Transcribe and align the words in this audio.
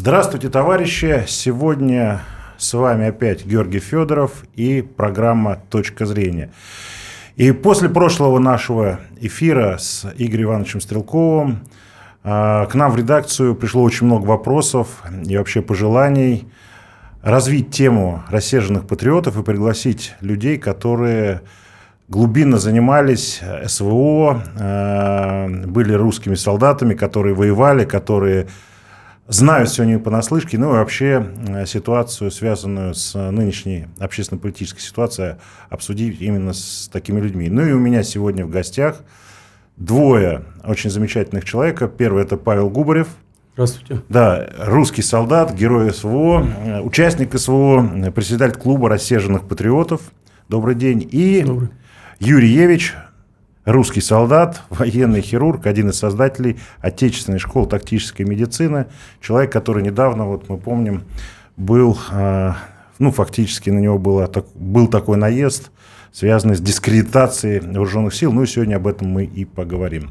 Здравствуйте, 0.00 0.48
товарищи! 0.48 1.24
Сегодня 1.26 2.20
с 2.56 2.72
вами 2.72 3.08
опять 3.08 3.44
Георгий 3.44 3.80
Федоров 3.80 4.44
и 4.54 4.80
программа 4.80 5.56
«Точка 5.70 6.06
зрения». 6.06 6.52
И 7.34 7.50
после 7.50 7.88
прошлого 7.88 8.38
нашего 8.38 9.00
эфира 9.20 9.76
с 9.76 10.06
Игорем 10.16 10.50
Ивановичем 10.50 10.80
Стрелковым 10.80 11.64
а, 12.22 12.66
к 12.66 12.76
нам 12.76 12.92
в 12.92 12.96
редакцию 12.96 13.56
пришло 13.56 13.82
очень 13.82 14.06
много 14.06 14.24
вопросов 14.24 15.02
и 15.26 15.36
вообще 15.36 15.62
пожеланий 15.62 16.46
развить 17.22 17.72
тему 17.72 18.22
рассерженных 18.30 18.86
патриотов 18.86 19.36
и 19.36 19.42
пригласить 19.42 20.14
людей, 20.20 20.58
которые 20.58 21.40
глубинно 22.06 22.58
занимались 22.58 23.40
СВО, 23.66 24.44
а, 24.60 25.48
были 25.48 25.92
русскими 25.94 26.36
солдатами, 26.36 26.94
которые 26.94 27.34
воевали, 27.34 27.84
которые 27.84 28.46
знают 29.28 29.78
не 29.78 29.98
понаслышке, 29.98 30.58
ну 30.58 30.70
и 30.70 30.72
вообще 30.72 31.26
э, 31.46 31.66
ситуацию, 31.66 32.30
связанную 32.30 32.94
с 32.94 33.14
нынешней 33.14 33.86
общественно-политической 33.98 34.80
ситуацией, 34.80 35.36
обсудить 35.68 36.20
именно 36.20 36.52
с 36.52 36.88
такими 36.90 37.20
людьми. 37.20 37.48
Ну 37.48 37.62
и 37.62 37.72
у 37.72 37.78
меня 37.78 38.02
сегодня 38.02 38.44
в 38.44 38.50
гостях 38.50 39.02
двое 39.76 40.44
очень 40.64 40.90
замечательных 40.90 41.44
человека. 41.44 41.88
Первый– 41.88 42.22
это 42.24 42.36
Павел 42.36 42.70
Губарев. 42.70 43.08
Здравствуйте. 43.52 44.02
Да, 44.08 44.48
русский 44.58 45.02
солдат, 45.02 45.52
герой 45.52 45.92
СВО, 45.92 46.80
участник 46.82 47.36
СВО, 47.38 48.10
председатель 48.14 48.58
клуба 48.58 48.88
рассерженных 48.88 49.46
патриотов. 49.46 50.00
Добрый 50.48 50.74
день. 50.74 51.06
И 51.10 51.42
Добрый. 51.42 51.68
Юрий 52.20 52.50
Евич, 52.50 52.94
русский 53.64 54.00
солдат, 54.00 54.62
военный 54.70 55.20
хирург, 55.20 55.66
один 55.66 55.90
из 55.90 55.98
создателей 55.98 56.58
отечественной 56.80 57.38
школы 57.38 57.68
тактической 57.68 58.24
медицины, 58.24 58.86
человек, 59.20 59.52
который 59.52 59.82
недавно, 59.82 60.26
вот 60.26 60.48
мы 60.48 60.58
помним, 60.58 61.04
был, 61.56 61.98
а, 62.10 62.56
ну, 62.98 63.10
фактически 63.10 63.70
на 63.70 63.78
него 63.78 63.98
было, 63.98 64.30
был 64.54 64.88
такой 64.88 65.16
наезд, 65.16 65.70
связанный 66.12 66.56
с 66.56 66.60
дискредитацией 66.60 67.60
вооруженных 67.60 68.14
сил, 68.14 68.32
ну 68.32 68.42
и 68.42 68.46
сегодня 68.46 68.76
об 68.76 68.86
этом 68.86 69.08
мы 69.08 69.24
и 69.24 69.44
поговорим. 69.44 70.10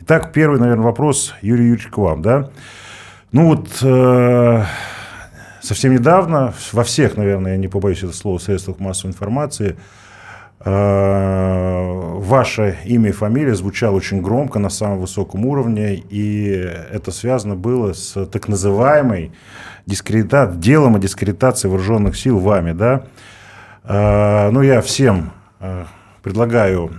Итак, 0.00 0.32
первый, 0.32 0.60
наверное, 0.60 0.84
вопрос, 0.84 1.34
Юрий 1.42 1.64
Юрьевич, 1.64 1.88
к 1.88 1.98
вам, 1.98 2.22
да? 2.22 2.50
Ну 3.32 3.46
вот, 3.46 3.68
э, 3.82 4.64
совсем 5.62 5.92
недавно 5.92 6.52
во 6.72 6.84
всех, 6.84 7.16
наверное, 7.16 7.52
я 7.52 7.58
не 7.58 7.68
побоюсь 7.68 7.98
этого 7.98 8.12
слова, 8.12 8.38
средствах 8.38 8.80
массовой 8.80 9.12
информации– 9.12 9.76
Э, 9.86 9.86
ваше 10.62 11.48
имя 12.84 13.08
и 13.08 13.12
фамилия 13.12 13.54
звучало 13.54 13.96
очень 13.96 14.20
громко 14.20 14.58
на 14.58 14.68
самом 14.68 15.00
высоком 15.00 15.46
уровне, 15.46 15.94
и 15.94 16.50
это 16.92 17.12
связано 17.12 17.56
было 17.56 17.94
с 17.94 18.26
так 18.26 18.46
называемой 18.46 19.32
дискредитацией, 19.86 20.60
делом 20.60 20.96
о 20.96 20.98
дискредитации 20.98 21.68
вооруженных 21.68 22.16
сил 22.16 22.38
вами, 22.38 22.72
да? 22.72 23.04
Э, 23.84 24.50
ну, 24.50 24.60
я 24.60 24.82
всем 24.82 25.32
э, 25.60 25.86
предлагаю 26.22 26.90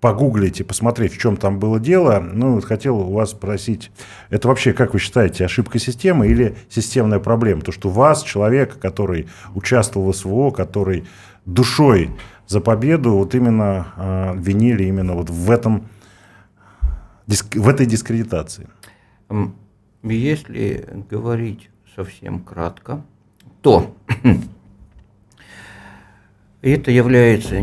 погуглить 0.00 0.60
и 0.60 0.62
посмотреть, 0.62 1.14
в 1.14 1.18
чем 1.18 1.36
там 1.36 1.58
было 1.58 1.80
дело. 1.80 2.20
Ну, 2.20 2.60
хотел 2.60 2.98
у 2.98 3.12
вас 3.12 3.30
спросить, 3.30 3.90
это 4.30 4.46
вообще, 4.46 4.72
как 4.72 4.92
вы 4.92 5.00
считаете, 5.00 5.44
ошибка 5.44 5.80
системы 5.80 6.28
или 6.28 6.54
системная 6.68 7.18
проблема? 7.18 7.62
То, 7.62 7.72
что 7.72 7.88
вас, 7.88 8.22
человека, 8.22 8.78
который 8.78 9.26
участвовал 9.56 10.12
в 10.12 10.16
СВО, 10.16 10.52
который 10.52 11.08
душой 11.44 12.10
за 12.50 12.60
победу 12.60 13.12
вот 13.12 13.34
именно 13.36 13.86
э, 13.96 14.34
винили 14.36 14.82
именно 14.84 15.14
вот 15.14 15.30
в 15.30 15.50
этом 15.52 15.88
в 17.54 17.68
этой 17.68 17.86
дискредитации. 17.86 18.66
Если 20.02 21.04
говорить 21.08 21.70
совсем 21.94 22.40
кратко, 22.40 23.04
то 23.62 23.94
это 26.62 26.90
является, 26.90 27.56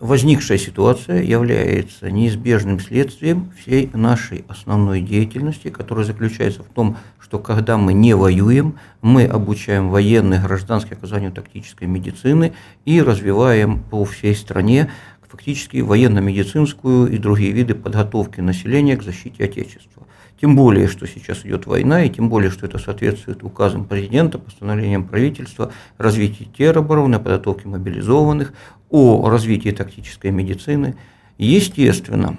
возникшая 0.00 0.56
ситуация 0.56 1.22
является 1.22 2.10
неизбежным 2.10 2.80
следствием 2.80 3.52
всей 3.58 3.90
нашей 3.92 4.44
основной 4.48 5.02
деятельности, 5.02 5.68
которая 5.68 6.06
заключается 6.06 6.62
в 6.62 6.68
том, 6.68 6.96
что 7.18 7.38
когда 7.38 7.76
мы 7.76 7.92
не 7.92 8.14
воюем, 8.14 8.76
мы 9.02 9.26
обучаем 9.26 9.90
военных 9.90 10.44
гражданских 10.44 10.92
оказанию 10.92 11.32
тактической 11.32 11.86
медицины 11.86 12.54
и 12.86 13.02
развиваем 13.02 13.82
по 13.90 14.04
всей 14.04 14.34
стране 14.34 14.90
фактически 15.28 15.78
военно-медицинскую 15.78 17.12
и 17.12 17.18
другие 17.18 17.52
виды 17.52 17.74
подготовки 17.74 18.40
населения 18.40 18.96
к 18.96 19.02
защите 19.02 19.44
Отечества. 19.44 20.06
Тем 20.40 20.56
более, 20.56 20.88
что 20.88 21.06
сейчас 21.06 21.44
идет 21.44 21.66
война, 21.66 22.02
и 22.02 22.08
тем 22.08 22.30
более, 22.30 22.50
что 22.50 22.64
это 22.64 22.78
соответствует 22.78 23.44
указам 23.44 23.84
президента, 23.84 24.38
постановлениям 24.38 25.06
правительства, 25.06 25.70
развитии 25.98 26.48
теробороны, 26.56 27.18
подготовке 27.18 27.68
мобилизованных, 27.68 28.54
о 28.88 29.28
развитии 29.28 29.70
тактической 29.70 30.30
медицины. 30.30 30.96
Естественно, 31.36 32.38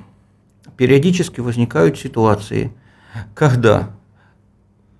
периодически 0.78 1.42
возникают 1.42 2.00
ситуации, 2.00 2.74
когда 3.36 3.92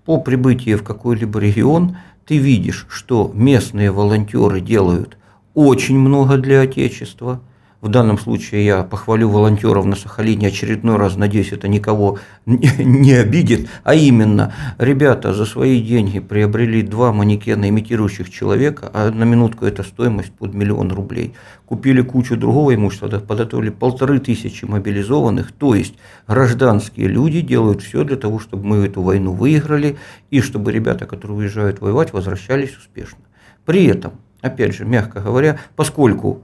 по 0.06 0.20
прибытии 0.20 0.76
в 0.76 0.84
какой-либо 0.84 1.40
регион 1.40 1.98
ты 2.26 2.38
видишь, 2.38 2.86
что 2.88 3.32
местные 3.34 3.92
волонтеры 3.92 4.62
делают 4.62 5.18
очень 5.56 5.98
много 5.98 6.38
для 6.38 6.62
Отечества– 6.62 7.42
в 7.82 7.90
данном 7.90 8.20
случае 8.20 8.64
я 8.64 8.84
похвалю 8.84 9.28
волонтеров 9.30 9.86
на 9.86 9.96
Сахалине 9.96 10.48
очередной 10.48 10.98
раз, 10.98 11.18
надеюсь, 11.18 11.52
это 11.52 11.68
никого 11.68 12.20
не 12.46 13.14
обидит, 13.14 13.70
а 13.84 13.96
именно, 13.96 14.54
ребята 14.78 15.34
за 15.34 15.46
свои 15.46 15.82
деньги 15.82 16.20
приобрели 16.20 16.84
два 16.84 17.12
манекена, 17.12 17.68
имитирующих 17.70 18.30
человека, 18.30 18.92
а 18.94 19.10
на 19.10 19.24
минутку 19.24 19.66
это 19.66 19.82
стоимость 19.84 20.32
под 20.32 20.54
миллион 20.54 20.92
рублей. 20.92 21.34
Купили 21.66 22.02
кучу 22.02 22.38
другого 22.38 22.76
имущества, 22.76 23.08
подготовили 23.20 23.70
полторы 23.70 24.20
тысячи 24.20 24.64
мобилизованных, 24.66 25.52
то 25.52 25.74
есть 25.74 25.96
гражданские 26.28 27.08
люди 27.08 27.42
делают 27.42 27.82
все 27.82 28.04
для 28.04 28.18
того, 28.18 28.40
чтобы 28.40 28.66
мы 28.68 28.86
эту 28.86 29.02
войну 29.02 29.34
выиграли, 29.34 29.98
и 30.30 30.42
чтобы 30.42 30.72
ребята, 30.72 31.08
которые 31.08 31.40
уезжают 31.40 31.82
воевать, 31.82 32.14
возвращались 32.14 32.78
успешно. 32.78 33.20
При 33.66 33.86
этом, 33.86 34.14
опять 34.42 34.76
же, 34.76 34.86
мягко 34.86 35.20
говоря, 35.20 35.60
поскольку 35.76 36.44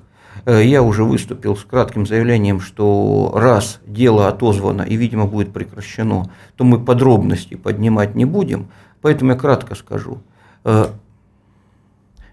я 0.53 0.81
уже 0.81 1.03
выступил 1.03 1.57
с 1.57 1.63
кратким 1.63 2.05
заявлением, 2.05 2.61
что 2.61 3.31
раз 3.35 3.81
дело 3.85 4.27
отозвано 4.27 4.83
и, 4.83 4.95
видимо, 4.95 5.25
будет 5.25 5.51
прекращено, 5.51 6.31
то 6.55 6.63
мы 6.63 6.79
подробности 6.79 7.55
поднимать 7.55 8.15
не 8.15 8.25
будем. 8.25 8.67
Поэтому 9.01 9.31
я 9.31 9.37
кратко 9.37 9.75
скажу. 9.75 10.19
Э, 10.63 10.87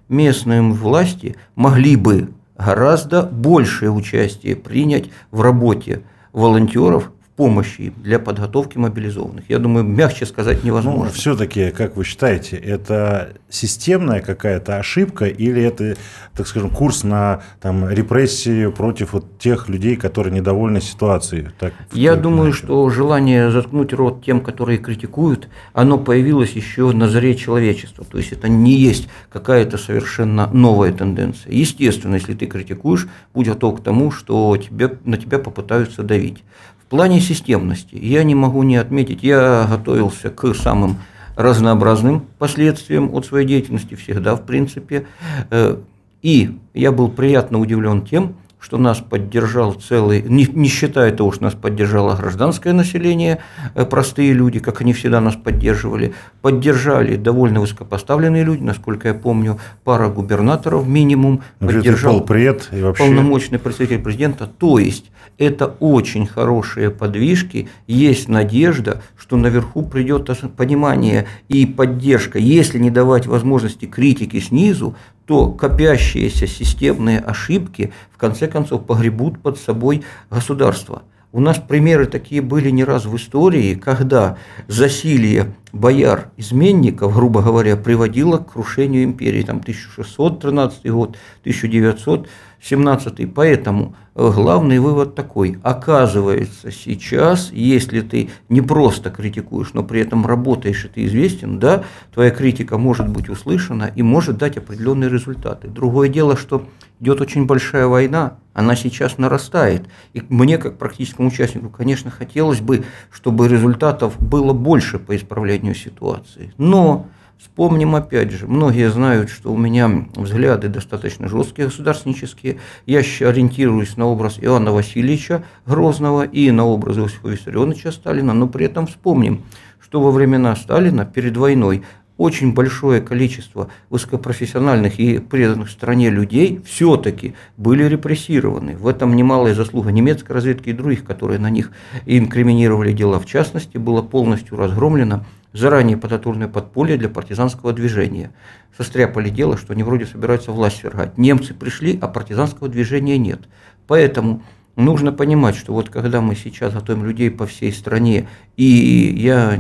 местные 0.09 0.63
власти 0.63 1.37
могли 1.57 1.97
бы 1.97 2.31
гораздо 2.57 3.23
большее 3.23 3.91
участие 3.91 4.57
принять 4.57 5.11
в 5.31 5.41
работе 5.41 6.03
волонтеров 6.33 7.11
помощи 7.37 7.93
для 7.97 8.19
подготовки 8.19 8.79
мобилизованных. 8.79 9.45
Я 9.49 9.59
думаю, 9.59 9.85
мягче 9.85 10.25
сказать 10.25 10.63
невозможно. 10.63 11.07
Ну, 11.07 11.11
все-таки, 11.11 11.71
как 11.71 11.97
вы 11.97 12.05
считаете, 12.05 12.57
это 12.57 13.35
системная 13.49 14.21
какая-то 14.21 14.79
ошибка 14.79 15.27
или 15.27 15.63
это, 15.63 15.97
так 16.35 16.47
скажем, 16.47 16.71
курс 16.71 17.03
на 17.03 17.43
там, 17.61 17.91
репрессию 17.91 18.73
против 18.73 19.15
вот 19.15 19.39
тех 19.39 19.69
людей, 19.69 19.97
которые 19.97 20.33
недовольны 20.33 20.81
ситуацией? 20.81 21.49
Так, 21.59 21.73
Я 21.93 22.15
думаю, 22.15 22.53
что 22.53 22.89
желание 22.91 23.51
заткнуть 23.51 23.93
рот 23.93 24.25
тем, 24.25 24.41
которые 24.41 24.79
критикуют, 24.79 25.49
оно 25.73 25.99
появилось 25.99 26.53
еще 26.53 26.93
на 26.93 27.09
заре 27.09 27.35
человечества. 27.35 28.05
То 28.05 28.19
есть 28.19 28.33
это 28.33 28.49
не 28.49 28.75
есть 28.75 29.09
какая-то 29.33 29.77
совершенно 29.77 30.47
новая 30.53 30.93
тенденция. 30.93 31.53
Естественно, 31.53 32.15
если 32.15 32.35
ты 32.35 32.47
критикуешь, 32.47 33.09
будь 33.35 33.49
готов 33.49 33.81
к 33.81 33.83
тому, 33.83 34.13
что 34.13 34.57
тебе, 34.57 34.99
на 35.05 35.17
тебя 35.17 35.41
попытаются 35.41 36.05
давить. 36.05 36.45
В 36.87 36.91
плане 36.91 37.21
системности 37.21 37.97
я 37.97 38.25
не 38.25 38.35
могу 38.35 38.63
не 38.63 38.77
отметить, 38.77 39.23
я 39.23 39.67
готовился 39.69 40.31
к 40.31 40.55
самым 40.55 40.99
разнообразным 41.37 42.27
последствиям 42.39 43.13
от 43.15 43.27
своей 43.27 43.47
деятельности 43.47 43.95
всегда, 43.95 44.37
в 44.37 44.45
принципе. 44.45 45.07
Э, 45.51 45.79
и 46.23 46.59
я 46.75 46.93
был 46.93 47.09
приятно 47.09 47.59
удивлен 47.59 48.03
тем, 48.03 48.37
что 48.65 48.79
нас 48.79 48.97
поддержал 48.99 49.75
целый, 49.75 50.23
не, 50.23 50.47
не 50.47 50.69
считая 50.69 51.13
того, 51.13 51.33
что 51.33 51.45
нас 51.45 51.53
поддержало 51.53 52.17
гражданское 52.17 52.73
население, 52.73 53.41
э, 53.75 53.85
простые 53.85 54.33
люди, 54.33 54.59
как 54.59 54.81
они 54.81 54.95
всегда 54.95 55.21
нас 55.21 55.37
поддерживали, 55.37 56.15
поддержали 56.41 57.17
довольно 57.17 57.61
высокопоставленные 57.61 58.43
люди, 58.43 58.63
насколько 58.63 59.09
я 59.09 59.15
помню, 59.15 59.59
пара 59.85 60.09
губернаторов 60.09 60.89
минимум, 60.89 61.43
поддержал 61.59 62.21
полпред 62.21 62.71
и 62.73 62.81
вообще... 62.81 63.05
полномочный 63.05 63.59
представитель 63.59 63.99
президента. 63.99 64.47
То 64.47 64.79
есть 64.79 65.11
это 65.37 65.67
очень 65.81 66.27
хорошие 66.27 66.89
подвижки, 66.91 67.69
есть 67.87 68.29
надежда, 68.29 69.03
что 69.15 69.37
наверху 69.37 69.83
придет 69.83 70.31
понимание 70.57 71.27
и 71.49 71.67
поддержка. 71.67 72.39
Если 72.39 72.79
не 72.79 72.91
давать 72.91 73.27
возможности 73.27 73.85
критики 73.85 74.41
снизу, 74.41 74.97
то 75.27 75.51
копящиеся 75.51 76.47
системные 76.47 77.19
ошибки 77.19 77.93
в 78.13 78.19
конце 78.19 78.49
концов 78.49 78.87
погребут 78.87 79.41
под 79.41 79.59
собой 79.59 80.05
государство. 80.31 81.03
У 81.35 81.41
нас 81.41 81.59
примеры 81.59 82.07
такие 82.07 82.41
были 82.41 82.71
не 82.71 82.85
раз 82.85 83.07
в 83.07 83.17
истории, 83.17 83.75
когда 83.75 84.39
засилие 84.69 85.53
бояр, 85.73 86.31
изменников, 86.37 87.13
грубо 87.13 87.43
говоря, 87.43 87.77
приводила 87.77 88.39
к 88.39 88.53
крушению 88.53 89.03
империи. 89.03 89.43
Там 89.43 89.57
1613 89.57 90.89
год, 90.93 91.17
1917. 91.41 93.35
Поэтому 93.35 93.97
э, 94.15 94.31
главный 94.33 94.79
вывод 94.79 95.17
такой. 95.17 95.59
Оказывается, 95.65 96.71
сейчас, 96.71 97.51
если 97.51 98.03
ты 98.03 98.31
не 98.49 98.61
просто 98.61 99.11
критикуешь, 99.11 99.73
но 99.75 99.83
при 99.83 100.03
этом 100.03 100.25
работаешь 100.25 100.85
и 100.85 100.89
ты 100.89 101.05
известен, 101.07 101.59
да, 101.59 101.83
твоя 102.13 102.31
критика 102.31 102.79
может 102.79 103.09
быть 103.09 103.29
услышана 103.29 103.91
и 103.93 104.03
может 104.05 104.39
дать 104.39 104.57
определенные 104.57 105.11
результаты. 105.11 105.67
Другое 105.67 106.09
дело, 106.09 106.37
что 106.37 106.65
идет 107.05 107.21
очень 107.21 107.45
большая 107.45 107.87
война, 107.87 108.39
она 108.55 108.75
сейчас 108.75 109.19
нарастает. 109.19 109.87
И 110.15 110.23
мне, 110.31 110.59
как 110.59 110.79
практическому 110.79 111.29
участнику, 111.29 111.69
конечно, 111.69 112.11
хотелось 112.11 112.61
бы, 112.61 112.85
чтобы 113.13 113.47
результатов 113.47 114.19
было 114.19 114.53
больше 114.53 114.99
по 114.99 115.15
исправлению 115.15 115.75
ситуации. 115.75 116.53
Но 116.59 117.07
Вспомним 117.37 117.95
опять 117.97 118.31
же, 118.31 118.47
многие 118.47 118.89
знают, 118.91 119.29
что 119.29 119.53
у 119.53 119.57
меня 119.57 120.07
взгляды 120.15 120.69
достаточно 120.69 121.29
жесткие 121.29 121.67
государственнические. 121.67 122.59
Я 122.87 123.01
ориентируюсь 123.01 123.97
на 123.97 124.07
образ 124.07 124.39
Иоанна 124.41 124.73
Васильевича 124.73 125.45
Грозного 125.67 126.23
и 126.23 126.51
на 126.53 126.65
образ 126.65 126.97
Иосифа 126.97 127.29
Виссарионовича 127.29 127.93
Сталина, 127.93 128.33
но 128.33 128.47
при 128.47 128.67
этом 128.67 128.87
вспомним, 128.87 129.43
что 129.81 130.01
во 130.01 130.11
времена 130.11 130.57
Сталина 130.57 131.05
перед 131.05 131.37
войной 131.37 131.83
очень 132.17 132.55
большое 132.55 133.01
количество 133.01 133.69
высокопрофессиональных 133.91 135.01
и 135.01 135.19
преданных 135.19 135.69
стране 135.69 136.11
людей 136.11 136.61
все-таки 136.65 137.35
были 137.57 137.85
репрессированы. 137.85 138.77
В 138.77 138.87
этом 138.87 139.17
немалая 139.17 139.55
заслуга 139.55 139.91
немецкой 139.91 140.33
разведки 140.33 140.69
и 140.69 140.73
других, 140.73 141.05
которые 141.05 141.41
на 141.41 141.51
них 141.51 141.73
инкриминировали 142.07 142.93
дела. 142.93 143.19
В 143.19 143.27
частности, 143.27 143.79
было 143.79 144.03
полностью 144.03 144.57
разгромлено 144.57 145.25
заранее 145.53 145.97
подготовленное 145.97 146.49
подполье 146.49 146.97
для 146.97 147.09
партизанского 147.09 147.73
движения. 147.73 148.33
Состряпали 148.77 149.31
дело, 149.31 149.57
что 149.57 149.73
они 149.73 149.83
вроде 149.83 150.07
собираются 150.07 150.53
власть 150.53 150.79
свергать. 150.79 151.17
Немцы 151.17 151.55
пришли, 151.55 151.99
а 152.01 152.09
партизанского 152.09 152.69
движения 152.69 153.19
нет. 153.19 153.41
Поэтому 153.87 154.43
Нужно 154.77 155.13
понимать, 155.13 155.55
что 155.55 155.73
вот 155.73 155.89
когда 155.89 156.21
мы 156.21 156.35
сейчас 156.35 156.75
готовим 156.75 157.05
людей 157.05 157.31
по 157.31 157.47
всей 157.47 157.73
стране, 157.73 158.29
и 158.57 159.15
я 159.17 159.57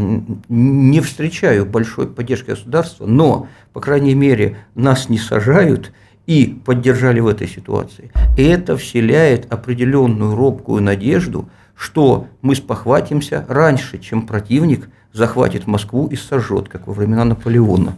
не 0.48 1.00
встречаю 1.00 1.66
большой 1.66 2.08
поддержки 2.08 2.50
государства, 2.50 3.06
но, 3.06 3.48
по 3.72 3.80
крайней 3.80 4.14
мере, 4.14 4.56
нас 4.74 5.08
не 5.08 5.18
сажают 5.18 5.92
и 6.26 6.58
поддержали 6.64 7.20
в 7.20 7.28
этой 7.28 7.46
ситуации. 7.46 8.10
И 8.36 8.42
это 8.42 8.76
вселяет 8.76 9.52
определенную 9.52 10.34
робкую 10.34 10.82
надежду, 10.82 11.48
что 11.76 12.26
мы 12.42 12.56
спохватимся 12.56 13.44
раньше, 13.48 13.98
чем 13.98 14.26
противник 14.26 14.88
захватит 15.12 15.68
Москву 15.68 16.08
и 16.08 16.16
сожжет, 16.16 16.68
как 16.68 16.88
во 16.88 16.92
времена 16.92 17.24
Наполеона. 17.24 17.96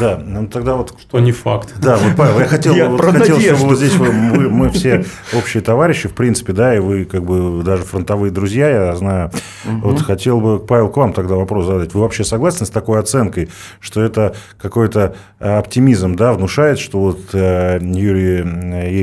Да, 0.00 0.20
ну 0.24 0.46
тогда 0.46 0.74
вот... 0.74 0.94
Что 1.00 1.20
не 1.20 1.32
факт. 1.32 1.74
Да, 1.78 1.96
вот, 1.96 2.16
Павел, 2.16 2.40
я 2.40 2.46
хотел, 2.46 2.74
я 2.74 2.88
вот, 2.88 3.00
хотел 3.00 3.40
чтобы 3.40 3.70
вот 3.70 3.78
здесь 3.78 3.96
мы, 3.98 4.12
мы, 4.12 4.48
мы 4.48 4.70
все 4.70 5.04
общие 5.34 5.62
товарищи, 5.62 6.08
в 6.08 6.14
принципе, 6.14 6.52
да, 6.52 6.74
и 6.74 6.78
вы 6.78 7.04
как 7.04 7.24
бы 7.24 7.62
даже 7.62 7.82
фронтовые 7.82 8.30
друзья, 8.30 8.68
я 8.68 8.96
знаю. 8.96 9.30
Угу. 9.64 9.88
Вот 9.88 10.02
хотел 10.02 10.40
бы, 10.40 10.58
Павел, 10.58 10.88
к 10.88 10.96
вам 10.96 11.12
тогда 11.12 11.34
вопрос 11.34 11.66
задать. 11.66 11.94
Вы 11.94 12.00
вообще 12.00 12.24
согласны 12.24 12.66
с 12.66 12.70
такой 12.70 13.00
оценкой, 13.00 13.48
что 13.80 14.02
это 14.02 14.34
какой-то 14.60 15.14
э, 15.38 15.58
оптимизм, 15.58 16.16
да, 16.16 16.32
внушает, 16.32 16.78
что 16.78 17.00
вот 17.00 17.20
э, 17.32 17.78
Юрий 17.80 18.38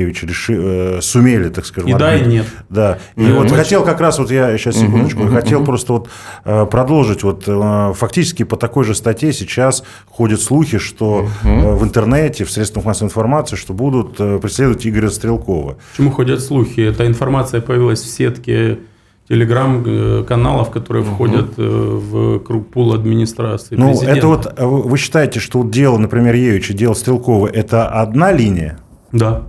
Евич 0.00 0.22
реши, 0.22 0.54
э, 0.56 0.98
сумели, 1.00 1.48
так 1.48 1.66
скажем... 1.66 1.90
И 1.90 1.94
да, 1.94 2.16
и 2.16 2.24
нет. 2.26 2.46
Да. 2.68 2.98
И 3.16 3.22
mm 3.22 3.40
вот 3.40 3.50
хотел 3.52 3.84
как 3.84 4.00
раз, 4.00 4.18
вот 4.18 4.30
я 4.30 4.56
сейчас 4.58 4.76
секундочку, 4.76 5.22
угу, 5.22 5.32
хотел 5.32 5.60
угу. 5.60 5.66
просто 5.66 5.92
вот 5.92 6.08
продолжить, 6.68 7.22
вот 7.22 7.44
фактически 7.96 8.42
по 8.42 8.56
такой 8.56 8.84
же 8.84 8.94
статье 8.94 9.32
сейчас 9.32 9.82
ходит 10.10 10.42
слухи, 10.42 10.59
что 10.68 11.28
угу. 11.42 11.76
в 11.76 11.84
интернете, 11.84 12.44
в 12.44 12.50
средствах 12.50 12.84
массовой 12.84 13.08
информации, 13.08 13.56
что 13.56 13.72
будут 13.72 14.20
э, 14.20 14.38
преследовать 14.38 14.86
Игоря 14.86 15.10
Стрелкова. 15.10 15.76
Почему 15.92 16.10
ходят 16.10 16.40
слухи? 16.40 16.80
Эта 16.80 17.06
информация 17.06 17.60
появилась 17.60 18.00
в 18.00 18.08
сетке 18.08 18.78
телеграм-каналов, 19.28 20.70
которые 20.70 21.04
угу. 21.04 21.14
входят 21.14 21.56
в 21.56 22.40
круг 22.40 22.70
пул 22.70 22.92
администрации. 22.94 23.76
Ну, 23.76 23.90
президента. 23.90 24.18
это 24.18 24.26
вот 24.26 24.54
вы 24.58 24.98
считаете, 24.98 25.38
что 25.40 25.62
дело, 25.62 25.98
например, 25.98 26.34
Евича, 26.34 26.74
дело 26.74 26.94
Стрелкова, 26.94 27.46
это 27.46 27.88
одна 27.88 28.32
линия? 28.32 28.78
Да. 29.12 29.42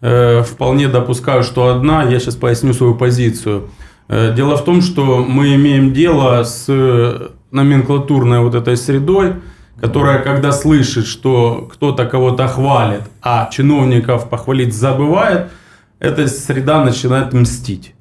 Вполне 0.00 0.88
допускаю, 0.88 1.44
что 1.44 1.68
одна. 1.68 2.02
Я 2.02 2.18
сейчас 2.18 2.36
поясню 2.36 2.74
свою 2.74 2.94
позицию. 2.94 3.68
Дело 4.08 4.56
в 4.56 4.64
том, 4.64 4.82
что 4.82 5.24
мы 5.24 5.54
имеем 5.54 5.94
дело 5.94 6.42
с 6.42 6.66
номенклатурной 7.50 8.40
вот 8.40 8.54
этой 8.54 8.76
средой, 8.76 9.34
которая, 9.84 10.22
когда 10.22 10.50
слышит, 10.50 11.06
что 11.06 11.68
кто-то 11.70 12.06
кого-то 12.06 12.48
хвалит, 12.48 13.02
а 13.20 13.50
чиновников 13.52 14.30
похвалить 14.30 14.72
забывает, 14.72 15.50
эта 15.98 16.26
среда 16.26 16.82
начинает 16.82 17.34
мстить. 17.34 17.94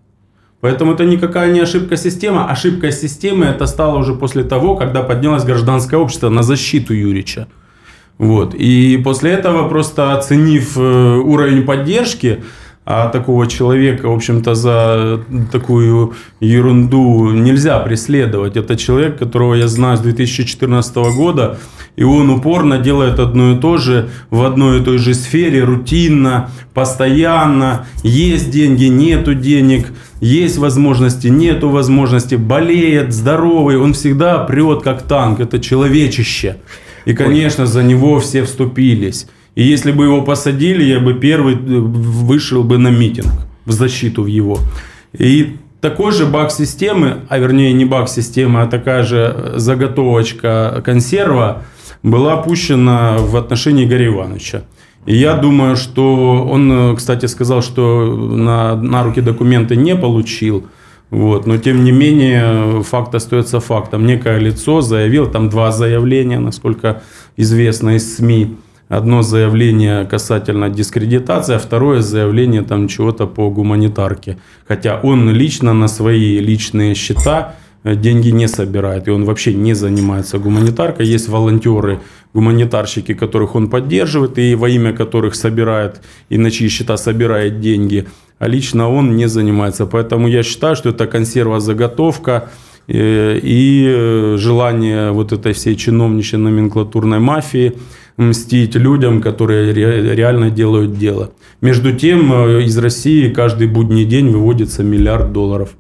Поэтому 0.62 0.94
это 0.94 1.04
никакая 1.04 1.52
не 1.52 1.60
ошибка 1.60 1.98
системы. 1.98 2.46
Ошибка 2.46 2.90
системы 2.92 3.48
это 3.48 3.68
стало 3.68 3.98
уже 3.98 4.14
после 4.14 4.46
того, 4.46 4.78
когда 4.78 5.04
поднялось 5.04 5.44
гражданское 5.44 5.98
общество 5.98 6.30
на 6.30 6.42
защиту 6.42 6.94
Юрича. 6.94 7.48
Вот. 8.18 8.56
И 8.56 9.02
после 9.04 9.32
этого, 9.32 9.68
просто 9.68 10.14
оценив 10.14 10.78
э, 10.78 10.80
уровень 10.80 11.64
поддержки, 11.64 12.44
а 12.86 13.08
такого 13.08 13.48
человека, 13.48 14.08
в 14.08 14.14
общем-то, 14.14 14.56
за 14.56 15.22
такую 15.52 16.14
ерунду 16.42 17.32
нельзя 17.32 17.80
преследовать. 17.80 18.58
Это 18.58 18.76
человек, 18.76 19.18
которого 19.18 19.56
я 19.56 19.68
знаю 19.68 19.98
с 19.98 20.02
2014 20.02 20.96
года, 21.16 21.60
и 21.96 22.04
он 22.04 22.30
упорно 22.30 22.80
делает 22.80 23.20
одно 23.20 23.54
и 23.54 23.60
то 23.60 23.78
же 23.78 24.10
в 24.30 24.44
одной 24.44 24.82
и 24.82 24.84
той 24.84 24.98
же 24.98 25.14
сфере, 25.14 25.64
рутинно, 25.64 26.50
постоянно. 26.74 27.86
Есть 28.04 28.52
деньги, 28.52 28.86
нету 28.86 29.34
денег, 29.34 29.88
есть 30.20 30.58
возможности, 30.58 31.28
нету 31.28 31.70
возможности, 31.70 32.36
болеет, 32.36 33.14
здоровый, 33.14 33.78
он 33.78 33.94
всегда 33.94 34.40
прет 34.40 34.82
как 34.82 35.04
танк, 35.04 35.40
это 35.40 35.60
человечище. 35.60 36.58
И, 37.06 37.14
конечно, 37.14 37.66
за 37.66 37.84
него 37.84 38.20
все 38.20 38.44
вступились. 38.44 39.28
И 39.56 39.64
если 39.64 39.92
бы 39.92 40.06
его 40.06 40.22
посадили, 40.22 40.84
я 40.84 41.00
бы 41.00 41.14
первый 41.14 41.56
э, 41.56 41.58
вышел 41.58 42.64
бы 42.64 42.78
на 42.78 42.90
митинг 42.90 43.32
в 43.66 43.72
защиту 43.72 44.26
его. 44.26 44.58
И 45.14 45.58
такой 45.80 46.12
же 46.12 46.26
баг 46.26 46.52
системы, 46.52 47.22
а 47.30 47.38
вернее 47.38 47.74
не 47.74 47.86
баг 47.86 48.10
системы, 48.10 48.62
а 48.62 48.68
такая 48.68 49.04
же 49.04 49.54
заготовочка 49.56 50.82
консерва 50.84 51.64
была 52.02 52.38
пущена 52.38 53.18
в 53.18 53.36
отношении 53.36 53.86
Игоря 53.86 54.08
Ивановича. 54.08 54.64
И 55.06 55.16
я 55.16 55.36
думаю, 55.36 55.76
что 55.76 56.48
он, 56.50 56.72
э, 56.72 56.96
кстати, 56.96 57.28
сказал, 57.28 57.62
что 57.62 58.16
на, 58.16 58.76
на 58.76 59.04
руки 59.04 59.22
документы 59.22 59.76
не 59.76 59.96
получил. 59.96 60.66
Вот, 61.10 61.46
но 61.46 61.58
тем 61.58 61.84
не 61.84 61.92
менее 61.92 62.82
факт 62.82 63.14
остается 63.14 63.60
фактом. 63.60 64.08
Некое 64.08 64.40
лицо 64.40 64.82
заявило, 64.82 65.28
там 65.28 65.48
два 65.50 65.72
заявления, 65.72 66.40
насколько 66.40 67.04
известно 67.38 67.98
из 67.98 68.16
СМИ, 68.16 68.56
одно 68.90 69.22
заявление 69.22 70.06
касательно 70.06 70.70
дискредитации, 70.70 71.56
а 71.56 71.60
второе 71.60 72.02
заявление 72.02 72.62
там 72.62 72.88
чего-то 72.88 73.28
по 73.28 73.50
гуманитарке. 73.50 74.38
Хотя 74.68 75.00
он 75.04 75.30
лично 75.30 75.74
на 75.74 75.88
свои 75.88 76.40
личные 76.40 76.96
счета 76.96 77.56
э, 77.84 77.96
деньги 77.96 78.30
не 78.30 78.48
собирает, 78.48 79.08
и 79.08 79.12
он 79.12 79.26
вообще 79.26 79.54
не 79.54 79.74
занимается 79.74 80.38
гуманитаркой. 80.38 81.08
Есть 81.08 81.30
волонтеры, 81.30 82.00
гуманитарщики, 82.34 83.14
которых 83.14 83.56
он 83.56 83.70
поддерживает, 83.70 84.38
и 84.38 84.56
во 84.56 84.70
имя 84.70 84.94
которых 84.94 85.36
собирает, 85.36 86.02
и 86.30 86.38
на 86.38 86.52
чьи 86.52 86.68
счета 86.68 86.98
собирает 86.98 87.60
деньги, 87.60 88.06
а 88.40 88.48
лично 88.48 88.90
он 88.90 89.16
не 89.16 89.28
занимается. 89.28 89.86
Поэтому 89.86 90.28
я 90.28 90.44
считаю, 90.44 90.76
что 90.76 90.90
это 90.90 91.08
консерва-заготовка, 91.08 92.50
э, 92.88 93.40
и 93.42 93.86
э, 93.88 94.38
желание 94.38 95.12
вот 95.12 95.32
этой 95.32 95.54
всей 95.54 95.76
чиновничьей 95.76 96.40
номенклатурной 96.40 97.20
мафии– 97.20 97.74
мстить 98.18 98.76
людям, 98.76 99.22
которые 99.22 99.74
реально 99.74 100.50
делают 100.50 100.98
дело. 100.98 101.32
Между 101.62 101.94
тем, 101.94 102.32
э, 102.34 102.64
из 102.64 102.78
России 102.78 103.30
каждый 103.30 103.68
будний 103.68 104.06
день 104.06 104.30
выводится 104.30 104.84
миллиард 104.84 105.32
долларов. 105.32 105.76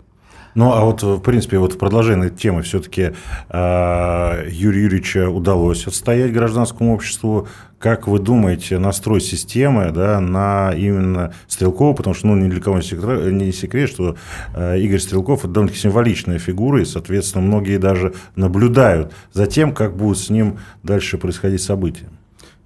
Ну, 0.55 0.71
а 0.71 0.85
вот, 0.85 1.01
в 1.01 1.19
принципе, 1.19 1.57
вот 1.57 1.73
в 1.73 1.77
продолжении 1.77 2.29
темы 2.29 2.61
все-таки 2.61 3.13
э, 3.49 4.47
Юрию 4.49 4.83
Юрьевичу 4.83 5.31
удалось 5.31 5.87
отстоять 5.87 6.31
гражданскому 6.31 6.93
обществу. 6.93 7.47
Как 7.79 8.07
вы 8.07 8.19
думаете, 8.19 8.77
настрой 8.77 9.19
системы 9.19 9.91
да, 9.91 10.21
на 10.21 10.71
именно 10.73 11.33
Стрелкова, 11.47 11.93
потому 11.93 12.13
что 12.13 12.27
ну, 12.27 12.35
ни 12.37 12.49
для 12.49 12.61
кого 12.61 12.77
не 12.77 12.83
секрет, 12.83 13.31
не 13.33 13.51
секрет 13.51 13.89
что 13.89 14.15
э, 14.53 14.79
Игорь 14.79 14.99
Стрелков– 14.99 15.39
это 15.43 15.49
довольно-таки 15.49 15.81
символичная 15.81 16.39
фигура, 16.39 16.81
и, 16.81 16.85
соответственно, 16.85 17.45
многие 17.45 17.79
даже 17.79 18.13
наблюдают 18.35 19.11
за 19.33 19.47
тем, 19.47 19.73
как 19.73 19.97
будут 19.97 20.19
с 20.19 20.29
ним 20.29 20.59
дальше 20.83 21.17
происходить 21.17 21.61
события. 21.61 22.07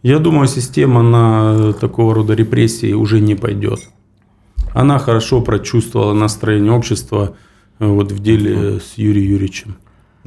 Я 0.04 0.20
думаю, 0.20 0.48
система 0.48 1.02
на 1.02 1.74
такого 1.74 2.14
рода 2.14 2.34
репрессии 2.34 2.94
уже 2.94 3.20
не 3.20 3.36
пойдет. 3.36 3.80
Она 4.74 5.00
хорошо 5.00 5.42
прочувствовала 5.42 6.14
настроение 6.14 6.72
общества 6.72 7.36
э, 7.80 7.88
вот 7.88 8.12
в 8.12 8.20
деле 8.22 8.80
с 8.80 8.94
Юрием 8.98 9.32
Юрьевичем. 9.32 9.78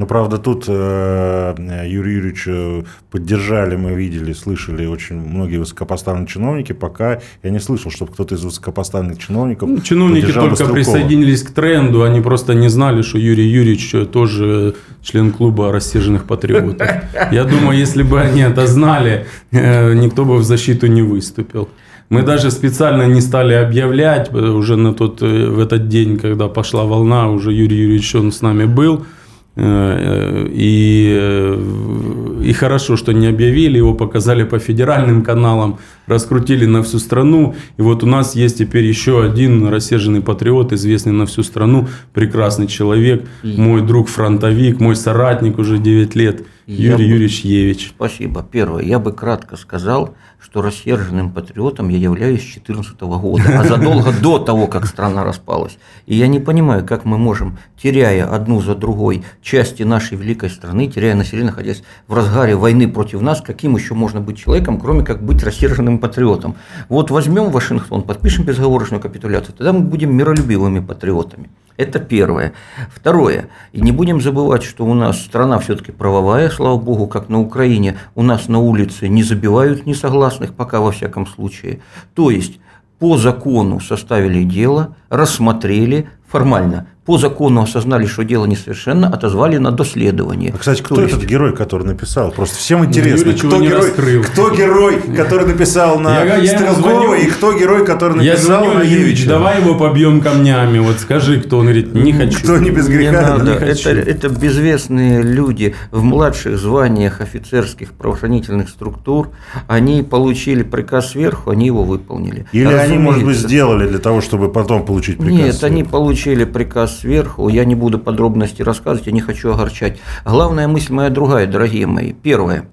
Но, 0.00 0.06
правда, 0.06 0.38
тут 0.38 0.64
э, 0.66 1.54
Юрий 1.86 2.14
Юрьевич 2.14 2.44
э, 2.46 2.82
поддержали, 3.10 3.76
мы 3.76 3.92
видели, 3.92 4.32
слышали 4.32 4.86
очень 4.86 5.16
многие 5.16 5.58
высокопоставленные 5.58 6.26
чиновники, 6.26 6.72
пока 6.72 7.20
я 7.42 7.50
не 7.50 7.60
слышал, 7.60 7.90
чтобы 7.90 8.10
кто-то 8.10 8.34
из 8.34 8.42
высокопоставленных 8.42 9.18
чиновников 9.18 9.68
ну, 9.68 9.78
Чиновники 9.82 10.32
только 10.32 10.48
Бастрюкова. 10.48 10.74
присоединились 10.74 11.42
к 11.42 11.50
тренду, 11.50 12.02
они 12.02 12.22
просто 12.22 12.54
не 12.54 12.68
знали, 12.68 13.02
что 13.02 13.18
Юрий 13.18 13.46
Юрьевич 13.46 13.94
тоже 14.10 14.74
член 15.02 15.32
клуба 15.32 15.70
рассерженных 15.70 16.24
патриотов. 16.24 16.88
Я 17.30 17.44
думаю, 17.44 17.76
если 17.76 18.02
бы 18.02 18.22
они 18.22 18.40
это 18.40 18.66
знали, 18.66 19.26
э, 19.50 19.92
никто 19.92 20.24
бы 20.24 20.38
в 20.38 20.44
защиту 20.44 20.86
не 20.86 21.02
выступил. 21.02 21.68
Мы 22.08 22.22
даже 22.22 22.50
специально 22.50 23.02
не 23.02 23.20
стали 23.20 23.52
объявлять, 23.52 24.32
уже 24.32 24.76
на 24.76 24.94
тот, 24.94 25.20
э, 25.20 25.50
в 25.50 25.58
этот 25.58 25.88
день, 25.88 26.16
когда 26.16 26.48
пошла 26.48 26.84
волна, 26.84 27.28
уже 27.28 27.52
Юрий 27.52 27.76
Юрьевич 27.76 28.14
он 28.14 28.32
с 28.32 28.40
нами 28.40 28.64
был– 28.64 29.04
Э, 29.19 29.19
и, 29.56 31.16
э, 31.18 32.42
и 32.44 32.52
хорошо, 32.52 32.96
что 32.96 33.12
не 33.12 33.26
объявили, 33.26 33.78
его 33.78 33.94
показали 33.94 34.44
по 34.44 34.58
федеральным 34.58 35.22
каналам, 35.22 35.78
раскрутили 36.10 36.66
на 36.66 36.82
всю 36.82 36.98
страну. 36.98 37.54
И 37.78 37.82
вот 37.82 38.02
у 38.02 38.06
нас 38.06 38.34
есть 38.34 38.58
теперь 38.58 38.84
еще 38.84 39.24
один 39.24 39.66
рассерженный 39.68 40.20
патриот, 40.20 40.72
известный 40.72 41.12
на 41.12 41.24
всю 41.24 41.42
страну, 41.42 41.88
прекрасный 42.12 42.66
человек, 42.66 43.26
мой 43.42 43.80
друг 43.80 44.08
фронтовик, 44.08 44.80
мой 44.80 44.96
соратник 44.96 45.58
уже 45.58 45.78
9 45.78 46.14
лет, 46.16 46.44
Юрий 46.66 47.04
я 47.04 47.10
Юрьевич 47.10 47.40
Евич. 47.40 47.92
Спасибо. 47.96 48.46
Первое, 48.48 48.84
я 48.84 49.00
бы 49.00 49.12
кратко 49.12 49.56
сказал, 49.56 50.14
что 50.40 50.62
рассерженным 50.62 51.32
патриотом 51.32 51.88
я 51.88 51.98
являюсь 51.98 52.40
с 52.40 52.54
2014 52.54 53.00
года, 53.00 53.42
а 53.60 53.64
задолго 53.64 54.12
до 54.12 54.38
того, 54.38 54.66
как 54.68 54.86
страна 54.86 55.24
распалась. 55.24 55.78
И 56.06 56.14
я 56.14 56.28
не 56.28 56.38
понимаю, 56.40 56.86
как 56.86 57.04
мы 57.04 57.18
можем, 57.18 57.58
теряя 57.80 58.32
одну 58.32 58.60
за 58.60 58.74
другой 58.74 59.22
части 59.42 59.82
нашей 59.82 60.16
великой 60.16 60.48
страны, 60.48 60.86
теряя 60.86 61.14
население, 61.14 61.50
находясь 61.50 61.82
в 62.06 62.14
разгаре 62.14 62.56
войны 62.56 62.88
против 62.88 63.20
нас, 63.20 63.40
каким 63.40 63.76
еще 63.76 63.94
можно 63.94 64.20
быть 64.20 64.38
человеком, 64.38 64.80
кроме 64.80 65.04
как 65.04 65.22
быть 65.22 65.42
рассерженным 65.42 65.98
патриотом. 66.00 66.56
Вот 66.88 67.10
возьмем 67.10 67.50
Вашингтон, 67.50 68.02
подпишем 68.02 68.44
безоговорочную 68.44 69.00
капитуляцию, 69.00 69.54
тогда 69.56 69.72
мы 69.72 69.80
будем 69.80 70.14
миролюбивыми 70.14 70.80
патриотами. 70.80 71.50
Это 71.76 71.98
первое. 71.98 72.52
Второе. 72.94 73.48
И 73.72 73.80
не 73.80 73.90
будем 73.90 74.20
забывать, 74.20 74.62
что 74.62 74.84
у 74.84 74.92
нас 74.92 75.18
страна 75.22 75.58
все-таки 75.58 75.92
правовая, 75.92 76.50
слава 76.50 76.78
богу, 76.78 77.06
как 77.06 77.30
на 77.30 77.40
Украине. 77.40 77.96
У 78.14 78.22
нас 78.22 78.48
на 78.48 78.58
улице 78.58 79.08
не 79.08 79.22
забивают 79.22 79.86
несогласных, 79.86 80.52
пока 80.52 80.80
во 80.80 80.92
всяком 80.92 81.26
случае. 81.26 81.80
То 82.14 82.30
есть 82.30 82.60
по 82.98 83.16
закону 83.16 83.80
составили 83.80 84.44
дело, 84.44 84.94
рассмотрели 85.08 86.10
формально 86.28 86.86
по 87.04 87.16
закону 87.16 87.62
осознали, 87.62 88.06
что 88.06 88.24
дело 88.24 88.44
несовершенно, 88.44 89.08
отозвали 89.08 89.56
на 89.56 89.70
доследование. 89.70 90.52
А, 90.54 90.58
кстати, 90.58 90.82
кто 90.82 90.96
То 90.96 91.02
этот 91.02 91.24
герой, 91.24 91.56
который 91.56 91.86
написал? 91.86 92.30
Просто 92.30 92.58
всем 92.58 92.84
интересно, 92.84 93.32
кто 93.32 93.60
герой, 93.60 93.90
кто 94.22 94.50
герой, 94.50 95.00
который 95.16 95.46
написал 95.46 95.98
на 95.98 96.22
я, 96.22 96.36
я 96.36 96.58
Стрелкова, 96.58 97.14
и 97.14 97.26
кто 97.26 97.58
герой, 97.58 97.86
который 97.86 98.18
написал 98.18 98.64
я 98.64 98.74
на 98.74 98.82
Юрьевича? 98.82 99.28
Давай 99.28 99.62
его 99.62 99.76
побьем 99.76 100.20
камнями, 100.20 100.78
вот 100.78 100.98
скажи, 100.98 101.40
кто 101.40 101.58
он 101.58 101.64
говорит, 101.64 101.94
не 101.94 102.12
хочу. 102.12 102.38
Кто 102.40 102.58
не 102.58 102.70
без 102.70 102.86
греха? 102.86 103.10
Не 103.10 103.26
надо. 103.28 103.44
Не 103.44 103.70
это, 103.70 103.90
это 103.90 104.28
безвестные 104.28 105.22
люди 105.22 105.74
в 105.90 106.02
младших 106.02 106.58
званиях 106.58 107.22
офицерских 107.22 107.92
правоохранительных 107.92 108.68
структур, 108.68 109.30
они 109.68 110.02
получили 110.02 110.62
приказ 110.62 111.12
сверху, 111.12 111.50
они 111.50 111.66
его 111.66 111.82
выполнили. 111.82 112.46
Или 112.52 112.64
Разумеется. 112.64 112.92
они, 112.92 112.98
может 112.98 113.24
быть, 113.24 113.36
сделали 113.36 113.88
для 113.88 113.98
того, 113.98 114.20
чтобы 114.20 114.52
потом 114.52 114.84
получить 114.84 115.16
приказ 115.16 115.32
Нет, 115.32 115.54
сверху. 115.54 115.66
они 115.66 115.84
получили 115.84 116.44
приказ 116.44 116.89
сверху. 116.98 117.48
Я 117.48 117.64
не 117.64 117.74
буду 117.74 117.98
подробности 117.98 118.62
рассказывать, 118.62 119.06
я 119.06 119.12
не 119.12 119.20
хочу 119.20 119.52
огорчать. 119.52 119.98
Главная 120.24 120.68
мысль 120.68 120.92
моя 120.92 121.10
другая, 121.10 121.46
дорогие 121.46 121.86
мои. 121.86 122.12
Первое. 122.12 122.68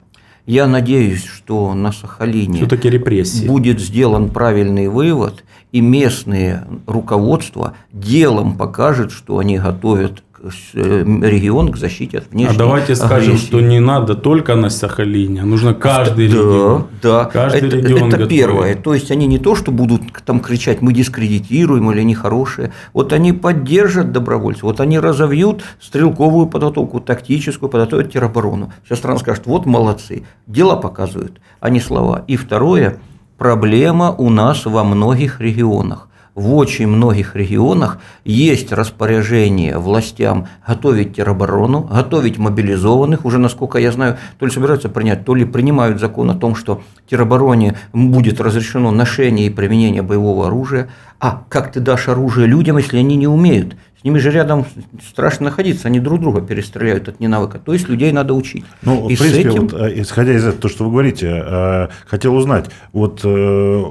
Я 0.46 0.66
надеюсь, 0.66 1.26
что 1.26 1.74
на 1.74 1.92
Сахалине 1.92 2.60
Все-таки 2.60 2.90
репрессии. 2.90 3.46
будет 3.46 3.82
сделан 3.82 4.30
правильный 4.30 4.88
вывод, 4.88 5.44
и 5.74 5.82
местное 5.82 6.66
руководство 6.86 7.74
делом 7.92 8.58
покажет, 8.58 9.12
что 9.12 9.40
они 9.40 9.58
готовят 9.58 10.24
регион 10.74 11.72
к 11.72 11.78
защите 11.78 12.20
от 12.20 12.32
внешней 12.32 12.56
А 12.56 12.58
давайте 12.58 12.96
скажем, 12.96 13.34
агрессии. 13.34 13.46
что 13.46 13.60
не 13.60 13.80
надо 13.80 14.16
только 14.16 14.56
на 14.56 14.70
Сахалине, 14.70 15.42
а 15.42 15.46
нужно 15.46 15.74
каждый 15.74 16.28
да, 16.28 16.36
регион. 16.36 16.88
Да, 17.02 17.26
каждый 17.26 17.68
это, 17.68 17.76
регион 17.78 18.14
это 18.14 18.28
первое. 18.28 18.76
То 18.76 18.94
есть 18.94 19.12
они 19.12 19.28
не 19.28 19.40
то, 19.40 19.56
что 19.56 19.72
будут 19.72 20.02
там 20.26 20.40
кричать, 20.40 20.82
мы 20.82 20.94
дискредитируем 20.94 21.92
или 21.92 22.02
они 22.02 22.16
хорошие. 22.16 22.72
Вот 22.94 23.14
они 23.14 23.34
поддержат 23.34 24.12
добровольцев, 24.12 24.64
вот 24.64 24.80
они 24.80 25.00
разовьют 25.00 25.64
стрелковую 25.80 26.48
подготовку, 26.48 27.00
тактическую, 27.00 27.70
подготовят 27.70 28.12
тероборону. 28.12 28.72
Вся 28.86 28.96
страна 28.96 29.20
скажет, 29.20 29.46
вот 29.46 29.66
молодцы, 29.66 30.26
дела 30.46 30.76
показывают, 30.76 31.42
а 31.60 31.70
не 31.70 31.80
слова. 31.80 32.24
И 32.28 32.36
второе, 32.36 33.00
проблема 33.38 34.12
у 34.12 34.30
нас 34.30 34.66
во 34.66 34.84
многих 34.84 35.42
регионах 35.42 36.07
в 36.38 36.54
очень 36.54 36.88
многих 36.88 37.36
регионах 37.36 37.98
есть 38.24 38.72
распоряжение 38.72 39.80
властям 39.80 40.48
готовить 40.68 41.16
тероборону, 41.16 41.82
готовить 41.82 42.38
мобилизованных. 42.38 43.26
Уже, 43.26 43.40
насколько 43.40 43.80
я 43.80 43.92
знаю, 43.92 44.18
то 44.38 44.46
ли 44.46 44.52
собираются 44.52 44.88
принять, 44.88 45.26
то 45.26 45.34
ли 45.34 45.46
принимают 45.46 46.00
закон 46.00 46.30
о 46.30 46.36
том, 46.36 46.54
что 46.54 46.84
теробороне 47.10 47.76
будет 47.92 48.40
разрешено 48.40 48.92
ношение 48.92 49.48
и 49.48 49.50
применение 49.50 50.04
боевого 50.04 50.46
оружия. 50.46 50.90
А 51.20 51.44
как 51.50 51.72
ты 51.72 51.80
дашь 51.80 52.08
оружие 52.08 52.46
людям, 52.46 52.78
если 52.78 52.98
они 52.98 53.16
не 53.16 53.28
умеют? 53.28 53.76
С 54.00 54.04
ними 54.04 54.20
же 54.20 54.30
рядом 54.30 54.68
страшно 55.10 55.46
находиться, 55.46 55.88
они 55.88 56.00
друг 56.00 56.20
друга 56.20 56.42
перестреляют 56.42 57.10
от 57.10 57.20
ненавыка. 57.20 57.58
То 57.58 57.74
есть 57.74 57.90
людей 57.90 58.12
надо 58.12 58.36
учить. 58.36 58.64
Ну, 58.84 59.10
и 59.10 59.16
в 59.16 59.20
принципе, 59.20 59.50
этим... 59.50 59.62
вот, 59.70 59.74
э, 59.74 60.02
исходя 60.02 60.34
из 60.34 60.46
этого, 60.46 60.62
то, 60.62 60.70
что 60.70 60.84
вы 60.84 60.92
говорите, 60.92 61.44
э, 61.44 61.88
хотел 62.06 62.36
узнать, 62.36 62.70
вот 62.94 63.22
э, 63.24 63.84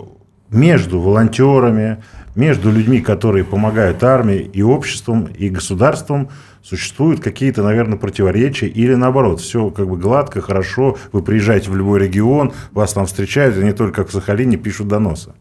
между 0.51 1.01
волонтерами, 1.01 1.99
между 2.37 2.71
людьми, 2.71 3.01
которые 3.01 3.45
помогают 3.45 4.05
армии 4.05 4.49
и 4.53 4.63
обществом, 4.63 5.25
и 5.27 5.49
государством, 5.49 6.29
существуют 6.63 7.21
какие-то, 7.21 7.63
наверное, 7.63 7.99
противоречия 7.99 8.69
или 8.69 8.95
наоборот, 8.95 9.41
все 9.41 9.71
как 9.71 9.89
бы 9.89 9.97
гладко, 9.97 10.41
хорошо, 10.41 10.97
вы 11.13 11.23
приезжаете 11.23 11.71
в 11.71 11.77
любой 11.77 12.01
регион, 12.01 12.53
вас 12.73 12.93
там 12.93 13.07
встречают, 13.07 13.57
и 13.57 13.65
не 13.65 13.73
только 13.73 14.03
как 14.03 14.11
в 14.11 14.13
Сахалине 14.13 14.57
пишут 14.57 14.89
доносы. 14.89 15.33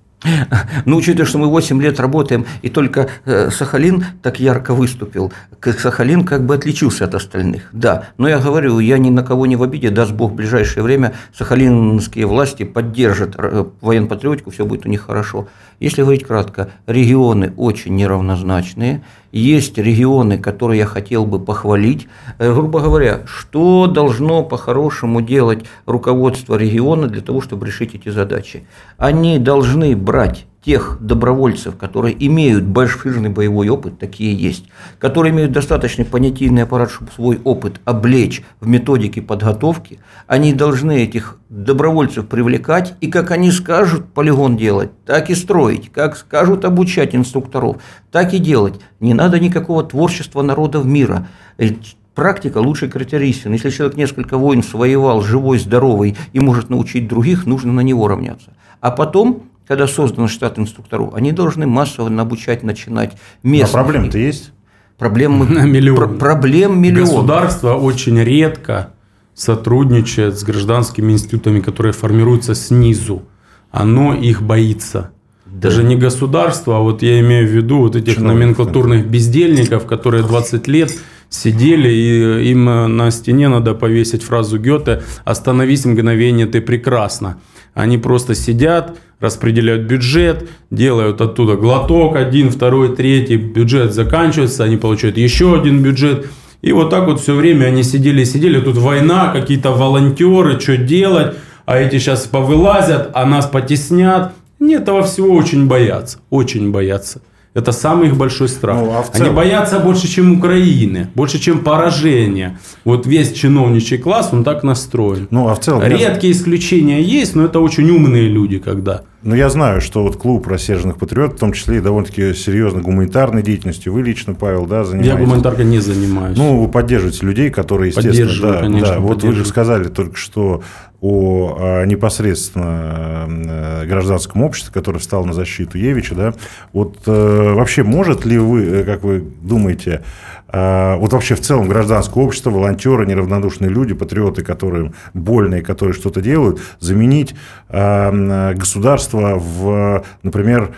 Ну, 0.85 0.97
учитывая, 0.97 1.25
что 1.25 1.37
мы 1.37 1.47
8 1.47 1.81
лет 1.81 1.99
работаем, 1.99 2.45
и 2.61 2.69
только 2.69 3.09
э, 3.25 3.49
Сахалин 3.51 4.05
так 4.21 4.39
ярко 4.39 4.73
выступил, 4.73 5.31
Сахалин 5.61 6.25
как 6.25 6.45
бы 6.45 6.55
отличился 6.55 7.05
от 7.05 7.15
остальных. 7.15 7.69
Да, 7.71 8.07
но 8.17 8.27
я 8.27 8.39
говорю, 8.39 8.79
я 8.79 8.97
ни 8.97 9.09
на 9.09 9.23
кого 9.23 9.45
не 9.45 9.55
в 9.55 9.63
обиде, 9.63 9.89
даст 9.89 10.11
Бог 10.11 10.31
в 10.31 10.35
ближайшее 10.35 10.83
время 10.83 11.13
сахалинские 11.33 12.25
власти 12.25 12.63
поддержат 12.63 13.35
э, 13.37 13.65
военно-патриотику, 13.81 14.51
все 14.51 14.65
будет 14.65 14.85
у 14.85 14.89
них 14.89 15.05
хорошо. 15.05 15.47
Если 15.79 16.01
говорить 16.01 16.25
кратко, 16.25 16.69
регионы 16.87 17.53
очень 17.57 17.95
неравнозначные. 17.95 19.03
Есть 19.35 19.77
регионы, 19.77 20.37
которые 20.37 20.79
я 20.79 20.85
хотел 20.85 21.25
бы 21.25 21.41
похвалить. 21.41 22.07
Э, 22.37 22.53
грубо 22.53 22.79
говоря, 22.79 23.23
что 23.25 23.85
должно 23.85 24.43
по-хорошему 24.43 25.19
делать 25.19 25.65
руководство 25.85 26.55
региона 26.55 27.07
для 27.07 27.21
того, 27.21 27.41
чтобы 27.41 27.67
решить 27.67 27.95
эти 27.95 28.07
задачи? 28.07 28.65
Они 28.97 29.37
должны 29.37 29.93
брать 29.93 30.45
тех 30.65 30.97
добровольцев, 30.99 31.77
которые 31.77 32.15
имеют 32.27 32.63
большой 32.63 33.15
боевой 33.29 33.69
опыт, 33.69 33.99
такие 33.99 34.35
есть, 34.35 34.65
которые 34.97 35.31
имеют 35.31 35.51
достаточный 35.51 36.05
понятийный 36.05 36.63
аппарат, 36.63 36.89
чтобы 36.89 37.11
свой 37.11 37.39
опыт 37.43 37.79
облечь 37.85 38.43
в 38.59 38.67
методике 38.67 39.21
подготовки, 39.21 39.99
они 40.25 40.53
должны 40.53 41.03
этих 41.03 41.37
добровольцев 41.49 42.27
привлекать 42.27 42.95
и, 42.99 43.07
как 43.07 43.29
они 43.29 43.51
скажут, 43.51 44.11
полигон 44.13 44.57
делать, 44.57 44.89
так 45.05 45.29
и 45.29 45.35
строить, 45.35 45.91
как 45.91 46.17
скажут 46.17 46.65
обучать 46.65 47.15
инструкторов, 47.15 47.77
так 48.11 48.33
и 48.33 48.39
делать. 48.39 48.81
Не 48.99 49.13
надо 49.13 49.39
никакого 49.39 49.83
творчества 49.83 50.41
народов 50.41 50.83
мира 50.85 51.27
э, 51.59 51.69
практика 52.15 52.57
лучший 52.57 52.89
критерий. 52.89 53.35
Если 53.45 53.69
человек 53.69 53.97
несколько 53.97 54.37
войн 54.37 54.63
своевал, 54.63 55.21
живой, 55.21 55.59
здоровый 55.59 56.17
и 56.33 56.39
может 56.39 56.71
научить 56.71 57.07
других, 57.07 57.45
нужно 57.45 57.71
на 57.71 57.81
него 57.81 58.07
равняться. 58.07 58.53
А 58.81 58.89
потом 58.89 59.43
когда 59.67 59.87
создан 59.87 60.27
штат 60.27 60.59
инструкторов, 60.59 61.13
они 61.13 61.31
должны 61.31 61.65
массово 61.65 62.09
обучать, 62.21 62.63
начинать 62.63 63.17
местных. 63.43 63.73
А 63.73 63.83
проблем-то 63.83 64.17
есть? 64.17 64.51
Проблем, 64.97 65.39
миллион. 65.71 65.97
Про, 65.97 66.07
проблем 66.07 66.81
миллион. 66.81 67.05
Государство 67.05 67.73
очень 67.73 68.19
редко 68.21 68.93
сотрудничает 69.33 70.39
с 70.39 70.43
гражданскими 70.43 71.11
институтами, 71.11 71.59
которые 71.59 71.93
формируются 71.93 72.55
снизу. 72.55 73.23
Оно 73.71 74.13
их 74.13 74.41
боится. 74.41 75.11
Да. 75.45 75.69
Даже 75.69 75.83
не 75.83 75.95
государство, 75.95 76.77
а 76.77 76.79
вот 76.79 77.01
я 77.01 77.19
имею 77.19 77.47
в 77.47 77.51
виду 77.51 77.79
вот 77.79 77.95
этих 77.95 78.15
Чиновник, 78.15 78.39
номенклатурных 78.39 79.07
бездельников, 79.07 79.85
которые 79.85 80.23
20 80.23 80.67
лет 80.67 80.91
сидели, 81.29 81.89
и 81.89 82.51
им 82.51 82.65
на 82.65 83.11
стене 83.11 83.49
надо 83.49 83.73
повесить 83.73 84.23
фразу 84.23 84.57
Гёте 84.59 85.03
«Остановись 85.25 85.85
мгновение, 85.85 86.45
ты 86.45 86.61
прекрасна». 86.61 87.37
Они 87.75 87.97
просто 87.97 88.35
сидят, 88.35 88.97
распределяют 89.19 89.83
бюджет, 89.83 90.49
делают 90.71 91.19
оттуда 91.19 91.57
глоток 91.57 92.15
один, 92.15 92.49
второй, 92.49 92.95
третий, 92.95 93.35
бюджет 93.35 93.93
заканчивается, 93.93 94.63
они 94.63 94.77
получают 94.77 95.17
еще 95.17 95.59
один 95.59 95.83
бюджет, 95.83 96.25
И 96.61 96.71
вот 96.71 96.89
так 96.89 97.05
вот 97.05 97.21
все 97.21 97.35
время 97.35 97.65
они 97.65 97.83
сидели, 97.83 98.23
сидели, 98.23 98.59
тут 98.61 98.77
война, 98.77 99.31
какие-то 99.31 99.71
волонтеры, 99.71 100.59
что 100.59 100.77
делать, 100.77 101.35
а 101.65 101.77
эти 101.77 101.99
сейчас 101.99 102.25
повылазят, 102.25 103.11
а 103.13 103.25
нас 103.25 103.45
потеснят. 103.45 104.33
Нет, 104.59 104.83
этого 104.83 105.03
всего 105.03 105.35
очень 105.35 105.67
боятся, 105.67 106.19
очень 106.29 106.71
боятся. 106.71 107.21
Это 107.55 107.71
самый 107.71 108.09
их 108.09 108.17
большой 108.17 108.49
страх. 108.49 108.75
Ну, 108.75 108.91
а 108.91 109.01
целом... 109.09 109.27
Они 109.27 109.35
боятся 109.35 109.79
больше, 109.79 110.09
чем 110.09 110.37
Украины, 110.37 111.07
больше, 111.15 111.39
чем 111.39 111.59
поражения. 111.59 112.59
Вот 112.83 113.07
весь 113.07 113.31
чиновничий 113.31 113.97
класс, 113.97 114.29
он 114.33 114.43
так 114.43 114.63
настроен. 114.63 115.29
Ну, 115.31 115.47
а 115.47 115.55
в 115.55 115.61
целом... 115.61 115.81
Редкие 115.81 116.33
исключения 116.33 117.01
есть, 117.01 117.33
но 117.33 117.45
это 117.45 117.61
очень 117.61 117.89
умные 117.89 118.27
люди, 118.27 118.59
когда... 118.59 119.03
Ну, 119.23 119.33
я 119.33 119.49
знаю, 119.49 119.81
что 119.81 120.03
вот 120.03 120.17
клуб 120.17 120.47
рассерженных 120.47 120.97
патриотов, 120.97 121.37
в 121.37 121.39
том 121.39 121.53
числе 121.53 121.77
и 121.77 121.81
довольно-таки 121.81 122.33
серьезно 122.33 122.81
гуманитарной 122.81 123.41
деятельностью, 123.41 123.91
вы 123.91 124.03
лично, 124.03 124.35
Павел, 124.35 124.67
да, 124.67 124.83
занимаетесь? 124.83 125.13
Я 125.13 125.19
гуманитаркой 125.19 125.65
не 125.65 125.79
занимаюсь. 125.79 126.37
Ну, 126.37 126.61
вы 126.61 126.67
поддерживаете 126.69 127.25
людей, 127.25 127.49
которые, 127.49 127.89
естественно, 127.89 128.53
да, 128.53 128.59
конечно, 128.59 128.93
да. 128.93 128.99
Вот 128.99 129.23
вы 129.23 129.33
же 129.33 129.45
сказали 129.45 129.87
только 129.87 130.15
что 130.15 130.61
о, 131.01 131.81
о 131.81 131.85
непосредственно 131.85 133.27
э, 133.27 133.85
гражданском 133.85 134.43
обществе, 134.43 134.73
которое 134.73 134.99
встало 134.99 135.25
на 135.25 135.33
защиту 135.33 135.77
Евича, 135.77 136.15
да, 136.15 136.33
вот 136.73 136.97
э, 137.05 137.53
вообще 137.53 137.83
может 137.83 138.25
ли 138.25 138.37
вы, 138.37 138.63
э, 138.63 138.83
как 138.83 139.03
вы 139.03 139.23
думаете, 139.41 140.03
вот 140.47 141.11
вообще 141.11 141.35
в 141.35 141.41
целом 141.41 141.67
гражданское 141.67 142.23
общество, 142.23 142.49
волонтеры, 142.49 143.05
неравнодушные 143.05 143.69
люди, 143.69 143.93
патриоты, 143.93 144.43
которые 144.43 144.93
больные, 145.13 145.61
которые 145.61 145.93
что-то 145.93 146.21
делают, 146.21 146.61
заменить 146.79 147.35
э, 147.69 148.53
государство 148.53 149.35
в, 149.35 150.05
например, 150.23 150.75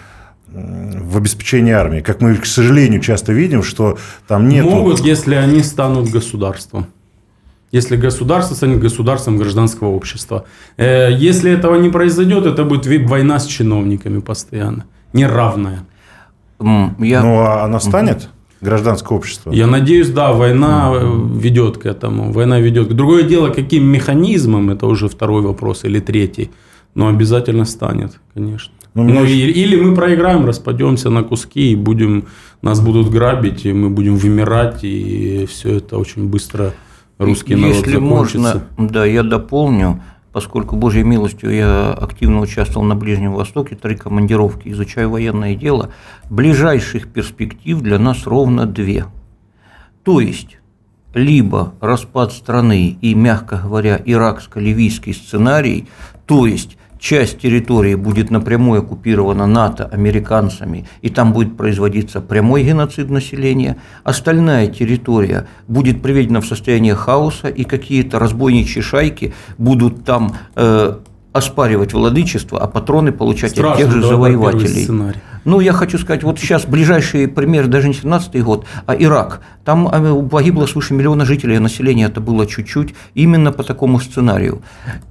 в 0.48 1.18
обеспечении 1.18 1.74
армии. 1.74 2.00
Как 2.00 2.22
мы, 2.22 2.36
к 2.36 2.46
сожалению, 2.46 3.02
часто 3.02 3.34
видим, 3.34 3.62
что 3.62 3.98
там 4.28 4.48
нет... 4.48 4.66
Могут, 4.66 5.02
если 5.02 5.36
они 5.36 5.62
станут 5.64 6.10
государством 6.10 6.88
если 7.72 7.98
государство 7.98 8.56
станет 8.56 8.80
государством 8.80 9.38
гражданского 9.38 9.90
общества. 9.90 10.46
Э, 10.78 11.10
если 11.12 11.52
этого 11.52 11.76
не 11.76 11.90
произойдет, 11.90 12.46
это 12.46 12.64
будет 12.64 12.88
война 13.10 13.40
с 13.40 13.46
чиновниками 13.46 14.20
постоянно, 14.20 14.86
неравная. 15.14 15.86
Я... 16.60 17.22
Ну, 17.22 17.40
а 17.40 17.66
она 17.66 17.80
станет? 17.80 18.30
Гражданское 18.62 19.16
общество. 19.16 19.52
Я 19.52 19.68
надеюсь, 19.68 20.10
да, 20.10 20.32
война 20.34 20.94
ведет 21.36 21.78
к 21.78 21.86
этому. 21.86 22.32
Война 22.32 22.60
ведет. 22.60 22.96
Другое 22.96 23.24
дело, 23.24 23.50
каким 23.50 23.86
механизмом, 23.86 24.70
это 24.70 24.88
уже 24.88 25.08
второй 25.08 25.42
вопрос 25.42 25.84
или 25.84 26.00
третий. 26.00 26.50
Но 26.96 27.08
обязательно 27.08 27.66
станет, 27.66 28.20
конечно. 28.34 28.74
Ну, 28.96 29.04
ну, 29.04 29.24
и, 29.24 29.32
или 29.32 29.76
мы 29.76 29.94
проиграем, 29.94 30.48
распадемся 30.48 31.12
на 31.12 31.22
куски 31.22 31.74
и 31.74 31.76
будем, 31.76 32.26
нас 32.64 32.80
будут 32.82 33.12
грабить, 33.12 33.64
и 33.66 33.74
мы 33.74 33.92
будем 33.92 34.16
вымирать, 34.16 34.84
и 34.84 35.46
все 35.46 35.76
это 35.76 36.00
очень 36.00 36.28
быстро 36.28 36.74
русский 37.20 37.54
народ 37.54 37.76
Если 37.76 37.92
закончится. 37.92 38.40
можно, 38.40 38.90
да, 38.90 39.06
я 39.06 39.22
дополню, 39.22 40.02
поскольку 40.38 40.76
Божьей 40.76 41.02
милостью 41.02 41.50
я 41.50 41.94
активно 41.94 42.42
участвовал 42.42 42.86
на 42.86 42.96
Ближнем 42.96 43.34
Востоке, 43.34 43.76
три 43.76 43.96
командировки, 43.96 44.70
изучаю 44.70 45.10
военное 45.10 45.56
дело, 45.56 45.90
ближайших 46.30 47.08
перспектив 47.08 47.82
для 47.82 47.98
нас 47.98 48.28
ровно 48.28 48.68
две. 48.68 49.06
То 50.04 50.20
есть, 50.20 50.60
либо 51.16 51.74
распад 51.82 52.34
страны 52.34 53.00
и, 53.02 53.16
мягко 53.16 53.58
говоря, 53.64 54.00
иракско-ливийский 54.06 55.14
сценарий, 55.14 55.88
то 56.28 56.46
есть 56.46 56.78
часть 57.00 57.40
территории 57.40 57.96
будет 57.96 58.32
напрямую 58.32 58.82
оккупирована 58.82 59.48
НАТО 59.48 59.86
американцами, 59.92 60.88
и 61.02 61.10
там 61.10 61.34
будет 61.34 61.58
производиться 61.58 62.22
прямой 62.22 62.64
геноцид 62.64 63.10
населения, 63.10 63.78
остальная 64.04 64.68
территория 64.68 65.48
будет 65.68 66.02
приведена 66.02 66.42
в 66.42 66.46
состояние 66.46 66.96
хаоса, 66.96 67.48
и 67.48 67.64
какие-то 67.64 68.20
разбойничьи 68.20 68.82
шайки 68.82 69.34
будут 69.58 70.06
там 70.06 70.36
э, 70.56 70.98
оспаривать 71.38 71.94
владычество, 71.94 72.60
а 72.60 72.68
патроны 72.68 73.12
получать 73.12 73.52
Страшно, 73.52 73.72
от 73.72 73.78
тех 73.78 73.92
же 73.92 74.02
завоевателей. 74.02 74.88
Ну, 75.46 75.62
я 75.62 75.72
хочу 75.72 75.98
сказать, 75.98 76.24
вот 76.24 76.40
сейчас 76.40 76.66
ближайший 76.66 77.28
пример, 77.28 77.68
даже 77.68 77.88
не 77.88 77.94
17-й 77.94 78.42
год, 78.42 78.66
а 78.86 78.96
Ирак. 78.96 79.42
Там 79.64 79.88
э, 79.88 80.30
погибло 80.30 80.66
свыше 80.66 80.94
миллиона 80.94 81.24
жителей, 81.24 81.56
а 81.56 81.62
население 81.62 82.08
это 82.08 82.20
было 82.20 82.46
чуть-чуть, 82.46 82.94
именно 83.14 83.54
по 83.54 83.64
такому 83.64 84.00
сценарию. 84.00 84.62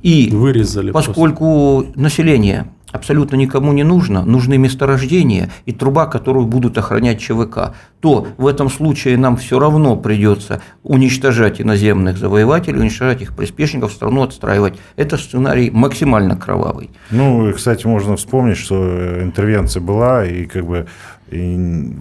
И 0.03 0.29
Вырезали 0.31 0.91
поскольку 0.91 1.83
просто. 1.85 2.01
население 2.01 2.67
абсолютно 2.97 3.37
никому 3.37 3.73
не 3.73 3.85
нужно, 3.85 4.25
нужны 4.25 4.59
месторождения 4.59 5.51
и 5.65 5.73
труба, 5.73 6.07
которую 6.07 6.47
будут 6.47 6.77
охранять 6.79 7.21
ЧВК, 7.21 7.75
то 8.01 8.27
в 8.37 8.47
этом 8.47 8.69
случае 8.69 9.17
нам 9.17 9.37
все 9.37 9.59
равно 9.59 9.97
придется 9.97 10.61
уничтожать 10.83 11.61
иноземных 11.61 12.19
завоевателей, 12.19 12.81
уничтожать 12.81 13.23
их 13.23 13.37
приспешников, 13.37 13.93
страну 13.93 14.23
отстраивать. 14.23 14.75
Это 14.97 15.17
сценарий 15.17 15.71
максимально 15.71 16.37
кровавый. 16.37 16.91
Ну, 17.11 17.49
и, 17.49 17.53
кстати, 17.53 17.87
можно 17.87 18.17
вспомнить, 18.17 18.57
что 18.57 19.23
интервенция 19.23 19.81
была, 19.81 20.25
и 20.25 20.45
как 20.47 20.67
бы 20.67 20.87
и 21.31 21.93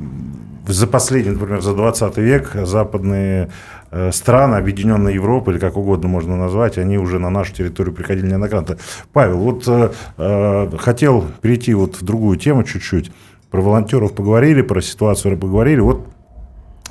за 0.67 0.87
последний, 0.87 1.31
например, 1.31 1.61
за 1.61 1.73
20 1.73 2.17
век 2.17 2.51
западные 2.63 3.49
Э, 3.97 4.11
страны, 4.11 4.55
Объединенной 4.55 5.13
Европы, 5.13 5.51
или 5.51 5.57
как 5.57 5.77
угодно 5.77 6.09
можно 6.09 6.35
назвать, 6.35 6.77
они 6.77 6.97
уже 6.97 7.17
на 7.17 7.29
нашу 7.29 7.53
территорию 7.53 7.95
приходили 7.95 8.27
неоднократно. 8.27 8.75
Павел, 9.13 9.37
вот 9.37 9.63
э, 9.67 9.89
э, 10.17 10.77
хотел 10.77 11.23
перейти 11.41 11.73
вот 11.73 11.95
в 11.95 12.03
другую 12.03 12.37
тему 12.37 12.65
чуть-чуть. 12.65 13.09
Про 13.49 13.61
волонтеров 13.61 14.13
поговорили, 14.13 14.63
про 14.63 14.81
ситуацию 14.81 15.37
поговорили. 15.37 15.79
Вот 15.79 16.07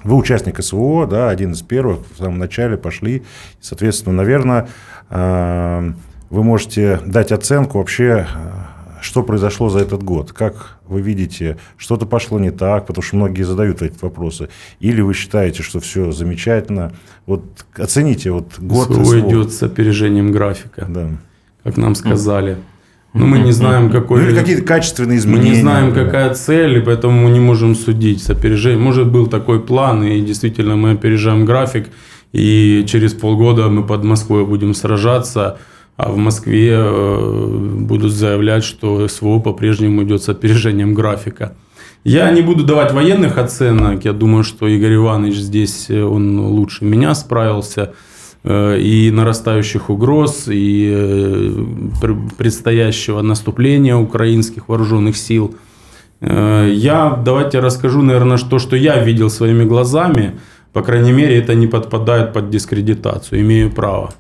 вы 0.03 0.17
участник 0.17 0.63
СВО, 0.63 1.07
да, 1.07 1.29
один 1.29 1.53
из 1.53 1.61
первых, 1.61 1.99
в 2.11 2.17
самом 2.17 2.39
начале 2.39 2.79
пошли. 2.79 3.23
Соответственно, 3.61 4.17
наверное, 4.17 4.69
вы 5.11 6.43
можете 6.43 7.01
дать 7.05 7.33
оценку 7.33 7.79
вообще 7.79 8.27
что 9.05 9.23
произошло 9.23 9.69
за 9.69 9.81
этот 9.81 10.03
год? 10.03 10.33
Как 10.33 10.79
вы 10.87 11.03
видите, 11.03 11.59
что-то 11.77 12.07
пошло 12.07 12.39
не 12.39 12.51
так, 12.51 12.87
потому 12.87 13.03
что 13.03 13.17
многие 13.17 13.43
задают 13.43 13.83
эти 13.83 13.97
вопросы. 14.01 14.49
Или 14.81 15.03
вы 15.03 15.13
считаете, 15.13 15.63
что 15.63 15.79
все 15.81 16.11
замечательно? 16.11 16.93
Вот 17.27 17.45
оцените 17.77 18.31
вот 18.31 18.59
год. 18.59 18.87
СВО 18.87 19.21
идет 19.21 19.53
с 19.53 19.63
опережением 19.63 20.33
графика, 20.33 20.87
да. 20.89 21.11
как 21.63 21.77
нам 21.77 21.95
сказали. 21.95 22.57
Но 23.13 23.27
мы 23.27 23.39
не 23.39 23.53
знаем, 23.53 23.91
какой... 23.91 24.23
Ну, 24.23 24.29
или 24.29 24.37
какие-то 24.37 24.63
качественные 24.63 25.19
изменения. 25.19 25.51
Мы 25.51 25.55
не 25.55 25.61
знаем, 25.61 25.89
например. 25.89 26.07
какая 26.07 26.35
цель, 26.35 26.79
и 26.79 26.81
поэтому 26.81 27.29
мы 27.29 27.31
не 27.31 27.41
можем 27.41 27.77
судить 27.77 28.23
с 28.23 28.31
опережением. 28.31 28.83
Может, 28.83 29.13
был 29.13 29.29
такой 29.29 29.61
план, 29.61 30.03
и 30.03 30.21
действительно 30.21 30.77
мы 30.77 30.93
опережаем 30.93 31.45
график, 31.45 31.91
и 32.33 32.85
через 32.89 33.13
полгода 33.13 33.69
мы 33.69 33.87
под 33.87 34.03
Москвой 34.03 34.45
будем 34.45 34.75
сражаться, 34.75 35.59
а 35.97 36.11
в 36.11 36.17
Москве 36.17 36.73
э, 36.73 37.59
будут 37.79 38.13
заявлять, 38.13 38.65
что 38.65 39.07
СВО 39.07 39.39
по-прежнему 39.39 40.03
идет 40.03 40.23
с 40.23 40.29
опережением 40.29 40.95
графика. 40.95 41.55
Я 42.03 42.31
не 42.33 42.43
буду 42.43 42.65
давать 42.65 42.93
военных 42.93 43.39
оценок. 43.39 44.05
Я 44.05 44.13
думаю, 44.13 44.45
что 44.45 44.67
Игорь 44.67 44.97
Иванович 44.97 45.37
здесь 45.37 45.87
э, 45.89 46.03
он 46.03 46.41
лучше 46.41 46.85
меня 46.85 47.15
справился. 47.15 47.95
Э, 48.43 48.77
и 48.79 49.11
нарастающих 49.13 49.89
угроз, 49.89 50.49
и 50.49 51.55
предстоящего 52.37 53.23
наступления 53.23 53.97
украинских 53.97 54.69
вооруженных 54.69 55.17
сил. 55.17 55.55
Я 56.21 57.21
давайте 57.23 57.59
расскажу, 57.59 58.01
наверное, 58.01 58.39
то, 58.39 58.59
что 58.59 58.77
я 58.77 59.03
видел 59.03 59.29
своими 59.29 59.65
глазами. 59.65 60.39
По 60.73 60.83
крайней 60.83 61.13
мере, 61.13 61.37
это 61.37 61.55
не 61.55 61.67
подпадает 61.67 62.33
под 62.33 62.49
дискредитацию. 62.49 63.43
Имею 63.43 63.71
право. 63.71 64.15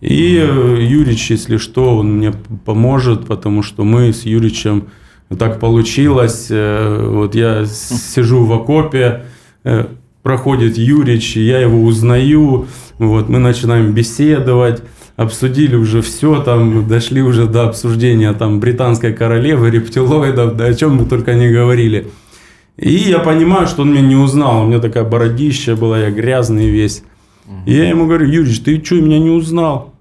И 0.00 0.36
э, 0.38 0.78
Юрич, 0.82 1.30
если 1.30 1.56
что, 1.56 1.98
он 1.98 2.18
мне 2.18 2.32
поможет, 2.64 3.26
потому 3.26 3.62
что 3.62 3.84
мы 3.84 4.12
с 4.12 4.24
Юричем 4.24 4.88
так 5.38 5.58
получилось. 5.58 6.48
Э, 6.50 7.08
вот 7.08 7.34
я 7.34 7.64
сижу 7.64 8.44
в 8.44 8.52
окопе, 8.52 9.24
э, 9.64 9.86
проходит 10.22 10.76
Юрич, 10.76 11.36
я 11.36 11.60
его 11.60 11.82
узнаю, 11.82 12.66
вот 12.98 13.28
мы 13.28 13.38
начинаем 13.38 13.92
беседовать, 13.92 14.82
обсудили 15.16 15.76
уже 15.76 16.02
все, 16.02 16.42
там 16.42 16.86
дошли 16.86 17.22
уже 17.22 17.46
до 17.46 17.68
обсуждения 17.68 18.32
там 18.34 18.60
британской 18.60 19.14
королевы, 19.14 19.70
рептилоидов, 19.70 20.56
да 20.56 20.66
о 20.66 20.74
чем 20.74 20.96
мы 20.96 21.06
только 21.06 21.34
не 21.34 21.50
говорили. 21.50 22.08
И 22.76 22.90
я 22.90 23.20
понимаю, 23.20 23.66
что 23.66 23.82
он 23.82 23.92
меня 23.92 24.02
не 24.02 24.16
узнал, 24.16 24.64
у 24.64 24.66
меня 24.66 24.80
такая 24.80 25.04
бородища 25.04 25.74
была, 25.74 25.98
я 25.98 26.10
грязный 26.10 26.68
весь. 26.68 27.02
И 27.64 27.74
я 27.74 27.88
ему 27.88 28.06
говорю, 28.06 28.26
Юрич, 28.26 28.60
ты 28.60 28.82
что, 28.84 28.96
меня 28.96 29.18
не 29.18 29.30
узнал? 29.30 29.94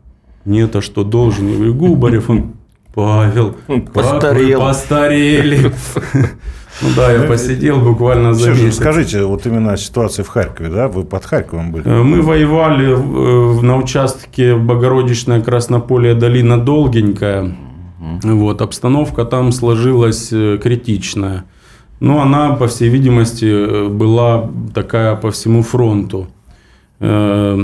Нет, 0.45 0.75
а 0.75 0.81
что 0.81 1.03
должен? 1.03 1.47
Я 1.47 1.55
говорю, 1.55 1.73
Губарев, 1.73 2.29
он, 2.29 2.53
Павел, 2.93 3.55
постарел. 3.93 4.61
постарели. 4.61 5.71
Ну 6.81 6.89
да, 6.95 7.11
я 7.11 7.21
посидел 7.23 7.79
буквально 7.79 8.33
за 8.33 8.53
Все 8.53 8.65
месяц. 8.65 8.79
Скажите, 8.79 9.23
вот 9.23 9.45
именно 9.45 9.77
ситуация 9.77 10.25
в 10.25 10.27
Харькове, 10.27 10.69
да? 10.69 10.87
Вы 10.89 11.05
под 11.05 11.23
Харьковом 11.23 11.71
были? 11.71 11.87
Э, 11.87 12.03
мы 12.03 12.21
воевали 12.21 12.87
э, 12.91 13.61
на 13.61 13.77
участке 13.77 14.55
Богородичная 14.55 15.41
Краснополье 15.41 16.15
долина 16.15 16.59
Долгенькая. 16.59 17.55
Вот, 18.23 18.61
обстановка 18.61 19.23
там 19.23 19.51
сложилась 19.51 20.29
э, 20.33 20.59
критичная. 20.61 21.45
Но 22.01 22.21
она, 22.21 22.51
по 22.51 22.67
всей 22.67 22.89
видимости, 22.89 23.87
была 23.87 24.49
такая 24.73 25.15
по 25.15 25.31
всему 25.31 25.63
фронту. 25.63 26.27
Э, 26.99 27.59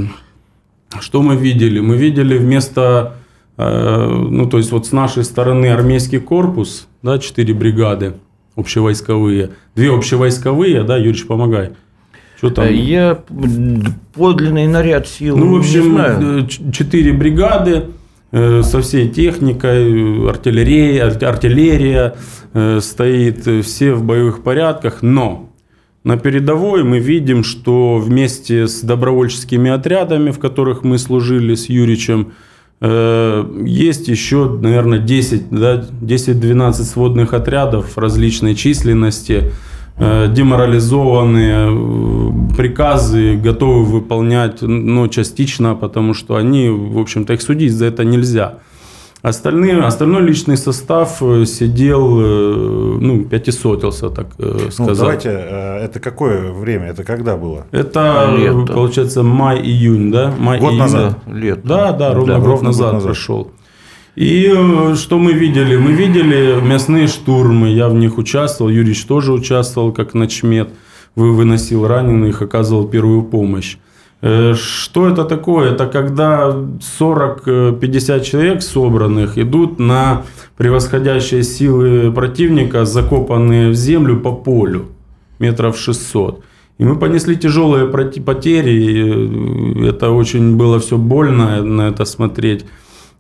что 1.00 1.22
мы 1.22 1.36
видели? 1.36 1.80
Мы 1.80 1.96
видели 1.96 2.38
вместо, 2.38 3.16
э, 3.58 4.08
ну 4.08 4.48
то 4.48 4.58
есть 4.58 4.72
вот 4.72 4.86
с 4.88 4.92
нашей 4.92 5.24
стороны 5.24 5.68
армейский 5.68 6.20
корпус, 6.20 6.88
да, 7.02 7.18
четыре 7.18 7.54
бригады 7.54 8.16
общевойсковые, 8.56 9.52
две 9.76 9.94
общевойсковые, 9.94 10.84
да, 10.84 10.98
Юрьевич, 10.98 11.26
помогай. 11.26 11.72
Что 12.38 12.50
там? 12.50 12.74
Я 12.74 13.20
подлинный 14.16 14.68
наряд 14.68 15.08
сил 15.08 15.38
Ну, 15.38 15.56
в 15.56 15.60
общем, 15.60 15.84
знаю. 15.94 16.48
четыре 16.48 17.14
бригады 17.14 17.86
со 18.32 18.82
всей 18.82 19.10
техникой, 19.10 20.28
артиллерия, 20.28 21.04
артиллерия 21.04 22.16
стоит, 22.80 23.46
все 23.64 23.94
в 23.94 24.04
боевых 24.04 24.42
порядках, 24.42 25.04
но 25.04 25.51
на 26.04 26.18
передовой 26.18 26.84
мы 26.84 27.00
видим, 27.00 27.44
что 27.44 27.98
вместе 27.98 28.68
с 28.68 28.82
добровольческими 28.82 29.70
отрядами, 29.70 30.32
в 30.32 30.40
которых 30.40 30.84
мы 30.84 30.98
служили 30.98 31.54
с 31.54 31.70
Юричем, 31.70 32.34
э, 32.82 33.46
есть 33.64 34.08
еще, 34.08 34.50
наверное, 34.50 34.98
10, 34.98 35.52
да, 35.52 35.86
10-12 36.02 36.74
сводных 36.86 37.34
отрядов 37.34 37.98
различной 38.00 38.56
численности, 38.56 39.52
э, 39.98 40.28
деморализованные, 40.34 41.70
э, 41.70 42.56
приказы 42.58 43.36
готовы 43.36 43.86
выполнять, 43.86 44.64
но 44.64 45.08
частично, 45.08 45.76
потому 45.76 46.16
что 46.16 46.36
они, 46.36 46.70
в 46.70 46.98
общем-то, 46.98 47.34
их 47.34 47.44
судить 47.44 47.74
за 47.74 47.86
это 47.86 48.04
нельзя. 48.04 48.58
Остальные, 49.22 49.78
остальной 49.84 50.24
личный 50.24 50.58
состав 50.58 51.22
э, 51.22 51.46
сидел, 51.46 52.20
э, 52.20 52.98
ну, 53.00 53.24
пятисотился, 53.24 54.10
так 54.10 54.30
э, 54.40 54.58
ну, 54.64 54.72
сказать. 54.72 54.80
Ну, 54.80 54.96
давайте, 54.96 55.30
это 55.30 56.00
какое 56.00 56.52
время, 56.52 56.88
это 56.88 57.04
когда 57.04 57.38
было? 57.38 57.68
Это, 57.72 58.34
Лето. 58.36 58.74
получается, 58.74 59.22
май-июнь, 59.22 60.12
да? 60.12 60.34
Май, 60.40 60.60
год 60.60 60.74
назад? 60.74 61.20
Лето. 61.28 61.62
Да, 61.64 61.92
да, 61.92 62.16
ровно 62.16 62.34
да, 62.34 62.40
год, 62.40 62.50
год 62.50 62.62
назад, 62.64 62.94
назад 62.94 63.06
прошел. 63.06 63.52
И 64.16 64.52
что 64.96 65.20
мы 65.20 65.34
видели? 65.34 65.78
Мы 65.78 65.92
видели 65.92 66.60
мясные 66.60 67.06
штурмы, 67.06 67.70
я 67.70 67.90
в 67.90 67.94
них 67.94 68.18
участвовал, 68.18 68.72
Юрьевич 68.72 69.06
тоже 69.06 69.34
участвовал 69.34 69.94
как 69.94 70.16
начмет, 70.16 70.70
выносил 71.16 71.86
раненых, 71.86 72.42
оказывал 72.42 72.88
первую 72.88 73.22
помощь. 73.22 73.78
Э, 74.22 74.54
что 74.56 75.08
это 75.08 75.26
такое? 75.26 75.72
Это 75.72 75.88
когда 75.88 76.56
40-50 77.00 78.24
человек 78.24 78.62
собранных 78.62 79.38
идут 79.38 79.80
на 79.80 80.24
превосходящие 80.58 81.44
силы 81.44 82.12
противника, 82.12 82.86
закопанные 82.86 83.70
в 83.70 83.76
землю 83.76 84.20
по 84.20 84.32
полю 84.32 84.90
метров 85.40 85.78
600. 85.78 86.44
И 86.78 86.84
мы 86.84 86.96
понесли 86.96 87.36
тяжелые 87.36 87.88
потери. 87.88 89.88
Это 89.88 90.12
очень 90.12 90.56
было 90.56 90.80
все 90.80 90.98
больно 90.98 91.64
на 91.64 91.90
это 91.90 92.06
смотреть. 92.06 92.66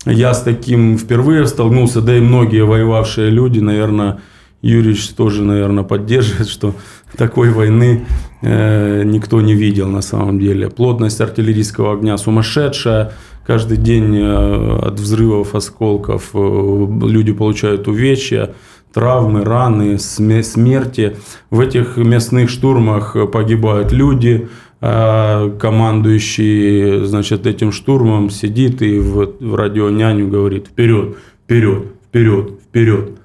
Я 0.05 0.33
с 0.33 0.41
таким 0.41 0.97
впервые 0.97 1.45
столкнулся, 1.45 2.01
да 2.01 2.17
и 2.17 2.21
многие 2.21 2.65
воевавшие 2.65 3.29
люди, 3.29 3.59
наверное, 3.59 4.19
Юрьевич 4.61 5.09
тоже, 5.09 5.43
наверное, 5.43 5.83
поддерживает, 5.83 6.47
что 6.47 6.75
такой 7.17 7.49
войны 7.49 8.05
э, 8.41 9.03
никто 9.03 9.41
не 9.41 9.55
видел 9.55 9.87
на 9.89 10.01
самом 10.01 10.39
деле. 10.39 10.69
Плотность 10.69 11.19
артиллерийского 11.19 11.93
огня 11.93 12.17
сумасшедшая. 12.17 13.13
Каждый 13.45 13.77
день 13.77 14.15
э, 14.17 14.77
от 14.83 14.99
взрывов, 14.99 15.55
осколков 15.55 16.29
э, 16.33 16.87
люди 17.01 17.33
получают 17.33 17.87
увечья, 17.87 18.53
травмы, 18.93 19.43
раны, 19.43 19.97
смерти. 19.97 21.17
В 21.49 21.59
этих 21.59 21.97
мясных 21.97 22.49
штурмах 22.49 23.15
погибают 23.31 23.91
люди. 23.91 24.47
Э, 24.79 25.51
командующий 25.59 27.05
значит, 27.05 27.45
этим 27.45 27.71
штурмом 27.71 28.29
сидит 28.29 28.81
и 28.81 28.99
в, 28.99 29.33
в 29.39 29.55
радионяню 29.55 30.27
говорит 30.27 30.67
«Вперед, 30.67 31.17
вперед, 31.45 31.85
вперед, 32.07 32.59
вперед!» 32.63 33.20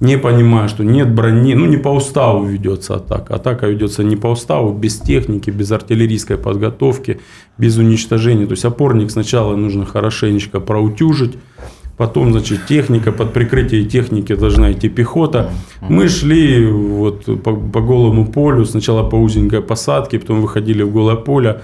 Не 0.00 0.16
понимая, 0.16 0.68
что 0.68 0.82
нет 0.82 1.14
брони, 1.14 1.54
ну 1.54 1.66
не 1.66 1.76
по 1.76 1.90
уставу 1.90 2.46
ведется 2.46 2.96
атака. 2.96 3.34
Атака 3.34 3.66
ведется 3.66 4.02
не 4.02 4.16
по 4.16 4.28
уставу, 4.28 4.72
без 4.72 4.98
техники, 4.98 5.50
без 5.50 5.70
артиллерийской 5.70 6.38
подготовки, 6.38 7.20
без 7.58 7.76
уничтожения. 7.76 8.46
То 8.46 8.52
есть 8.52 8.64
опорник 8.64 9.10
сначала 9.10 9.56
нужно 9.56 9.84
хорошенечко 9.84 10.58
проутюжить, 10.60 11.36
потом, 11.98 12.32
значит, 12.32 12.66
техника, 12.66 13.12
под 13.12 13.34
прикрытие 13.34 13.84
техники 13.84 14.34
должна 14.34 14.72
идти 14.72 14.88
пехота. 14.88 15.50
Мы 15.82 16.08
шли 16.08 16.66
вот 16.66 17.26
по, 17.42 17.54
по 17.54 17.80
голому 17.82 18.24
полю, 18.24 18.64
сначала 18.64 19.06
по 19.06 19.16
узенькой 19.16 19.60
посадке, 19.60 20.18
потом 20.18 20.40
выходили 20.40 20.82
в 20.82 20.92
голое 20.92 21.16
поле, 21.16 21.60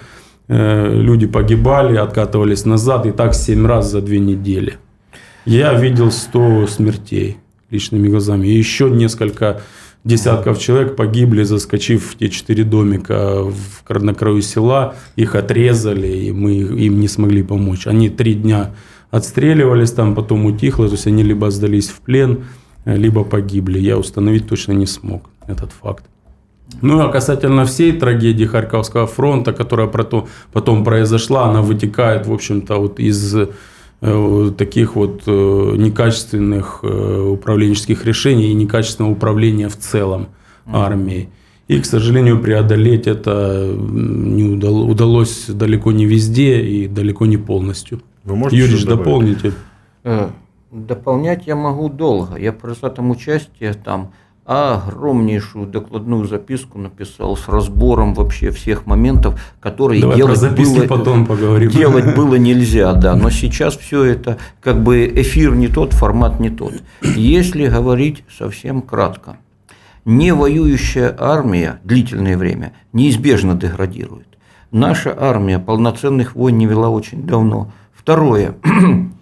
э, 0.49 0.95
люди 0.95 1.27
погибали, 1.27 1.97
откатывались 1.97 2.67
назад, 2.67 3.07
и 3.07 3.13
так 3.13 3.35
семь 3.35 3.67
раз 3.67 3.91
за 3.91 4.03
две 4.03 4.19
недели. 4.19 4.75
Я 5.47 5.73
видел 5.73 6.11
100 6.11 6.67
смертей 6.67 7.39
личными 7.71 8.09
глазами. 8.09 8.47
И 8.47 8.57
еще 8.57 8.91
несколько 8.91 9.61
десятков 10.05 10.59
человек 10.59 10.97
погибли, 10.97 11.43
заскочив 11.43 12.13
в 12.13 12.17
те 12.17 12.29
четыре 12.29 12.65
домика 12.65 13.43
в, 13.43 13.83
на 13.89 14.15
краю 14.15 14.43
села. 14.43 14.95
Их 15.17 15.35
отрезали, 15.35 16.09
и 16.09 16.33
мы 16.33 16.55
им 16.55 17.01
не 17.01 17.09
смогли 17.09 17.43
помочь. 17.43 17.87
Они 17.87 18.09
три 18.09 18.35
дня 18.35 18.75
отстреливались 19.11 19.93
там, 19.93 20.15
потом 20.15 20.47
утихло. 20.47 20.87
То 20.87 20.95
есть 20.95 21.07
они 21.07 21.23
либо 21.23 21.51
сдались 21.51 21.89
в 21.89 22.01
плен, 22.01 22.45
либо 22.85 23.25
погибли. 23.25 23.79
Я 23.79 23.99
установить 23.99 24.49
точно 24.49 24.73
не 24.73 24.87
смог 24.87 25.29
этот 25.49 25.73
факт. 25.73 26.05
Ну 26.83 27.01
а 27.01 27.13
касательно 27.13 27.65
всей 27.65 27.93
трагедии 27.93 28.45
Харьковского 28.45 29.07
фронта, 29.07 29.53
которая 29.53 29.89
потом 30.53 30.85
произошла, 30.85 31.49
она 31.49 31.63
вытекает, 31.63 32.27
в 32.27 32.33
общем-то, 32.33 32.77
вот 32.77 32.99
из 32.99 33.37
таких 34.01 34.95
вот 34.95 35.23
э, 35.27 35.75
некачественных 35.77 36.81
э, 36.83 37.31
управленческих 37.33 38.05
решений 38.05 38.51
и 38.51 38.55
некачественного 38.55 39.13
управления 39.13 39.69
в 39.69 39.77
целом 39.77 40.29
армией. 40.67 41.31
И, 41.69 41.81
к 41.81 41.87
сожалению, 41.87 42.41
преодолеть 42.41 43.07
это 43.07 43.75
не 43.77 44.45
удалось 44.45 45.47
далеко 45.49 45.93
не 45.93 46.07
везде 46.07 46.61
и 46.61 46.87
далеко 46.87 47.27
не 47.27 47.39
полностью. 47.39 48.03
Вы 48.25 48.37
можете 48.37 48.59
Юрий, 48.59 48.85
дополните? 48.85 49.53
Дополнять 50.71 51.47
я 51.47 51.57
могу 51.57 51.89
долго. 51.89 52.37
Я 52.37 52.53
просто 52.53 52.91
там 52.91 53.11
участие 53.11 53.75
там 53.75 54.13
огромнейшую 54.47 55.67
докладную 55.67 56.27
записку 56.27 56.79
написал 56.79 57.37
с 57.37 57.49
разбором 57.49 58.15
вообще 58.15 58.51
всех 58.51 58.87
моментов, 58.87 59.41
которые 59.61 60.01
Давай 60.01 60.17
делать, 60.17 60.41
было, 60.41 60.87
потом 60.87 61.27
поговорим. 61.27 61.71
делать 61.71 62.15
было 62.17 62.37
нельзя, 62.37 62.93
да. 62.95 63.17
Но 63.17 63.31
сейчас 63.31 63.77
все 63.77 64.05
это 64.05 64.39
как 64.61 64.83
бы 64.83 65.07
эфир 65.07 65.55
не 65.57 65.69
тот, 65.69 65.93
формат 65.93 66.39
не 66.39 66.51
тот. 66.51 66.75
Если 67.03 67.67
говорить 67.67 68.23
совсем 68.39 68.83
кратко, 68.83 69.39
не 70.05 70.33
воюющая 70.33 71.15
армия 71.19 71.81
длительное 71.83 72.39
время 72.39 72.73
неизбежно 72.93 73.55
деградирует. 73.55 74.29
Наша 74.71 75.17
армия 75.19 75.59
полноценных 75.59 76.37
войн 76.37 76.59
не 76.59 76.67
вела 76.67 76.91
очень 76.91 77.27
давно. 77.27 77.73
Второе 77.93 78.55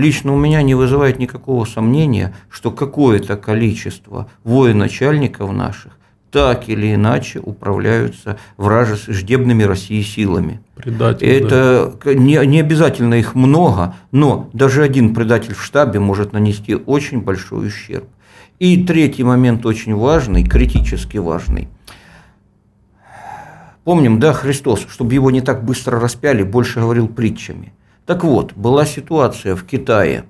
Лично 0.00 0.32
у 0.32 0.38
меня 0.38 0.62
не 0.62 0.74
вызывает 0.74 1.18
никакого 1.18 1.66
сомнения, 1.66 2.34
что 2.48 2.70
какое-то 2.70 3.36
количество 3.36 4.30
военачальников 4.44 5.52
наших 5.52 5.92
так 6.30 6.68
или 6.68 6.94
иначе 6.94 7.40
управляются 7.40 8.38
враждебными 8.56 9.64
России 9.64 10.00
силами. 10.00 10.60
Предатель, 10.76 11.26
Это 11.28 11.92
да. 12.02 12.14
не, 12.14 12.46
не 12.46 12.60
обязательно 12.60 13.14
их 13.14 13.34
много, 13.34 13.94
но 14.10 14.48
даже 14.54 14.82
один 14.82 15.12
предатель 15.12 15.54
в 15.54 15.62
штабе 15.62 15.98
может 15.98 16.32
нанести 16.32 16.74
очень 16.74 17.20
большой 17.20 17.66
ущерб. 17.66 18.08
И 18.58 18.82
третий 18.82 19.24
момент 19.24 19.66
очень 19.66 19.94
важный, 19.94 20.44
критически 20.44 21.18
важный. 21.18 21.68
Помним, 23.84 24.18
да, 24.18 24.32
Христос, 24.32 24.86
чтобы 24.88 25.12
его 25.12 25.30
не 25.30 25.40
так 25.42 25.64
быстро 25.64 26.00
распяли, 26.00 26.42
больше 26.42 26.80
говорил 26.80 27.08
притчами. 27.08 27.74
Так 28.06 28.24
вот, 28.24 28.54
была 28.54 28.86
ситуация 28.86 29.54
в 29.54 29.64
Китае. 29.64 30.24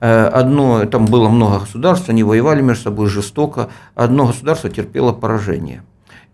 Э, 0.00 0.26
одно, 0.26 0.84
там 0.86 1.06
было 1.06 1.28
много 1.28 1.60
государств, 1.60 2.08
они 2.08 2.22
воевали 2.22 2.62
между 2.62 2.84
собой 2.84 3.08
жестоко. 3.08 3.68
Одно 3.94 4.26
государство 4.26 4.70
терпело 4.70 5.12
поражение. 5.12 5.82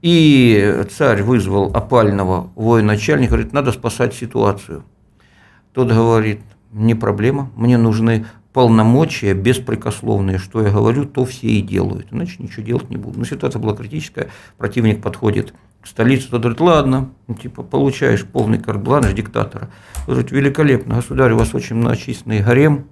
И 0.03 0.85
царь 0.94 1.23
вызвал 1.23 1.70
опального 1.75 2.51
военачальника, 2.57 3.35
говорит, 3.35 3.53
надо 3.53 3.73
спасать 3.73 4.14
ситуацию. 4.14 4.85
Тот 5.73 5.88
говорит, 5.88 6.40
не 6.73 6.94
проблема, 6.94 7.51
мне 7.57 7.79
нужны 7.79 8.27
полномочия 8.55 9.35
беспрекословные, 9.35 10.38
что 10.38 10.62
я 10.62 10.71
говорю, 10.71 11.05
то 11.07 11.25
все 11.25 11.49
и 11.49 11.61
делают, 11.61 12.07
иначе 12.12 12.37
ничего 12.38 12.62
делать 12.62 12.88
не 12.88 12.97
буду. 12.97 13.19
Но 13.19 13.25
ситуация 13.25 13.59
была 13.59 13.75
критическая, 13.75 14.31
противник 14.57 15.03
подходит 15.03 15.53
столицу, 15.83 16.31
тот 16.31 16.43
говорит, 16.43 16.61
ладно, 16.61 17.11
ну, 17.27 17.35
типа, 17.35 17.64
получаешь 17.64 18.25
полный 18.25 18.59
карт-бланш 18.59 19.12
диктатора. 19.12 19.71
Он 20.07 20.14
говорит, 20.14 20.31
великолепно, 20.31 20.95
государь, 20.95 21.33
у 21.33 21.38
вас 21.38 21.53
очень 21.53 21.77
многочисленный 21.77 22.40
гарем, 22.40 22.87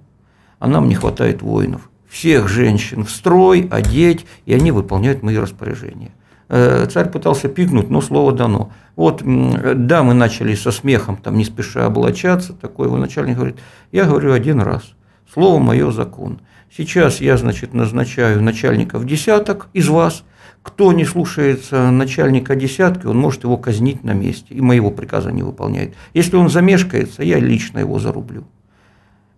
а 0.59 0.67
нам 0.67 0.89
не 0.89 0.95
хватает 0.95 1.41
воинов. 1.41 1.89
Всех 2.09 2.49
женщин 2.49 3.05
в 3.05 3.09
строй, 3.09 3.67
одеть, 3.71 4.25
и 4.45 4.53
они 4.53 4.71
выполняют 4.71 5.23
мои 5.23 5.37
распоряжения. 5.37 6.11
Э, 6.49 6.85
царь 6.91 7.09
пытался 7.09 7.47
пикнуть, 7.47 7.89
но 7.89 8.01
слово 8.01 8.33
дано. 8.33 8.73
Вот, 8.97 9.23
да, 9.23 10.03
мы 10.03 10.13
начали 10.13 10.53
со 10.55 10.71
смехом, 10.71 11.15
там, 11.15 11.37
не 11.37 11.45
спеша 11.45 11.85
облачаться, 11.85 12.51
такой 12.51 12.87
его 12.87 12.97
начальник 12.97 13.37
говорит, 13.37 13.55
я 13.93 14.03
говорю 14.03 14.33
один 14.33 14.59
раз, 14.59 14.93
слово 15.33 15.59
мое 15.59 15.91
закон. 15.91 16.39
Сейчас 16.75 17.21
я, 17.21 17.37
значит, 17.37 17.73
назначаю 17.73 18.41
начальников 18.41 19.05
десяток 19.05 19.69
из 19.73 19.87
вас, 19.87 20.23
кто 20.61 20.93
не 20.93 21.05
слушается 21.05 21.91
начальника 21.91 22.55
десятки, 22.55 23.05
он 23.05 23.17
может 23.17 23.43
его 23.43 23.57
казнить 23.57 24.03
на 24.03 24.13
месте, 24.13 24.53
и 24.53 24.61
моего 24.61 24.91
приказа 24.91 25.31
не 25.31 25.43
выполняет. 25.43 25.93
Если 26.13 26.35
он 26.35 26.49
замешкается, 26.49 27.23
я 27.23 27.39
лично 27.39 27.79
его 27.79 27.99
зарублю. 27.99 28.45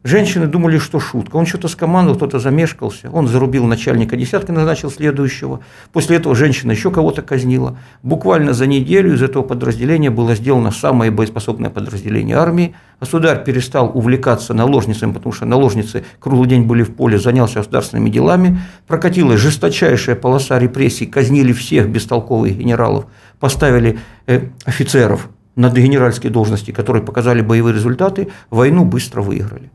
Женщины 0.06 0.46
думали, 0.46 0.78
что 0.78 1.00
шутка. 1.00 1.36
Он 1.36 1.48
что-то 1.48 1.68
скомандовал, 1.68 2.16
кто-то 2.16 2.38
замешкался. 2.38 3.10
Он 3.12 3.28
зарубил 3.28 3.66
начальника 3.66 4.16
десятки, 4.16 4.52
назначил 4.52 4.92
следующего. 4.92 5.62
После 5.92 6.18
этого 6.18 6.36
женщина 6.36 6.74
еще 6.74 6.92
кого-то 6.92 7.24
казнила. 7.24 7.80
Буквально 8.04 8.54
за 8.54 8.68
неделю 8.68 9.16
из 9.16 9.24
этого 9.24 9.42
подразделения 9.42 10.12
было 10.12 10.36
сделано 10.36 10.70
самое 10.70 11.10
боеспособное 11.10 11.72
подразделение 11.72 12.38
армии. 12.38 12.76
Государь 13.00 13.44
перестал 13.44 13.90
увлекаться 13.98 14.54
наложницами, 14.54 15.12
потому 15.12 15.34
что 15.34 15.48
наложницы 15.48 16.06
круглый 16.20 16.50
день 16.50 16.66
были 16.66 16.84
в 16.84 16.94
поле, 16.94 17.18
занялся 17.18 17.62
государственными 17.62 18.12
делами. 18.12 18.60
Прокатилась 18.86 19.40
жесточайшая 19.40 20.16
полоса 20.16 20.60
репрессий, 20.60 21.08
казнили 21.08 21.52
всех 21.52 21.90
бестолковых 21.90 22.56
генералов, 22.56 23.08
поставили 23.40 23.98
э, 24.28 24.50
офицеров 24.66 25.30
на 25.56 25.72
генеральские 25.72 26.32
должности, 26.32 26.70
которые 26.70 27.02
показали 27.02 27.42
боевые 27.42 27.74
результаты, 27.74 28.28
войну 28.52 28.86
быстро 28.86 29.24
выиграли. 29.24 29.72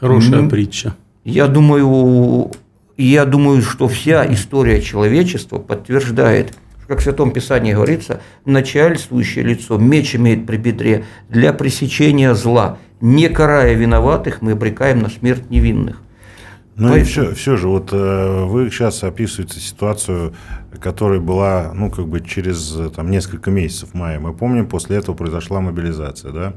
Хорошая 0.00 0.42
mm 0.42 0.48
притча. 0.48 0.94
Я 1.24 1.46
думаю, 1.46 2.50
я 2.96 3.26
думаю, 3.26 3.60
что 3.60 3.86
вся 3.86 4.26
история 4.32 4.80
человечества 4.80 5.58
подтверждает, 5.58 6.54
как 6.88 7.00
в 7.00 7.02
Святом 7.02 7.30
Писании 7.30 7.74
говорится, 7.74 8.20
начальствующее 8.46 9.44
лицо 9.44 9.76
меч 9.76 10.16
имеет 10.16 10.46
при 10.46 10.56
бедре 10.56 11.04
для 11.28 11.52
пресечения 11.52 12.34
зла. 12.34 12.78
Не 13.02 13.28
карая 13.28 13.74
виноватых, 13.74 14.40
мы 14.40 14.52
обрекаем 14.52 15.00
на 15.00 15.10
смерть 15.10 15.50
невинных. 15.50 16.00
Ну 16.76 16.88
Поэтому... 16.88 17.00
и 17.00 17.04
все, 17.04 17.34
все 17.34 17.56
же, 17.56 17.68
вот 17.68 17.90
э, 17.92 18.44
вы 18.44 18.70
сейчас 18.70 19.02
описываете 19.02 19.60
ситуацию, 19.60 20.32
которая 20.80 21.20
была, 21.20 21.72
ну, 21.74 21.90
как 21.90 22.06
бы 22.06 22.20
через 22.20 22.74
там, 22.94 23.10
несколько 23.10 23.50
месяцев 23.50 23.92
мая. 23.92 24.18
Мы 24.20 24.32
помним, 24.32 24.66
после 24.66 24.96
этого 24.96 25.14
произошла 25.14 25.60
мобилизация, 25.60 26.32
да, 26.32 26.54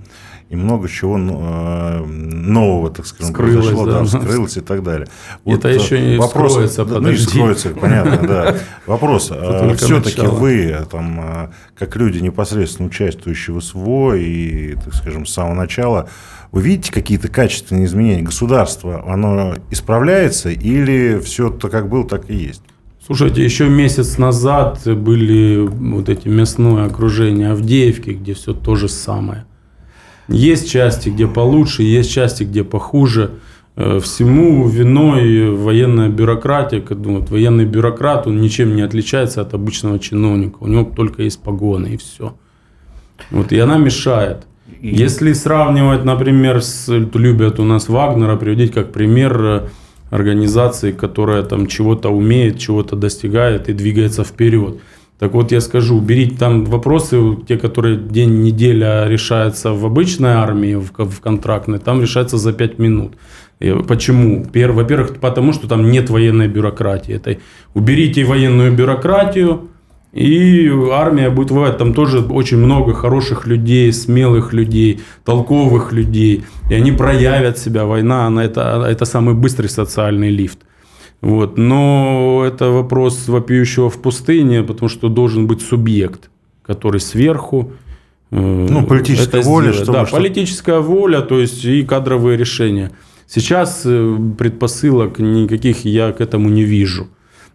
и 0.50 0.56
много 0.56 0.88
чего 0.88 1.18
ну, 1.18 1.42
э, 1.44 2.06
нового, 2.06 2.92
так 2.92 3.08
скажем, 3.08 3.34
скрылось, 3.34 3.66
произошло, 3.66 3.86
да, 3.86 4.00
да, 4.00 4.06
вскрылось 4.06 4.58
и 4.58 4.62
так 4.62 4.84
далее. 4.84 5.08
Вот, 5.44 5.60
Это 5.60 5.70
еще 5.70 6.00
не 6.00 6.18
вопрос, 6.18 6.52
вскроется, 6.52 6.86
да, 6.86 7.00
ну, 7.00 7.10
и 7.10 7.16
вскроется, 7.16 7.70
понятно, 7.72 8.28
да. 8.28 8.56
Вопрос, 8.86 9.30
э, 9.32 9.76
все-таки 9.76 10.22
вы, 10.22 10.78
там, 10.92 11.52
как 11.76 11.96
люди, 11.96 12.20
непосредственно 12.20 12.88
участвующие 12.88 13.56
в 13.56 13.62
СВО 13.62 14.14
и, 14.14 14.76
так 14.76 14.94
скажем, 14.94 15.26
с 15.26 15.34
самого 15.34 15.56
начала, 15.56 16.08
вы 16.54 16.62
видите 16.62 16.92
какие-то 16.92 17.30
качественные 17.30 17.86
изменения? 17.86 18.22
Государство, 18.22 19.04
оно 19.12 19.56
исправляется 19.72 20.52
или 20.52 21.20
все 21.20 21.50
то, 21.50 21.68
как 21.68 21.90
было, 21.90 22.08
так 22.08 22.30
и 22.30 22.36
есть? 22.36 22.62
Слушайте, 23.04 23.44
еще 23.44 23.68
месяц 23.68 24.20
назад 24.20 24.82
были 24.86 25.58
вот 25.58 26.10
эти 26.10 26.28
мясное 26.28 26.86
окружение 26.86 27.52
Авдеевки, 27.52 28.12
где 28.12 28.36
все 28.36 28.54
то 28.54 28.76
же 28.76 28.88
самое. 28.88 29.46
Есть 30.28 30.70
части, 30.70 31.10
где 31.10 31.28
получше, 31.28 31.82
есть 31.82 32.12
части, 32.12 32.44
где 32.44 32.64
похуже. 32.64 33.32
Э, 33.76 34.00
всему 34.00 34.68
виной 34.68 35.50
военная 35.50 36.10
бюрократия. 36.10 36.84
Вот 36.88 37.32
военный 37.32 37.66
бюрократ, 37.66 38.28
он 38.28 38.40
ничем 38.40 38.76
не 38.76 38.84
отличается 38.84 39.42
от 39.42 39.56
обычного 39.56 39.98
чиновника. 39.98 40.58
У 40.60 40.68
него 40.68 40.84
только 40.84 41.24
есть 41.24 41.42
погоны 41.42 41.96
и 41.96 41.98
все. 41.98 42.36
Вот, 43.32 43.52
и 43.52 43.58
она 43.58 43.78
мешает. 43.78 44.46
Если 44.84 45.32
сравнивать, 45.32 46.04
например, 46.04 46.62
с 46.62 46.90
любят 47.14 47.60
у 47.60 47.64
нас 47.64 47.88
Вагнера 47.88 48.36
приводить 48.36 48.74
как 48.74 48.92
пример 48.92 49.42
э, 49.42 49.62
организации, 50.10 50.92
которая 50.92 51.44
там 51.44 51.68
чего-то 51.68 52.10
умеет, 52.10 52.60
чего-то 52.60 52.98
достигает 52.98 53.70
и 53.70 53.74
двигается 53.74 54.26
вперед. 54.26 54.82
Так 55.20 55.34
вот, 55.34 55.54
я 55.54 55.62
скажу, 55.62 55.96
уберите 55.96 56.36
там 56.36 56.66
вопросы, 56.66 57.38
те, 57.48 57.58
которые 57.58 57.96
день, 57.96 58.42
неделя 58.42 59.08
решаются 59.08 59.72
в 59.72 59.86
обычной 59.86 60.32
армии, 60.32 60.76
в, 60.76 60.92
в 60.92 61.22
контрактной, 61.22 61.80
там 61.80 62.02
решается 62.02 62.38
за 62.38 62.52
5 62.52 62.78
минут. 62.78 63.14
Почему? 63.88 64.46
Во-первых, 64.54 65.16
потому 65.22 65.54
что 65.54 65.70
там 65.70 65.92
нет 65.92 66.10
военной 66.10 66.50
бюрократии. 66.50 67.16
Это 67.16 67.38
уберите 67.74 68.26
военную 68.26 68.74
бюрократию, 68.74 69.70
и 70.14 70.70
армия 70.92 71.30
будет 71.30 71.52
воевать. 71.52 71.78
Там 71.78 71.94
тоже 71.94 72.20
очень 72.20 72.58
много 72.58 72.94
хороших 72.94 73.48
людей, 73.48 73.92
смелых 73.92 74.54
людей, 74.54 75.02
толковых 75.26 75.92
людей. 75.92 76.46
И 76.70 76.74
они 76.76 76.92
проявят 76.92 77.58
себя. 77.58 77.86
Война, 77.86 78.28
она 78.28 78.46
это, 78.46 78.86
это 78.88 79.06
самый 79.06 79.34
быстрый 79.34 79.68
социальный 79.68 80.30
лифт. 80.30 80.60
Вот. 81.22 81.58
Но 81.58 82.44
это 82.46 82.70
вопрос 82.70 83.28
вопиющего 83.28 83.90
в 83.90 84.02
пустыне, 84.02 84.62
потому 84.62 84.88
что 84.88 85.10
должен 85.10 85.48
быть 85.48 85.62
субъект, 85.62 86.30
который 86.62 87.00
сверху. 87.00 87.72
Э, 88.30 88.68
ну, 88.70 88.86
политическая 88.86 89.42
воля. 89.42 89.74
Чтобы, 89.74 89.94
да, 89.94 90.06
что... 90.06 90.18
политическая 90.18 90.80
воля, 90.80 91.22
то 91.22 91.40
есть 91.40 91.66
и 91.66 91.84
кадровые 91.84 92.38
решения. 92.38 92.92
Сейчас 93.26 93.82
э, 93.86 94.18
предпосылок 94.38 95.18
никаких 95.18 95.86
я 95.86 96.12
к 96.12 96.22
этому 96.22 96.50
не 96.50 96.64
вижу. 96.64 97.08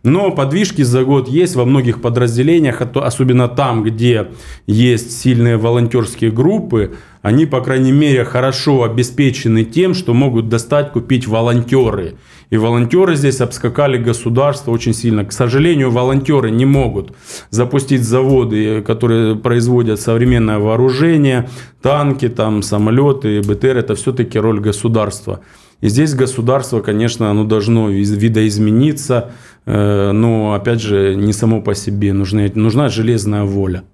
Но 0.03 0.31
подвижки 0.31 0.83
за 0.83 1.05
год 1.05 1.29
есть 1.29 1.57
во 1.57 1.65
многих 1.65 2.01
подразделениях, 2.01 2.81
особенно 2.81 3.49
там, 3.49 3.83
где 3.83 4.29
есть 4.67 5.21
сильные 5.21 5.57
волонтерские 5.57 6.31
группы. 6.31 6.95
Они, 7.21 7.47
по 7.47 7.61
крайней 7.61 7.93
мере, 7.93 8.25
хорошо 8.25 8.85
обеспечены 8.85 9.65
тем, 9.65 9.95
что 9.95 10.15
могут 10.15 10.49
достать, 10.49 10.93
купить 10.93 11.27
волонтеры. 11.27 12.15
И 12.51 12.57
волонтеры 12.57 13.17
здесь 13.17 13.41
обскакали 13.41 13.99
государство 13.99 14.71
очень 14.71 14.95
сильно. 14.95 15.25
К 15.25 15.33
сожалению, 15.33 15.91
волонтеры 15.91 16.51
не 16.51 16.65
могут 16.65 17.15
запустить 17.51 18.05
заводы, 18.05 18.83
которые 18.83 19.35
производят 19.35 20.01
современное 20.01 20.59
вооружение, 20.59 21.51
танки, 21.83 22.29
там, 22.29 22.63
самолеты, 22.63 23.41
БТР. 23.41 23.77
Это 23.79 23.95
все-таки 23.97 24.39
роль 24.39 24.61
государства. 24.61 25.41
И 25.81 25.88
здесь 25.88 26.14
государство, 26.14 26.81
конечно, 26.81 27.31
оно 27.31 27.45
должно 27.45 27.88
видоизмениться, 27.88 29.31
э, 29.64 30.12
но, 30.12 30.55
опять 30.55 30.81
же, 30.81 31.14
не 31.14 31.33
само 31.33 31.62
по 31.62 31.75
себе. 31.75 32.12
Нужна, 32.12 32.49
нужна 32.55 32.88
железная 32.88 33.45
воля. 33.45 33.85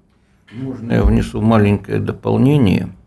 Можно 0.52 0.92
я 0.92 1.02
внесу 1.02 1.40
маленькое 1.40 1.98
дополнение– 1.98 2.88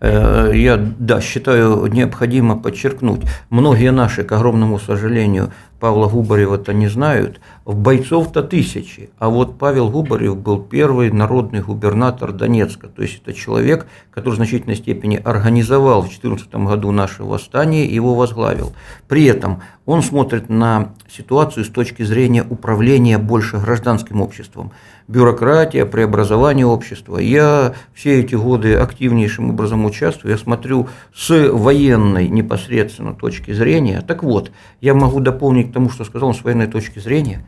Э, 0.00 0.52
я, 0.54 0.76
да, 0.76 1.20
считаю 1.20 1.86
необходимо 1.86 2.56
подчеркнуть, 2.56 3.22
многие 3.50 3.90
наши, 3.90 4.22
к 4.22 4.32
огромному 4.32 4.78
сожалению, 4.78 5.52
Павла 5.80 6.08
Губарева-то 6.08 6.72
не 6.72 6.88
знают, 6.88 7.40
в 7.64 7.76
бойцов-то 7.76 8.42
тысячи, 8.42 9.10
а 9.18 9.28
вот 9.28 9.58
Павел 9.58 9.90
Губарев 9.90 10.36
был 10.36 10.60
первый 10.60 11.10
народный 11.10 11.60
губернатор 11.60 12.32
Донецка, 12.32 12.88
то 12.88 13.02
есть 13.02 13.20
это 13.22 13.32
человек, 13.32 13.86
который 14.10 14.34
в 14.34 14.36
значительной 14.36 14.76
степени 14.76 15.20
организовал 15.22 16.02
в 16.02 16.08
2014 16.08 16.54
году 16.66 16.90
наше 16.90 17.22
восстание 17.22 17.86
и 17.86 17.94
его 17.94 18.14
возглавил. 18.14 18.72
При 19.06 19.24
этом 19.24 19.62
он 19.86 20.02
смотрит 20.02 20.48
на 20.48 20.94
ситуацию 21.08 21.64
с 21.64 21.68
точки 21.68 22.02
зрения 22.02 22.44
управления 22.48 23.18
больше 23.18 23.58
гражданским 23.58 24.20
обществом 24.20 24.72
бюрократия, 25.08 25.86
преобразование 25.86 26.66
общества. 26.66 27.16
Я 27.16 27.74
все 27.94 28.20
эти 28.20 28.34
годы 28.34 28.74
активнейшим 28.74 29.50
образом 29.50 29.86
участвую, 29.86 30.32
я 30.32 30.38
смотрю 30.38 30.88
с 31.14 31.50
военной 31.50 32.28
непосредственно 32.28 33.14
точки 33.14 33.52
зрения. 33.52 34.02
Так 34.06 34.22
вот, 34.22 34.52
я 34.82 34.92
могу 34.94 35.20
дополнить 35.20 35.67
к 35.68 35.72
тому, 35.72 35.90
что 35.90 36.04
сказал 36.04 36.30
он 36.30 36.34
с 36.34 36.42
военной 36.42 36.66
точки 36.66 36.98
зрения. 36.98 37.46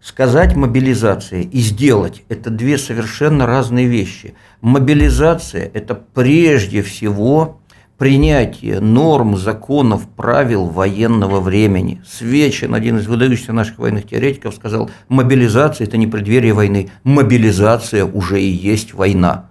Сказать 0.00 0.54
мобилизация 0.54 1.42
и 1.42 1.58
сделать– 1.58 2.22
это 2.28 2.50
две 2.50 2.78
совершенно 2.78 3.46
разные 3.46 3.86
вещи. 3.86 4.34
Мобилизация– 4.60 5.70
это 5.74 5.94
прежде 5.94 6.82
всего 6.82 7.60
принятие 7.98 8.78
норм, 8.78 9.36
законов, 9.36 10.08
правил 10.08 10.66
военного 10.66 11.40
времени. 11.40 12.00
Свечин, 12.06 12.74
один 12.74 12.98
из 12.98 13.08
выдающихся 13.08 13.52
наших 13.52 13.80
военных 13.80 14.06
теоретиков, 14.06 14.54
сказал, 14.54 14.88
мобилизация– 15.08 15.86
это 15.88 15.96
не 15.96 16.06
преддверие 16.06 16.52
войны, 16.52 16.90
мобилизация 17.02 18.04
уже 18.04 18.40
и 18.40 18.48
есть 18.48 18.94
война. 18.94 19.47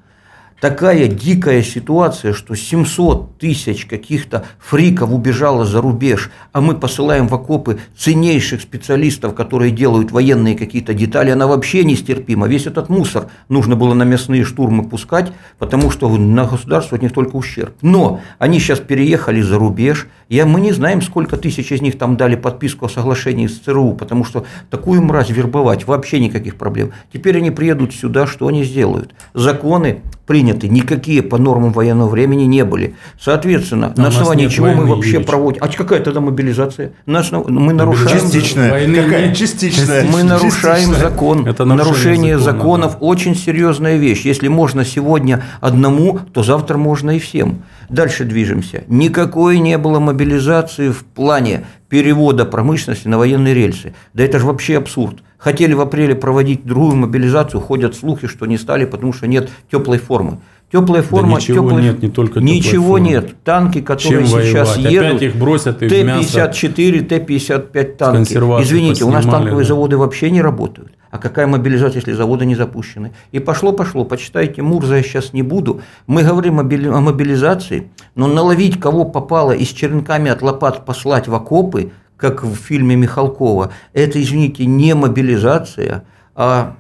Такая 0.60 1.08
дикая 1.08 1.62
ситуация, 1.62 2.34
что 2.34 2.56
700 2.56 3.38
тысяч 3.38 3.86
каких-то 3.86 4.46
фриков 4.60 5.12
убежало 5.12 5.66
за 5.66 5.82
рубеж, 5.82 6.32
а 6.52 6.62
мы 6.62 6.76
посылаем 6.76 7.28
в 7.28 7.36
окопы 7.36 7.80
ценнейших 7.96 8.62
специалистов, 8.62 9.36
которые 9.36 9.72
делают 9.72 10.12
военные 10.12 10.56
какие-то 10.56 10.94
детали, 10.94 11.32
она 11.32 11.48
вообще 11.48 11.84
нестерпима. 11.84 12.48
Весь 12.48 12.66
этот 12.66 12.90
мусор 12.90 13.28
нужно 13.50 13.76
было 13.76 13.94
на 13.94 14.04
мясные 14.04 14.44
штурмы 14.44 14.88
пускать, 14.88 15.32
потому 15.60 15.92
что 15.92 16.10
на 16.18 16.46
государство 16.46 16.96
от 16.96 17.04
них 17.04 17.14
только 17.14 17.36
ущерб. 17.36 17.76
Но 17.82 18.22
они 18.40 18.60
сейчас 18.60 18.80
переехали 18.80 19.42
за 19.42 19.58
рубеж, 19.58 20.08
и 20.30 20.42
мы 20.44 20.62
не 20.62 20.72
знаем, 20.72 21.02
сколько 21.02 21.38
тысяч 21.38 21.72
из 21.72 21.82
них 21.82 21.98
там 21.98 22.18
дали 22.18 22.36
подписку 22.36 22.86
о 22.86 22.90
соглашении 22.90 23.48
с 23.48 23.60
ЦРУ, 23.60 23.94
потому 23.94 24.24
что 24.24 24.46
такую 24.70 25.02
мразь 25.02 25.30
вербовать 25.30 25.86
вообще 25.86 26.20
никаких 26.20 26.56
проблем. 26.56 26.92
Теперь 27.14 27.38
они 27.38 27.52
приедут 27.52 27.94
сюда, 27.94 28.28
что 28.28 28.48
они 28.48 28.64
сделают? 28.64 29.14
Законы 29.34 30.02
приняты, 30.26 30.47
никакие 30.54 31.22
по 31.22 31.38
нормам 31.38 31.72
военного 31.72 32.10
времени 32.10 32.44
не 32.44 32.64
были. 32.66 32.96
Соответственно, 33.20 33.94
А 33.96 34.02
на 34.02 34.08
основании 34.08 34.48
чего 34.48 34.68
мы 34.68 34.86
вообще 34.86 35.10
Юрьевич. 35.10 35.28
проводим? 35.28 35.64
А 35.64 35.68
какая 35.68 36.00
тогда 36.00 36.22
мобилизация? 36.22 36.94
На 37.06 37.20
основ- 37.20 37.48
Мы 37.50 37.74
нарушаем... 37.74 38.20
Частичная. 38.20 38.72
Войны 38.72 39.04
Какая? 39.04 39.36
Частичная. 39.36 40.04
Мы 40.06 40.24
нарушаем 40.24 40.76
Частичная. 40.92 41.10
закон. 41.10 41.48
Это 41.48 41.66
нарушение 41.66 41.78
Нарушение 41.98 42.40
закона, 42.40 42.58
законов 42.58 42.92
да. 42.94 42.98
очень 43.06 43.36
серьезная 43.36 43.98
вещь. 43.98 44.22
Если 44.26 44.48
можно 44.48 44.86
сегодня 44.86 45.44
одному, 45.62 46.20
то 46.34 46.44
завтра 46.44 46.78
можно 46.78 47.12
и 47.12 47.20
всем. 47.20 47.64
Дальше 47.90 48.24
движемся. 48.26 48.84
Никакой 48.88 49.60
не 49.60 49.78
было 49.78 50.00
мобилизации 50.00 50.90
в 50.90 51.04
плане 51.04 51.66
перевода 51.90 52.46
промышленности 52.46 53.08
на 53.08 53.18
военные 53.18 53.54
рельсы. 53.54 53.94
Да 54.14 54.24
это 54.24 54.40
же 54.40 54.46
вообще 54.46 54.78
абсурд. 54.78 55.18
Хотели 55.38 55.74
в 55.74 55.82
апреле 55.82 56.16
проводить 56.16 56.66
другую 56.66 56.96
мобилизацию, 56.96 57.62
ходят 57.62 57.96
слухи, 57.96 58.28
что 58.28 58.46
не 58.46 58.58
стали, 58.58 58.86
потому 58.86 59.14
что 59.14 59.28
нет 59.28 59.50
теплой 59.72 60.00
формы. 60.00 60.40
Теплая 60.70 61.02
форма, 61.02 61.38
ничего 61.38 61.70
теплой- 61.70 61.82
нет, 61.82 62.02
не 62.02 62.10
только 62.10 62.42
Ничего 62.42 62.96
формы. 62.96 63.08
нет. 63.08 63.36
Танки, 63.46 63.80
которые 63.80 64.26
Чем 64.28 64.42
сейчас 64.42 64.76
воевать? 64.76 64.92
едут, 64.94 65.10
Опять 65.10 65.22
их 65.22 65.36
бросят 65.38 65.82
и 65.82 65.88
в 65.88 66.06
мясо. 66.06 66.34
Т-54, 66.34 67.02
Т-55 67.04 67.84
танки. 67.96 68.34
Извините, 68.34 69.06
у 69.06 69.12
нас 69.12 69.24
танковые 69.24 69.60
да. 69.64 69.64
заводы 69.64 69.96
вообще 69.98 70.30
не 70.30 70.42
работают. 70.42 70.92
А 71.10 71.20
какая 71.20 71.48
мобилизация, 71.48 72.00
если 72.00 72.12
заводы 72.12 72.46
не 72.46 72.56
запущены? 72.56 73.14
И 73.32 73.40
пошло-пошло, 73.40 74.04
почитайте 74.04 74.62
Мурза, 74.62 74.98
я 74.98 75.04
сейчас 75.04 75.32
не 75.32 75.42
буду. 75.42 75.80
Мы 76.06 76.24
говорим 76.24 76.60
о 76.60 76.64
мобилизации, 77.00 77.90
но 78.16 78.28
наловить 78.28 78.78
кого 78.78 79.06
попало 79.06 79.54
и 79.54 79.64
с 79.64 79.70
черенками 79.70 80.30
от 80.30 80.42
лопат 80.42 80.86
послать 80.86 81.30
в 81.30 81.34
окопы, 81.34 81.92
как 82.18 82.44
в 82.44 82.56
фильме 82.56 82.96
Михалкова, 82.96 83.72
это, 83.94 84.22
извините, 84.22 84.66
не 84.66 84.94
мобилизация, 84.96 86.04
а, 86.36 86.76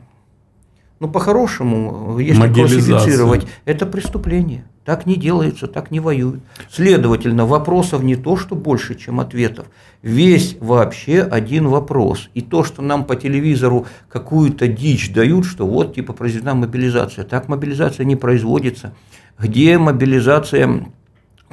ну, 1.00 1.08
по-хорошему, 1.08 2.17
если 2.19 2.52
классифицировать, 2.52 3.47
это 3.65 3.86
преступление. 3.86 4.65
Так 4.84 5.06
не 5.06 5.15
делается, 5.15 5.67
так 5.67 5.91
не 5.91 6.00
воюют. 6.00 6.41
Следовательно, 6.71 7.45
вопросов 7.45 8.04
не 8.04 8.15
то, 8.15 8.38
что 8.38 8.56
больше, 8.56 8.95
чем 8.95 9.19
ответов. 9.19 9.67
Весь 10.02 10.56
вообще 10.62 11.23
один 11.23 11.67
вопрос. 11.67 12.30
И 12.34 12.41
то, 12.41 12.63
что 12.63 12.82
нам 12.82 13.04
по 13.04 13.17
телевизору 13.17 13.86
какую-то 14.08 14.67
дичь 14.69 15.12
дают, 15.12 15.45
что 15.45 15.67
вот 15.67 15.95
типа 15.95 16.13
произведена 16.13 16.56
мобилизация. 16.56 17.26
Так 17.26 17.50
мобилизация 17.50 18.06
не 18.06 18.15
производится. 18.15 18.93
Где 19.38 19.78
мобилизация 19.78 20.88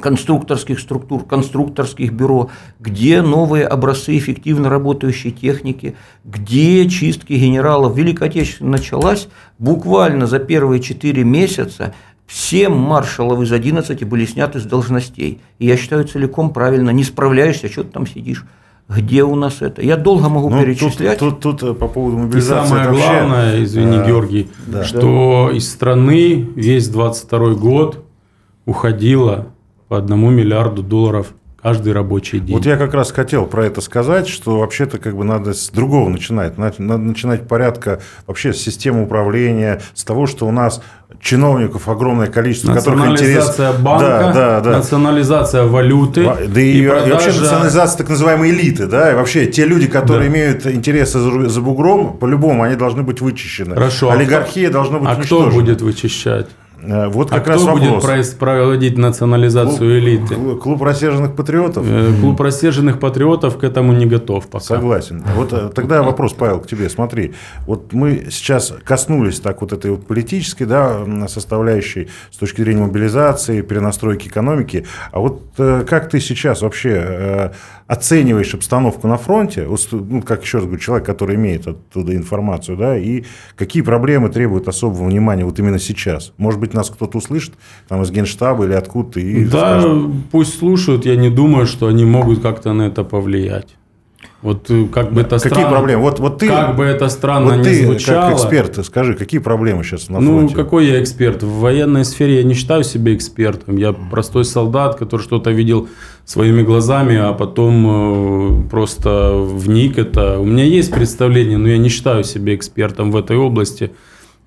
конструкторских 0.01 0.81
структур, 0.81 1.25
конструкторских 1.25 2.13
бюро, 2.13 2.51
где 2.81 3.23
новые 3.23 3.67
образцы 3.67 4.17
эффективно 4.19 4.69
работающей 4.69 5.31
техники, 5.31 5.97
где 6.25 6.89
чистки 6.89 7.33
генералов. 7.35 7.97
Великая 7.97 8.29
Отечественная 8.29 8.73
началась 8.73 9.29
буквально 9.59 10.27
за 10.27 10.39
первые 10.41 10.81
4 10.81 11.23
месяца. 11.25 11.95
Все 12.27 12.69
маршалов 12.69 13.41
из 13.43 13.53
11 13.53 14.05
были 14.05 14.25
сняты 14.25 14.59
с 14.59 14.65
должностей. 14.65 15.41
И 15.59 15.67
я 15.67 15.77
считаю 15.77 16.05
целиком 16.05 16.51
правильно. 16.53 16.91
Не 16.91 17.05
справляешься, 17.05 17.69
что 17.69 17.85
ты 17.85 17.91
там 17.91 18.07
сидишь. 18.07 18.45
Где 18.89 19.23
у 19.25 19.35
нас 19.35 19.63
это? 19.63 19.81
Я 19.81 19.97
долго 19.97 20.29
могу 20.29 20.51
Ну, 20.51 20.61
перечислять. 20.61 21.19
Тут, 21.19 21.41
тут, 21.41 21.61
тут, 21.61 21.79
по 21.79 21.89
поводу 21.89 22.19
И 22.19 22.21
мобилизации. 22.21 22.69
самое 22.69 22.83
это 22.83 22.93
вообще, 22.93 23.07
главное, 23.09 23.65
извини, 23.65 23.97
э, 23.97 24.07
Георгий, 24.07 24.51
да. 24.67 24.85
что 24.85 25.51
из 25.55 25.71
страны 25.71 26.47
весь 26.55 26.89
22 26.89 27.55
год 27.55 28.05
уходило 28.67 29.54
по 29.89 29.99
одному 29.99 30.31
миллиарду 30.31 30.83
долларов 30.83 31.29
каждый 31.63 31.95
рабочий 31.95 32.41
день. 32.41 32.55
Вот 32.57 32.67
я 32.67 32.77
как 32.77 32.93
раз 32.93 33.11
хотел 33.11 33.47
про 33.47 33.65
это 33.65 33.81
сказать, 33.81 34.29
что 34.29 34.59
вообще-то 34.59 34.99
как 34.99 35.17
бы 35.17 35.25
надо 35.25 35.55
с 35.55 35.71
другого 35.71 36.11
начинать. 36.11 36.59
Надо 36.59 36.75
надо 36.83 37.03
начинать 37.03 37.49
порядка 37.49 38.01
вообще 38.27 38.53
с 38.53 38.59
системы 38.59 39.05
управления, 39.05 39.81
с 39.95 40.05
того, 40.05 40.27
что 40.27 40.47
у 40.47 40.51
нас 40.51 40.83
чиновников 41.23 41.89
огромное 41.89 42.27
количество, 42.27 42.75
которых 42.75 43.07
интерес... 43.13 43.47
Национализация 43.47 43.73
банка, 43.83 44.07
Да, 44.07 44.33
да, 44.35 44.61
да. 44.61 44.71
национализация 44.77 45.63
валюты. 45.65 46.25
Ва- 46.27 46.39
Да 46.47 46.61
и, 46.61 46.71
и 46.83 46.87
вообще 46.87 47.09
продажа- 47.31 47.41
национализация 47.41 47.99
так 47.99 48.09
называемой 48.11 48.51
элиты, 48.51 48.87
да, 48.87 49.13
и 49.13 49.15
вообще 49.15 49.47
те 49.47 49.65
люди, 49.65 49.87
которые 49.87 50.29
Да. 50.29 50.35
имеют 50.37 50.67
интересы 50.67 51.19
за, 51.19 51.49
за 51.49 51.61
бугром, 51.63 52.19
по-любому 52.19 52.63
они 52.63 52.77
должны 52.77 53.03
быть 53.05 53.23
вычищены. 53.23 53.75
Хорошо, 53.75 54.11
а 54.11 54.15
Олигархия 54.15 54.69
должна 54.69 54.99
быть 54.99 55.09
А 55.09 55.13
кто 55.15 55.39
уничтожена. 55.39 55.53
будет 55.63 55.81
вычищать? 55.81 56.49
Э, 56.87 57.09
Вот 57.09 57.33
А 57.33 57.37
как 57.37 57.49
раз 57.49 57.63
кто 57.63 57.73
будет 57.73 57.85
вопрос. 57.91 58.05
проис- 58.05 58.37
проводить 58.37 58.99
национализацию 58.99 59.99
элиты? 59.99 60.35
Клуб, 60.35 60.61
клуб 60.63 60.83
рассерженных 60.83 61.35
патриотов? 61.35 61.85
Э, 61.89 62.13
Клуб 62.21 62.41
рассерженных 62.41 63.01
патриотов 63.01 63.59
к 63.59 63.65
этому 63.65 63.93
не 63.93 64.07
готов 64.07 64.47
пока. 64.49 64.65
Согласен. 64.65 65.23
Вот 65.37 65.53
э, 65.53 65.71
тогда 65.75 66.03
вопрос, 66.03 66.33
Павел, 66.33 66.61
к 66.61 66.67
тебе. 66.67 66.89
Смотри, 66.89 67.35
вот 67.67 67.93
мы 67.93 68.27
сейчас 68.31 68.73
коснулись 68.85 69.41
так 69.41 69.61
вот 69.61 69.73
этой 69.73 69.91
вот 69.91 70.07
политической 70.07 70.65
да, 70.65 71.05
составляющей 71.29 72.09
с 72.31 72.37
точки 72.37 72.61
зрения 72.63 72.83
мобилизации, 72.83 73.63
перенастройки 73.63 74.29
экономики. 74.29 74.87
А 75.13 75.21
вот 75.21 75.43
как 75.57 76.11
ты 76.11 76.21
сейчас 76.21 76.63
вообще 76.63 77.53
оцениваешь 77.87 78.55
обстановку 78.55 79.07
на 79.09 79.17
фронте, 79.19 79.69
ну, 79.93 80.23
как 80.23 80.43
еще 80.43 80.59
раз 80.59 80.65
говорю, 80.67 80.81
человек, 80.81 81.07
который 81.07 81.37
имеет 81.37 81.67
оттуда 81.67 82.17
информацию, 82.17 82.79
да, 82.79 82.97
и 82.97 83.25
какие 83.57 83.83
проблемы 83.83 84.31
требуют 84.31 84.69
особого 84.69 85.05
внимания 85.05 85.45
вот 85.45 85.59
именно 85.59 85.79
сейчас? 85.79 86.33
Может 86.39 86.61
быть, 86.61 86.73
нас 86.75 86.91
кто-то 86.91 87.19
услышит 87.19 87.55
там 87.89 88.03
из 88.03 88.11
Генштаба 88.11 88.65
или 88.65 88.73
откуда-то 88.75 89.21
и 89.21 89.45
Да, 89.45 89.81
скажет, 89.81 90.03
пусть 90.31 90.59
слушают, 90.59 91.07
я 91.07 91.17
не 91.17 91.31
думаю, 91.31 91.67
что 91.67 91.87
они 91.87 92.05
могут 92.05 92.41
как-то 92.43 92.73
на 92.73 92.83
это 92.83 93.05
повлиять. 93.05 93.77
Вот 94.43 94.71
э, 94.71 94.85
как 94.93 95.11
бы 95.15 95.23
это 95.23 95.39
какие 95.39 95.53
странно, 95.53 95.71
проблемы? 95.71 96.03
Вот, 96.03 96.19
вот 96.21 96.39
ты, 96.39 96.49
как 96.49 96.77
бы 96.77 96.85
это 96.85 97.09
странно 97.09 97.47
вот 97.47 97.57
не 97.59 97.65
ты 97.65 97.87
звучало. 97.87 98.29
как 98.29 98.35
эксперт, 98.35 98.85
скажи, 98.85 99.15
какие 99.15 99.41
проблемы 99.41 99.83
сейчас 99.85 100.11
на 100.11 100.21
Ну, 100.21 100.37
фронте? 100.39 100.55
какой 100.55 100.87
я 100.87 101.03
эксперт? 101.03 101.43
В 101.43 101.61
военной 101.61 102.05
сфере 102.05 102.37
я 102.37 102.43
не 102.43 102.53
считаю 102.53 102.85
себя 102.85 103.15
экспертом. 103.15 103.79
Я 103.79 103.95
простой 103.95 104.45
солдат, 104.45 104.97
который 104.97 105.23
что-то 105.23 105.51
видел 105.51 105.89
своими 106.27 106.61
глазами, 106.61 107.17
а 107.17 107.33
потом 107.33 108.65
э, 108.67 108.69
просто 108.69 109.33
вник 109.35 109.97
это. 109.97 110.39
У 110.39 110.45
меня 110.45 110.65
есть 110.65 110.93
представление, 110.93 111.57
но 111.57 111.69
я 111.69 111.79
не 111.79 111.89
считаю 111.89 112.23
себя 112.23 112.55
экспертом 112.55 113.13
в 113.13 113.17
этой 113.17 113.39
области. 113.39 113.93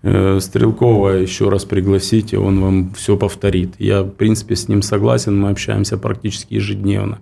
Э, 0.10 0.39
Стрелкова 0.39 1.10
еще 1.10 1.50
раз 1.50 1.65
пригласите, 1.65 2.38
он 2.38 2.62
вам 2.62 2.93
все 2.93 3.17
повторит. 3.17 3.74
Я, 3.78 4.04
в 4.04 4.12
принципе, 4.12 4.56
с 4.56 4.70
ним 4.70 4.82
согласен, 4.82 5.38
мы 5.38 5.50
общаемся 5.50 5.98
практически 5.98 6.54
ежедневно. 6.54 7.20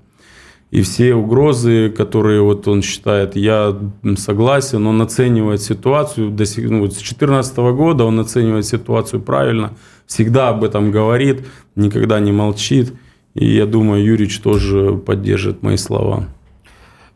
И 0.70 0.82
все 0.84 1.16
угрозы, 1.16 1.90
которые 1.90 2.44
вот 2.44 2.68
он 2.68 2.84
считает, 2.84 3.36
я 3.36 3.76
согласен, 4.18 4.86
он 4.86 5.02
оценивает 5.02 5.62
ситуацию, 5.62 6.30
до 6.30 6.44
ну, 6.58 6.82
вот 6.82 6.92
с 6.92 6.98
2014 6.98 7.58
года 7.58 8.04
он 8.06 8.20
оценивает 8.20 8.68
ситуацию 8.68 9.20
правильно, 9.20 9.72
всегда 10.06 10.50
об 10.50 10.64
этом 10.64 10.92
говорит, 10.92 11.48
никогда 11.76 12.20
не 12.20 12.32
молчит. 12.32 12.94
И 13.34 13.48
я 13.48 13.66
думаю, 13.66 14.06
Юрич 14.06 14.40
тоже 14.40 14.94
поддержит 14.96 15.64
мои 15.64 15.78
слова. 15.78 16.26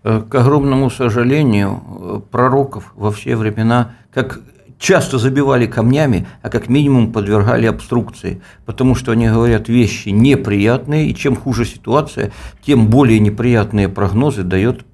Э, 0.03 0.23
К 0.27 0.33
огромному 0.33 0.89
сожалению, 0.89 1.83
э, 1.85 2.21
пророков 2.31 2.91
во 2.95 3.11
все 3.11 3.35
времена, 3.35 3.91
как 4.11 4.41
часто 4.79 5.19
забивали 5.19 5.67
камнями, 5.67 6.25
а 6.41 6.49
как 6.49 6.69
минимум 6.69 7.11
подвергали 7.11 7.67
обструкции, 7.67 8.41
потому 8.65 8.95
что 8.95 9.11
они 9.11 9.27
говорят 9.27 9.67
вещи 9.67 10.09
неприятные, 10.09 11.09
и 11.09 11.15
чем 11.15 11.35
хуже 11.35 11.65
ситуация, 11.65 12.31
тем 12.65 12.87
более 12.87 13.19
неприятные 13.19 13.89
прогнозы 13.89 14.43
дает 14.43 14.85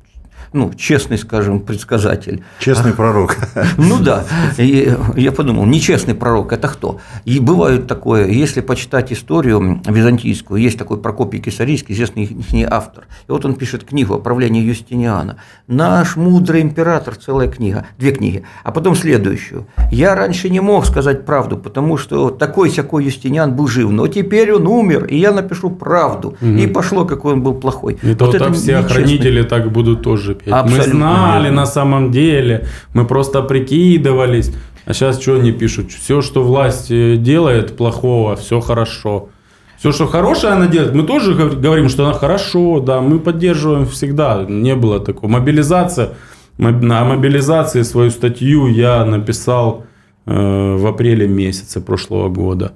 ну, 0.55 0.71
честный, 0.73 1.17
скажем, 1.17 1.59
предсказатель. 1.59 2.43
Честный 2.59 2.93
пророк. 2.99 3.37
Ну 3.77 3.99
да, 3.99 4.23
и 4.57 4.91
я 5.15 5.31
подумал, 5.31 5.65
нечестный 5.65 6.15
пророк– 6.15 6.53
это 6.53 6.67
кто? 6.67 6.99
И 7.25 7.39
бывает 7.39 7.87
такое, 7.87 8.27
если 8.27 8.61
почитать 8.61 9.11
историю 9.11 9.81
византийскую, 9.85 10.61
есть 10.61 10.77
такой 10.77 10.97
Прокопий 10.97 11.39
Кесарийский, 11.39 11.93
известный 11.93 12.23
их 12.23 12.71
автор, 12.71 13.05
и 13.27 13.31
вот 13.31 13.45
он 13.45 13.55
пишет 13.55 13.83
книгу 13.83 14.15
о 14.15 14.19
правлении 14.19 14.63
Юстиниана. 14.63 15.37
Наш 15.67 16.15
мудрый 16.15 16.61
император, 16.61 17.15
целая 17.15 17.49
книга, 17.49 17.85
две 17.97 18.11
книги, 18.11 18.43
а 18.63 18.71
потом 18.71 18.95
следующую. 18.95 19.67
Я 19.91 20.15
раньше 20.15 20.49
не 20.49 20.61
мог 20.61 20.85
сказать 20.85 21.25
правду, 21.25 21.57
потому 21.57 21.97
что 21.97 22.29
такой-сякой 22.29 23.03
Юстиниан 23.05 23.53
был 23.53 23.67
жив, 23.67 23.89
но 23.91 24.07
теперь 24.07 24.53
он 24.53 24.67
умер, 24.67 25.05
и 25.05 25.17
я 25.17 25.31
напишу 25.31 25.69
правду. 25.69 26.37
И 26.41 26.67
пошло, 26.67 27.05
какой 27.05 27.33
он 27.33 27.41
был 27.43 27.55
плохой. 27.55 27.97
И 28.01 28.15
то 28.15 28.25
Вот 28.25 28.31
так 28.31 28.41
это 28.41 28.53
все 28.53 28.77
нечестный. 28.77 28.85
охранители 28.85 29.43
так 29.43 29.71
будут 29.71 30.01
тоже 30.01 30.37
петь. 30.45 30.53
Мы 30.53 30.59
Абсолютно 30.59 30.91
знали 30.93 31.49
на 31.49 31.65
самом 31.65 32.11
деле, 32.11 32.67
мы 32.93 33.05
просто 33.05 33.41
прикидывались. 33.41 34.51
А 34.85 34.93
сейчас 34.93 35.21
что 35.21 35.35
они 35.35 35.51
пишут? 35.51 35.91
Все, 35.91 36.21
что 36.21 36.43
власть 36.43 36.91
э, 36.91 37.15
делает 37.17 37.75
плохого, 37.75 38.35
все 38.35 38.59
хорошо. 38.59 39.29
Все, 39.77 39.91
что 39.91 40.07
хорошее 40.07 40.53
она 40.53 40.67
делает, 40.67 40.93
мы 40.93 41.03
тоже 41.03 41.33
говорим, 41.33 41.89
что 41.89 42.05
она 42.05 42.13
хорошо, 42.13 42.79
да, 42.79 43.01
мы 43.01 43.19
поддерживаем 43.19 43.85
всегда. 43.85 44.45
Не 44.47 44.75
было 44.75 44.99
такого. 44.99 45.29
Мобилизация. 45.29 46.09
На 46.57 47.03
мобилизации 47.03 47.81
свою 47.81 48.11
статью 48.11 48.67
я 48.67 49.03
написал 49.03 49.85
э, 50.25 50.75
в 50.77 50.87
апреле 50.87 51.27
месяце 51.27 51.81
прошлого 51.81 52.29
года. 52.29 52.73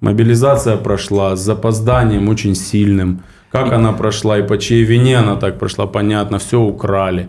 Мобилизация 0.00 0.76
прошла 0.76 1.36
с 1.36 1.40
запозданием 1.40 2.28
очень 2.28 2.54
сильным. 2.54 3.22
Как 3.50 3.72
она 3.72 3.92
прошла 3.92 4.38
и 4.38 4.46
по 4.46 4.56
чьей 4.58 4.84
вине 4.84 5.18
она 5.18 5.36
так 5.36 5.58
прошла, 5.58 5.86
понятно, 5.86 6.38
все 6.38 6.60
украли. 6.60 7.28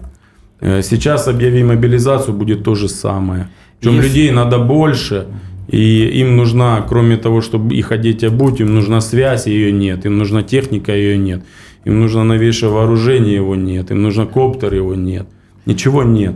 Э, 0.62 0.82
сейчас 0.82 1.28
объяви 1.28 1.64
мобилизацию, 1.64 2.34
будет 2.34 2.64
то 2.64 2.76
же 2.76 2.88
самое. 2.88 3.48
Причем 3.80 3.96
Если... 3.96 4.08
людей 4.08 4.32
надо 4.32 4.60
больше, 4.60 5.26
и 5.68 6.22
им 6.22 6.38
нужна, 6.38 6.86
кроме 6.88 7.18
того, 7.18 7.42
чтобы 7.42 7.76
их 7.76 7.92
одеть 7.92 8.24
обуть, 8.24 8.62
им 8.62 8.74
нужна 8.74 9.02
связь, 9.02 9.48
ее 9.48 9.72
нет. 9.72 10.06
Им 10.06 10.18
нужна 10.18 10.44
техника, 10.44 10.92
ее 10.92 11.18
нет. 11.18 11.44
Им 11.86 12.00
нужно 12.00 12.24
новейшее 12.24 12.70
вооружение, 12.70 13.36
его 13.36 13.56
нет. 13.56 13.92
Им 13.92 14.02
нужно 14.02 14.26
коптер, 14.26 14.74
его 14.74 14.96
нет. 14.96 15.28
Ничего 15.66 16.04
нет. 16.04 16.36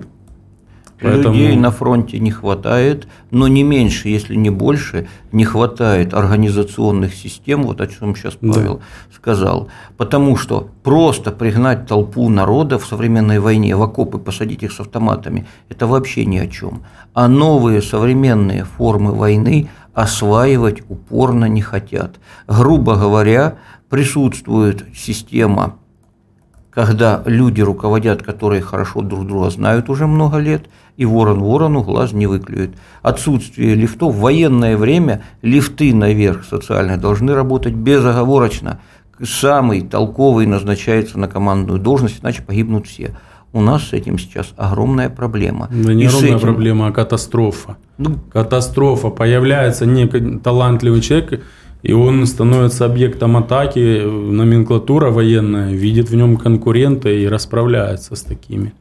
Поэтому... 1.02 1.36
Людей 1.36 1.56
на 1.58 1.72
фронте 1.72 2.20
не 2.20 2.32
хватает, 2.32 3.08
но 3.30 3.48
не 3.48 3.64
меньше, 3.64 4.08
если 4.08 4.36
не 4.36 4.50
больше, 4.50 5.08
не 5.32 5.44
хватает 5.44 6.14
организационных 6.14 7.14
систем, 7.14 7.64
вот 7.64 7.82
о 7.82 7.88
чем 7.88 8.16
сейчас 8.16 8.36
Павел 8.36 8.78
да. 8.78 8.84
сказал. 9.14 9.68
Потому 9.98 10.38
что 10.38 10.70
просто 10.84 11.32
пригнать 11.32 11.86
толпу 11.88 12.30
народа 12.30 12.80
в 12.80 12.86
современной 12.86 13.40
войне 13.40 13.76
в 13.76 13.84
окопы, 13.84 14.18
посадить 14.20 14.64
их 14.64 14.72
с 14.72 14.80
автоматами, 14.80 15.46
это 15.70 15.86
вообще 15.86 16.26
ни 16.26 16.38
о 16.38 16.48
чем. 16.48 16.84
А 17.14 17.28
новые 17.28 17.82
современные 17.82 18.64
формы 18.64 19.14
войны 19.14 19.70
осваивать 19.94 20.82
упорно 20.88 21.46
не 21.46 21.62
хотят. 21.62 22.20
Грубо 22.48 22.96
говоря, 22.96 23.58
присутствует 23.90 24.86
система 24.96 25.76
когда 26.76 27.24
люди 27.26 27.62
руководят, 27.62 28.22
которые 28.22 28.62
хорошо 28.62 29.02
друг 29.02 29.26
друга 29.26 29.50
знают 29.50 29.90
уже 29.90 30.08
много 30.08 30.38
лет, 30.38 30.66
и 30.98 31.06
ворон 31.06 31.42
ворону 31.42 31.82
глаз 31.82 32.12
не 32.12 32.28
выклюет. 32.28 32.72
Отсутствие 33.02 33.76
лифтов. 33.76 34.14
В 34.14 34.20
военное 34.20 34.76
время 34.76 35.24
лифты 35.42 35.96
наверх 35.96 36.44
социальные 36.44 36.98
должны 36.98 37.34
работать 37.34 37.74
безоговорочно. 37.74 38.82
Самый 39.24 39.82
толковый 39.82 40.46
назначается 40.46 41.18
на 41.18 41.30
командную 41.30 41.80
должность, 41.80 42.22
иначе 42.22 42.44
погибнут 42.44 42.88
все. 42.88 43.16
У 43.54 43.62
нас 43.62 43.84
с 43.84 43.94
этим 43.94 44.20
сейчас 44.20 44.54
огромная 44.58 45.10
проблема. 45.10 45.70
Да 45.72 45.94
не 45.94 46.08
огромная 46.08 46.30
этим... 46.32 46.40
проблема, 46.42 46.88
а 46.88 46.92
катастрофа. 46.92 47.78
Ну, 47.98 48.18
катастрофа. 48.34 49.10
Появляется 49.12 49.86
некий 49.86 50.40
талантливый 50.40 51.00
человек, 51.00 51.42
и 51.86 51.94
он 51.94 52.26
становится 52.26 52.86
объектом 52.86 53.38
атаки, 53.38 54.02
номенклатура 54.02 55.12
военная 55.12 55.72
видит 55.72 56.10
в 56.10 56.16
нем 56.16 56.38
конкурента 56.38 57.10
и 57.10 57.28
расправляется 57.28 58.16
с 58.16 58.24
такими. 58.24 58.74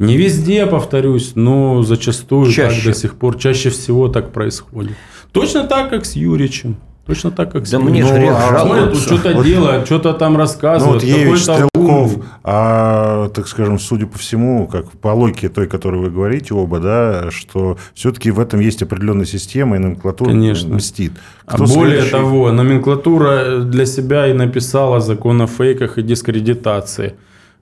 Не 0.00 0.16
везде, 0.16 0.66
повторюсь, 0.66 1.36
но 1.36 1.82
зачастую 1.84 2.50
чаще. 2.50 2.82
так 2.82 2.92
до 2.92 2.98
сих 2.98 3.14
пор, 3.14 3.38
чаще 3.38 3.70
всего 3.70 4.08
так 4.08 4.32
происходит. 4.32 4.96
Точно 5.30 5.62
так, 5.62 5.90
как 5.90 6.04
с 6.04 6.16
Юричем. 6.16 6.78
Точно 7.06 7.32
так, 7.32 7.50
как 7.50 7.68
Да 7.68 7.78
мне 7.80 8.02
же 8.02 8.08
Смотрят, 8.08 8.96
что-то 8.96 9.32
вот, 9.32 9.44
делает, 9.44 9.86
что-то 9.86 10.12
там 10.12 10.36
рассказывает. 10.36 11.02
Ну, 11.02 11.08
вот 11.10 11.18
Евич 11.18 11.40
Стрелков, 11.40 12.24
а, 12.44 13.28
так 13.30 13.48
скажем, 13.48 13.80
судя 13.80 14.06
по 14.06 14.18
всему, 14.18 14.68
как 14.68 14.90
по 14.92 15.08
логике 15.08 15.48
той, 15.48 15.66
которой 15.66 16.00
вы 16.00 16.10
говорите 16.10 16.54
оба, 16.54 16.78
да, 16.78 17.30
что 17.32 17.76
все-таки 17.94 18.30
в 18.30 18.38
этом 18.38 18.60
есть 18.60 18.82
определенная 18.82 19.26
система, 19.26 19.76
и 19.76 19.78
номенклатура 19.80 20.28
Конечно. 20.28 20.76
мстит. 20.76 21.12
А 21.44 21.54
Кто 21.54 21.64
а 21.64 21.66
более 21.66 22.02
следующий? 22.02 22.10
того, 22.10 22.52
номенклатура 22.52 23.60
для 23.62 23.84
себя 23.84 24.28
и 24.28 24.32
написала 24.32 25.00
закон 25.00 25.42
о 25.42 25.48
фейках 25.48 25.98
и 25.98 26.02
дискредитации. 26.02 27.14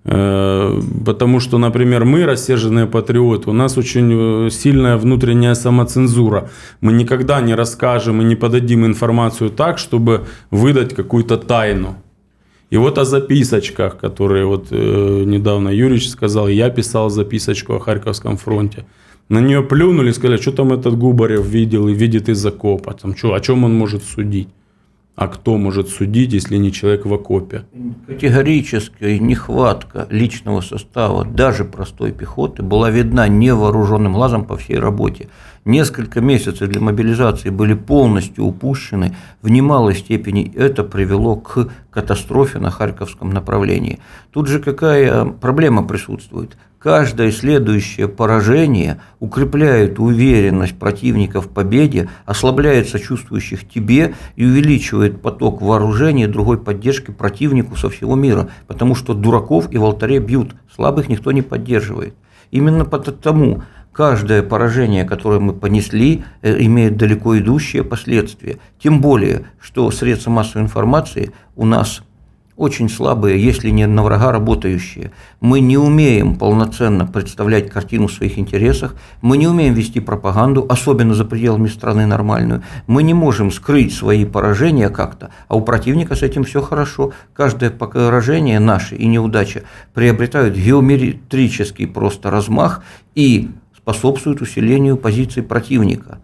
Э, 0.05 0.81
потому 1.05 1.41
что, 1.41 1.59
например, 1.59 2.05
мы, 2.05 2.25
рассерженные 2.25 2.87
патриоты, 2.87 3.51
у 3.51 3.53
нас 3.53 3.79
очень 3.79 4.47
э, 4.47 4.51
сильная 4.51 4.97
внутренняя 4.97 5.55
самоцензура. 5.55 6.51
Мы 6.81 6.93
никогда 6.93 7.41
не 7.41 7.55
расскажем 7.55 8.23
и 8.23 8.25
не 8.25 8.37
подадим 8.37 8.87
информацию 8.87 9.51
так, 9.51 9.79
чтобы 9.79 10.25
выдать 10.51 10.95
какую-то 10.95 11.37
тайну. 11.37 11.97
И 12.71 12.79
вот 12.79 12.99
о 12.99 13.05
записочках, 13.05 13.99
которые 13.99 14.47
вот 14.47 14.69
э, 14.71 15.25
недавно 15.27 15.69
Юрич 15.69 16.09
сказал, 16.09 16.49
я 16.49 16.71
писал 16.71 17.11
записочку 17.11 17.75
о 17.75 17.81
Харьковском 17.81 18.37
фронте. 18.37 18.87
На 19.29 19.41
нее 19.41 19.63
плюнули, 19.63 20.13
сказали, 20.13 20.41
что 20.41 20.53
там 20.53 20.73
этот 20.73 20.97
Губарев 20.97 21.47
видел 21.47 21.89
и 21.89 21.95
видит 21.95 22.29
из 22.29 22.45
окопа. 22.47 22.95
Там, 22.95 23.17
что, 23.17 23.35
о 23.35 23.41
чем 23.41 23.65
он 23.65 23.75
может 23.75 24.03
судить? 24.03 24.49
А 25.21 25.29
кто 25.29 25.59
может 25.59 25.91
судить, 25.91 26.33
если 26.33 26.57
не 26.57 26.73
человек 26.73 27.05
в 27.05 27.13
окопе? 27.13 27.65
Категорическая 28.07 29.19
нехватка 29.19 30.07
личного 30.09 30.63
состава, 30.63 31.27
даже 31.27 31.67
простой 31.67 32.11
пехоты, 32.13 32.63
была 32.63 32.89
видна 32.89 33.29
невооруженным 33.29 34.15
глазом 34.15 34.47
по 34.47 34.57
всей 34.57 34.79
работе. 34.79 35.29
Несколько 35.67 36.23
месяцев 36.23 36.71
для 36.71 36.81
мобилизации 36.81 37.51
были 37.51 37.75
полностью 37.75 38.45
упущены. 38.45 39.15
В 39.43 39.51
немалой 39.51 39.95
степени 39.95 40.51
это 40.57 40.85
привело 40.85 41.37
к 41.37 41.69
катастрофе 41.91 42.59
на 42.59 42.71
Харьковском 42.71 43.31
направлении. 43.31 43.99
Тут 44.31 44.49
же 44.49 44.59
какая 44.59 45.27
проблема 45.27 45.87
присутствует? 45.87 46.57
Каждое 46.79 47.31
следующее 47.31 48.09
поражение 48.09 49.03
укрепляет 49.19 49.99
уверенность 49.99 50.79
противника 50.79 51.43
в 51.43 51.49
победе, 51.49 52.09
ослабляет 52.25 52.89
сочувствующих 52.89 53.69
тебе 53.69 54.15
и 54.37 54.47
увеличивает 54.47 55.21
поток 55.21 55.61
вооружения 55.61 56.25
и 56.25 56.27
другой 56.27 56.57
поддержки 56.57 57.11
противнику 57.11 57.77
со 57.77 57.91
всего 57.91 58.15
мира, 58.15 58.49
потому 58.67 58.95
что 58.95 59.13
дураков 59.13 59.71
и 59.71 59.77
в 59.77 59.85
алтаре 59.85 60.21
бьют, 60.21 60.55
слабых 60.75 61.11
никто 61.11 61.33
не 61.33 61.43
поддерживает. 61.43 62.15
Именно 62.51 62.87
потому 62.87 63.63
каждое 63.93 64.43
поражение, 64.43 65.05
которое 65.05 65.41
мы 65.41 65.53
понесли, 65.53 66.25
э, 66.43 66.63
имеет 66.65 66.97
далеко 66.97 67.39
идущие 67.39 67.85
последствия. 67.85 68.59
Тем 68.83 69.01
более, 69.01 69.45
что 69.61 69.91
средства 69.91 70.31
массовой 70.31 70.63
информации 70.63 71.33
у 71.57 71.65
нас 71.65 72.03
очень 72.61 72.91
слабые, 72.91 73.43
если 73.43 73.71
не 73.71 73.87
на 73.87 74.03
врага 74.03 74.33
работающие. 74.33 75.13
Мы 75.41 75.61
не 75.61 75.79
умеем 75.79 76.37
полноценно 76.37 77.07
представлять 77.07 77.71
картину 77.71 78.07
в 78.07 78.13
своих 78.13 78.39
интересах, 78.39 78.97
мы 79.23 79.39
не 79.39 79.49
умеем 79.49 79.73
вести 79.73 79.99
пропаганду, 79.99 80.67
особенно 80.69 81.15
за 81.15 81.25
пределами 81.25 81.69
страны 81.69 82.05
нормальную. 82.05 82.63
Мы 82.87 83.03
не 83.03 83.15
можем 83.15 83.51
скрыть 83.51 83.95
свои 83.95 84.27
поражения 84.27 84.91
как-то, 84.91 85.31
а 85.49 85.57
у 85.57 85.63
противника 85.63 86.15
с 86.15 86.23
этим 86.23 86.45
все 86.45 86.61
хорошо. 86.61 87.13
Каждое 87.33 87.71
поражение 87.71 88.61
наше 88.61 88.95
и 88.95 89.07
неудача 89.07 89.63
приобретают 89.95 90.55
геометрический 90.55 91.87
просто 91.87 92.31
размах 92.31 92.85
и 93.15 93.49
способствуют 93.83 94.41
усилению 94.41 94.97
позиций 94.97 95.43
противника. 95.43 96.21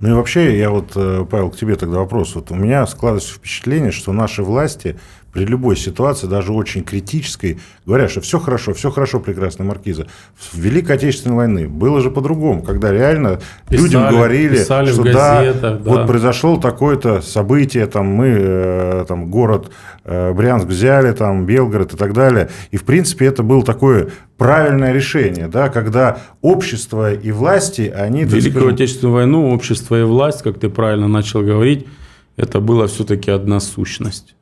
Ну 0.00 0.10
и 0.10 0.12
вообще, 0.12 0.58
я 0.58 0.70
вот, 0.70 0.92
э, 0.96 1.24
Павел, 1.30 1.50
к 1.50 1.56
тебе 1.56 1.76
тогда 1.76 1.98
вопрос. 1.98 2.34
Вот 2.34 2.50
у 2.50 2.54
меня 2.54 2.86
складывается 2.86 3.34
впечатление, 3.34 3.90
что 3.90 4.12
наши 4.12 4.42
власти 4.42 4.98
при 5.34 5.44
любой 5.44 5.76
ситуации, 5.76 6.28
даже 6.28 6.52
очень 6.52 6.84
критической, 6.84 7.58
говорят, 7.84 8.08
что 8.08 8.20
все 8.20 8.38
хорошо, 8.38 8.72
все 8.72 8.92
хорошо, 8.92 9.18
прекрасная 9.18 9.66
маркиза. 9.66 10.06
В 10.36 10.56
Великой 10.56 10.94
Отечественной 10.94 11.34
войны 11.34 11.68
было 11.68 12.00
же 12.00 12.10
по-другому, 12.10 12.62
когда 12.62 12.92
реально 12.92 13.40
писали, 13.68 13.84
людям 13.84 14.10
говорили, 14.10 14.56
писали 14.58 14.92
что 14.92 15.02
газетах, 15.02 15.60
да, 15.60 15.72
да, 15.72 15.90
вот 15.90 16.06
произошло 16.06 16.56
такое-то 16.56 17.20
событие, 17.20 17.86
там 17.88 18.06
мы 18.06 18.26
э, 18.38 19.04
там, 19.08 19.28
город 19.28 19.72
э, 20.04 20.32
Брянск 20.32 20.66
взяли, 20.66 21.10
там 21.10 21.46
Белгород 21.46 21.94
и 21.94 21.96
так 21.96 22.12
далее. 22.12 22.48
И, 22.70 22.76
в 22.76 22.84
принципе, 22.84 23.26
это 23.26 23.42
было 23.42 23.64
такое 23.64 24.10
правильное 24.38 24.92
решение, 24.92 25.48
да, 25.48 25.68
когда 25.68 26.18
общество 26.42 27.12
и 27.12 27.32
власти, 27.32 27.92
они... 27.94 28.22
Великую 28.22 28.50
скажем... 28.50 28.68
Отечественную 28.68 29.14
войну, 29.14 29.50
общество 29.52 30.00
и 30.00 30.04
власть, 30.04 30.42
как 30.42 30.60
ты 30.60 30.68
правильно 30.68 31.08
начал 31.08 31.42
говорить, 31.42 31.88
это 32.36 32.60
была 32.60 32.86
все-таки 32.86 33.32
одна 33.32 33.58
сущность 33.58 34.36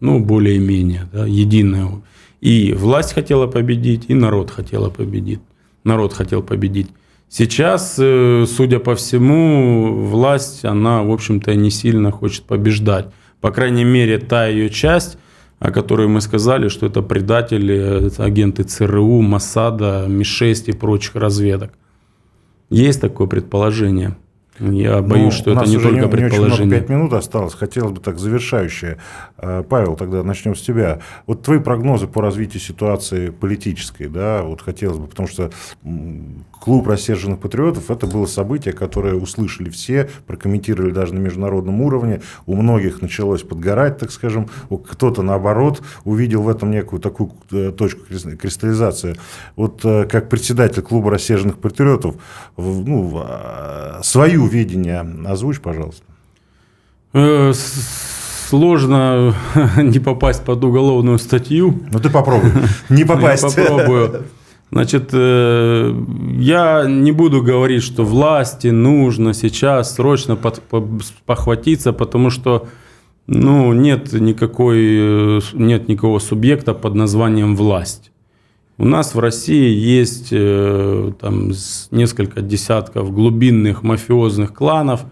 ну, 0.00 0.20
более-менее, 0.20 1.08
да, 1.12 1.26
единая. 1.26 2.02
И 2.40 2.72
власть 2.74 3.14
хотела 3.14 3.46
победить, 3.46 4.04
и 4.08 4.14
народ 4.14 4.50
хотела 4.50 4.90
победить. 4.90 5.40
Народ 5.84 6.12
хотел 6.12 6.42
победить. 6.42 6.88
Сейчас, 7.28 7.96
э, 7.98 8.44
судя 8.46 8.78
по 8.78 8.94
всему, 8.94 10.04
власть, 10.04 10.64
она, 10.64 11.02
в 11.02 11.10
общем-то, 11.10 11.54
не 11.54 11.70
сильно 11.70 12.10
хочет 12.10 12.44
побеждать. 12.44 13.06
По 13.40 13.50
крайней 13.50 13.84
мере, 13.84 14.18
та 14.18 14.46
ее 14.46 14.70
часть, 14.70 15.18
о 15.58 15.70
которой 15.70 16.06
мы 16.06 16.20
сказали, 16.20 16.68
что 16.68 16.86
это 16.86 17.02
предатели, 17.02 18.06
это 18.06 18.24
агенты 18.24 18.62
ЦРУ, 18.62 19.22
МОСАДа, 19.22 20.06
МИ-6 20.08 20.66
и 20.66 20.72
прочих 20.72 21.16
разведок. 21.16 21.72
Есть 22.70 23.00
такое 23.00 23.26
предположение. 23.26 24.16
Я 24.60 25.02
боюсь, 25.02 25.24
ну, 25.24 25.30
что 25.30 25.52
это 25.52 25.66
не 25.68 25.78
только 25.78 26.00
не, 26.00 26.08
предположение. 26.08 26.46
Не 26.48 26.52
очень 26.52 26.64
много, 26.64 26.80
5 26.80 26.88
минут 26.88 27.12
осталось. 27.12 27.54
Хотелось 27.54 27.92
бы 27.92 28.00
так 28.00 28.18
завершающее. 28.18 28.98
А, 29.36 29.62
Павел, 29.62 29.96
тогда 29.96 30.22
начнем 30.22 30.54
с 30.54 30.62
тебя. 30.62 31.00
Вот 31.26 31.42
твои 31.42 31.58
прогнозы 31.58 32.06
по 32.06 32.22
развитию 32.22 32.60
ситуации 32.60 33.30
политической, 33.30 34.08
да, 34.08 34.42
вот 34.42 34.62
хотелось 34.62 34.98
бы, 34.98 35.06
потому 35.06 35.28
что 35.28 35.50
клуб 36.60 36.88
рассерженных 36.88 37.40
патриотов, 37.40 37.90
это 37.90 38.06
было 38.06 38.26
событие, 38.26 38.74
которое 38.74 39.14
услышали 39.14 39.70
все, 39.70 40.10
прокомментировали 40.26 40.92
даже 40.92 41.14
на 41.14 41.18
международном 41.18 41.80
уровне. 41.80 42.22
У 42.46 42.56
многих 42.56 43.02
началось 43.02 43.42
подгорать, 43.42 43.98
так 43.98 44.10
скажем. 44.10 44.48
Кто-то, 44.88 45.22
наоборот, 45.22 45.82
увидел 46.04 46.42
в 46.42 46.48
этом 46.48 46.70
некую 46.70 47.00
такую 47.00 47.32
э, 47.52 47.72
точку 47.72 48.02
кристаллизации. 48.06 49.16
Вот 49.54 49.84
э, 49.84 50.06
как 50.10 50.28
председатель 50.28 50.82
клуба 50.82 51.10
рассерженных 51.10 51.58
патриотов, 51.58 52.16
ну, 52.56 53.22
а, 53.22 54.00
свое 54.02 54.46
видение 54.46 55.06
озвучь, 55.26 55.60
пожалуйста. 55.60 56.02
Э, 57.12 57.52
сложно 58.48 59.34
не 59.76 59.98
попасть 59.98 60.44
под 60.44 60.62
уголовную 60.64 61.18
статью. 61.18 61.82
Ну 61.90 61.98
ты 62.00 62.10
попробуй. 62.10 62.50
Не 62.88 63.04
попасть. 63.06 63.42
Я 63.56 63.64
попробую. 63.64 64.24
Значит, 64.72 65.10
э, 65.12 65.94
я 66.38 66.86
не 66.88 67.12
буду 67.12 67.40
говорить, 67.40 67.84
что 67.84 68.04
власти 68.04 68.68
нужно 68.68 69.32
сейчас 69.32 69.94
срочно 69.94 70.36
похватиться, 71.24 71.92
потому 71.92 72.30
что 72.30 72.66
ну, 73.28 73.72
нет, 73.72 74.12
никакой, 74.12 75.38
э, 75.38 75.40
нет 75.54 75.88
никакого 75.88 76.18
субъекта 76.18 76.74
под 76.74 76.94
названием 76.94 77.54
власть. 77.54 78.10
У 78.78 78.84
нас 78.84 79.14
в 79.14 79.20
России 79.20 79.72
есть 79.72 80.28
э, 80.32 81.12
там, 81.20 81.52
несколько 81.92 82.42
десятков 82.42 83.12
глубинных 83.12 83.84
мафиозных 83.84 84.52
кланов, 84.52 85.04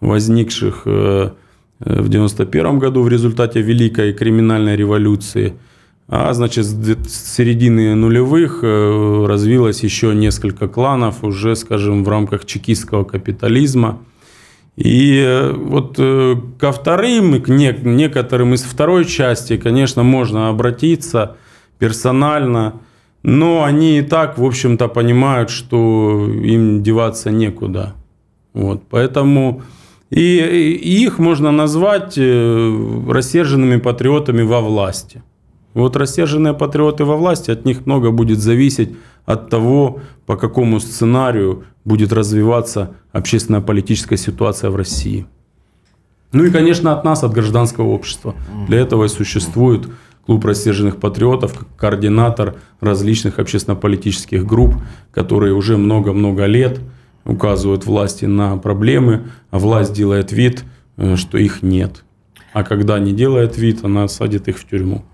возникших 0.00 0.86
в 0.86 1.34
1991 1.78 2.78
году 2.78 3.02
в 3.02 3.08
результате 3.08 3.60
Великой 3.60 4.14
криминальной 4.14 4.76
революции– 4.76 5.52
а 6.06 6.32
значит, 6.34 6.66
с 6.66 7.34
середины 7.34 7.94
нулевых 7.94 8.60
э, 8.62 9.26
развилось 9.26 9.82
еще 9.82 10.14
несколько 10.14 10.68
кланов 10.68 11.24
уже, 11.24 11.56
скажем, 11.56 12.04
в 12.04 12.08
рамках 12.08 12.44
чекистского 12.44 13.04
капитализма. 13.04 14.00
И 14.76 15.18
э, 15.24 15.52
вот 15.52 15.94
э, 15.98 16.36
ко 16.58 16.72
вторым, 16.72 17.40
к 17.40 17.48
некоторым 17.48 18.52
из 18.52 18.62
второй 18.64 19.06
части, 19.06 19.56
конечно, 19.56 20.02
можно 20.02 20.50
обратиться 20.50 21.36
персонально, 21.78 22.80
но 23.22 23.64
они 23.64 23.98
и 23.98 24.02
так, 24.02 24.36
в 24.36 24.44
общем-то, 24.44 24.88
понимают, 24.88 25.48
что 25.48 26.28
им 26.28 26.82
деваться 26.82 27.30
некуда. 27.30 27.94
Вот, 28.52 28.82
поэтому 28.90 29.62
и, 30.10 30.36
и 30.36 31.02
их 31.02 31.18
можно 31.18 31.50
назвать 31.50 32.18
рассерженными 32.18 33.80
патриотами 33.80 34.42
во 34.42 34.60
власти. 34.60 35.22
Вот 35.74 35.96
рассерженные 35.96 36.54
патриоты 36.54 37.04
во 37.04 37.16
власти, 37.16 37.50
от 37.50 37.64
них 37.64 37.84
много 37.84 38.12
будет 38.12 38.38
зависеть 38.38 38.96
от 39.26 39.50
того, 39.50 40.00
по 40.24 40.36
какому 40.36 40.78
сценарию 40.78 41.64
будет 41.84 42.12
развиваться 42.12 42.94
общественно-политическая 43.12 44.16
ситуация 44.16 44.70
в 44.70 44.76
России. 44.76 45.26
Ну 46.32 46.44
и, 46.44 46.50
конечно, 46.50 46.92
от 46.92 47.04
нас, 47.04 47.24
от 47.24 47.32
гражданского 47.32 47.88
общества. 47.88 48.34
Для 48.68 48.78
этого 48.78 49.04
и 49.04 49.08
существует 49.08 49.88
клуб 50.26 50.44
рассерженных 50.44 50.96
патриотов, 50.96 51.58
как 51.58 51.68
координатор 51.76 52.56
различных 52.80 53.38
общественно-политических 53.38 54.46
групп, 54.46 54.76
которые 55.12 55.54
уже 55.54 55.76
много-много 55.76 56.46
лет 56.46 56.80
указывают 57.24 57.84
власти 57.84 58.26
на 58.26 58.56
проблемы, 58.56 59.24
а 59.50 59.58
власть 59.58 59.92
делает 59.92 60.32
вид, 60.32 60.64
э, 60.96 61.16
что 61.16 61.38
их 61.38 61.62
нет. 61.62 62.04
А 62.52 62.62
когда 62.62 62.98
не 62.98 63.12
делает 63.12 63.58
вид, 63.58 63.84
она 63.84 64.08
садит 64.08 64.48
их 64.48 64.58
в 64.58 64.68
тюрьму 64.68 65.04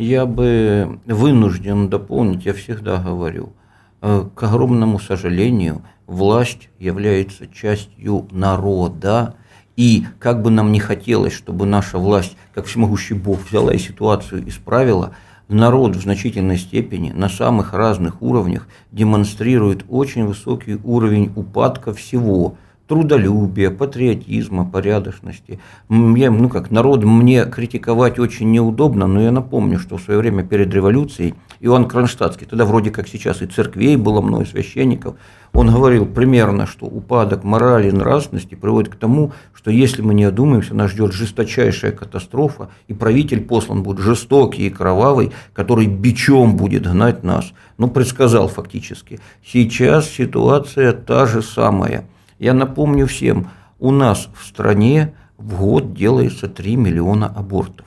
я 0.00 0.24
бы 0.24 0.98
вынужден 1.06 1.88
дополнить, 1.88 2.46
я 2.46 2.54
всегда 2.54 2.96
говорю, 2.96 3.52
э, 4.00 4.24
к 4.34 4.42
огромному 4.42 4.98
сожалению, 4.98 5.82
власть 6.06 6.70
является 6.78 7.46
частью 7.46 8.26
народа, 8.30 9.34
и 9.76 10.04
как 10.18 10.42
бы 10.42 10.50
нам 10.50 10.72
не 10.72 10.80
хотелось, 10.80 11.34
чтобы 11.34 11.66
наша 11.66 11.98
власть, 11.98 12.36
как 12.54 12.66
всемогущий 12.66 13.14
Бог, 13.14 13.40
взяла 13.46 13.74
и 13.74 13.78
ситуацию 13.78 14.48
исправила, 14.48 15.14
народ 15.48 15.96
в 15.96 16.02
значительной 16.02 16.56
степени 16.56 17.10
на 17.10 17.28
самых 17.28 17.74
разных 17.74 18.22
уровнях 18.22 18.68
демонстрирует 18.92 19.84
очень 19.88 20.24
высокий 20.24 20.78
уровень 20.82 21.32
упадка 21.36 21.92
всего– 21.92 22.56
трудолюбия, 22.90 23.70
патриотизма, 23.70 24.68
порядочности. 24.68 25.60
Я, 25.88 26.32
ну 26.32 26.48
как, 26.48 26.72
народ 26.72 27.04
мне 27.04 27.44
критиковать 27.44 28.18
очень 28.18 28.50
неудобно, 28.50 29.06
но 29.06 29.22
я 29.22 29.30
напомню, 29.30 29.78
что 29.78 29.96
в 29.96 30.02
свое 30.02 30.18
время 30.18 30.42
перед 30.42 30.74
революцией 30.74 31.36
Иоанн 31.60 31.86
Кронштадтский, 31.86 32.48
тогда 32.48 32.64
вроде 32.64 32.90
как 32.90 33.06
сейчас 33.06 33.42
и 33.42 33.46
церквей 33.46 33.94
было 33.94 34.20
много, 34.20 34.44
священников, 34.44 35.14
он 35.52 35.70
говорил 35.70 36.04
примерно, 36.04 36.66
что 36.66 36.86
упадок 36.86 37.44
морали 37.44 37.90
и 37.90 37.92
нравственности 37.92 38.56
приводит 38.56 38.92
к 38.92 38.96
тому, 38.96 39.30
что 39.54 39.70
если 39.70 40.02
мы 40.02 40.12
не 40.12 40.24
одумаемся, 40.24 40.74
нас 40.74 40.90
ждет 40.90 41.12
жесточайшая 41.12 41.92
катастрофа, 41.92 42.70
и 42.88 42.94
правитель 42.94 43.42
послан 43.42 43.84
будет 43.84 44.00
жестокий 44.00 44.66
и 44.66 44.70
кровавый, 44.70 45.30
который 45.52 45.86
бичом 45.86 46.56
будет 46.56 46.90
гнать 46.90 47.22
нас. 47.22 47.52
Ну, 47.78 47.86
предсказал 47.86 48.48
фактически. 48.48 49.20
Сейчас 49.46 50.10
ситуация 50.10 50.92
та 50.92 51.26
же 51.26 51.40
самая– 51.40 52.04
я 52.40 52.54
напомню 52.54 53.06
всем, 53.06 53.50
у 53.78 53.90
нас 53.92 54.28
в 54.34 54.46
стране 54.46 55.12
в 55.36 55.60
год 55.60 55.94
делается 55.94 56.48
3 56.48 56.76
миллиона 56.76 57.26
абортов. 57.26 57.86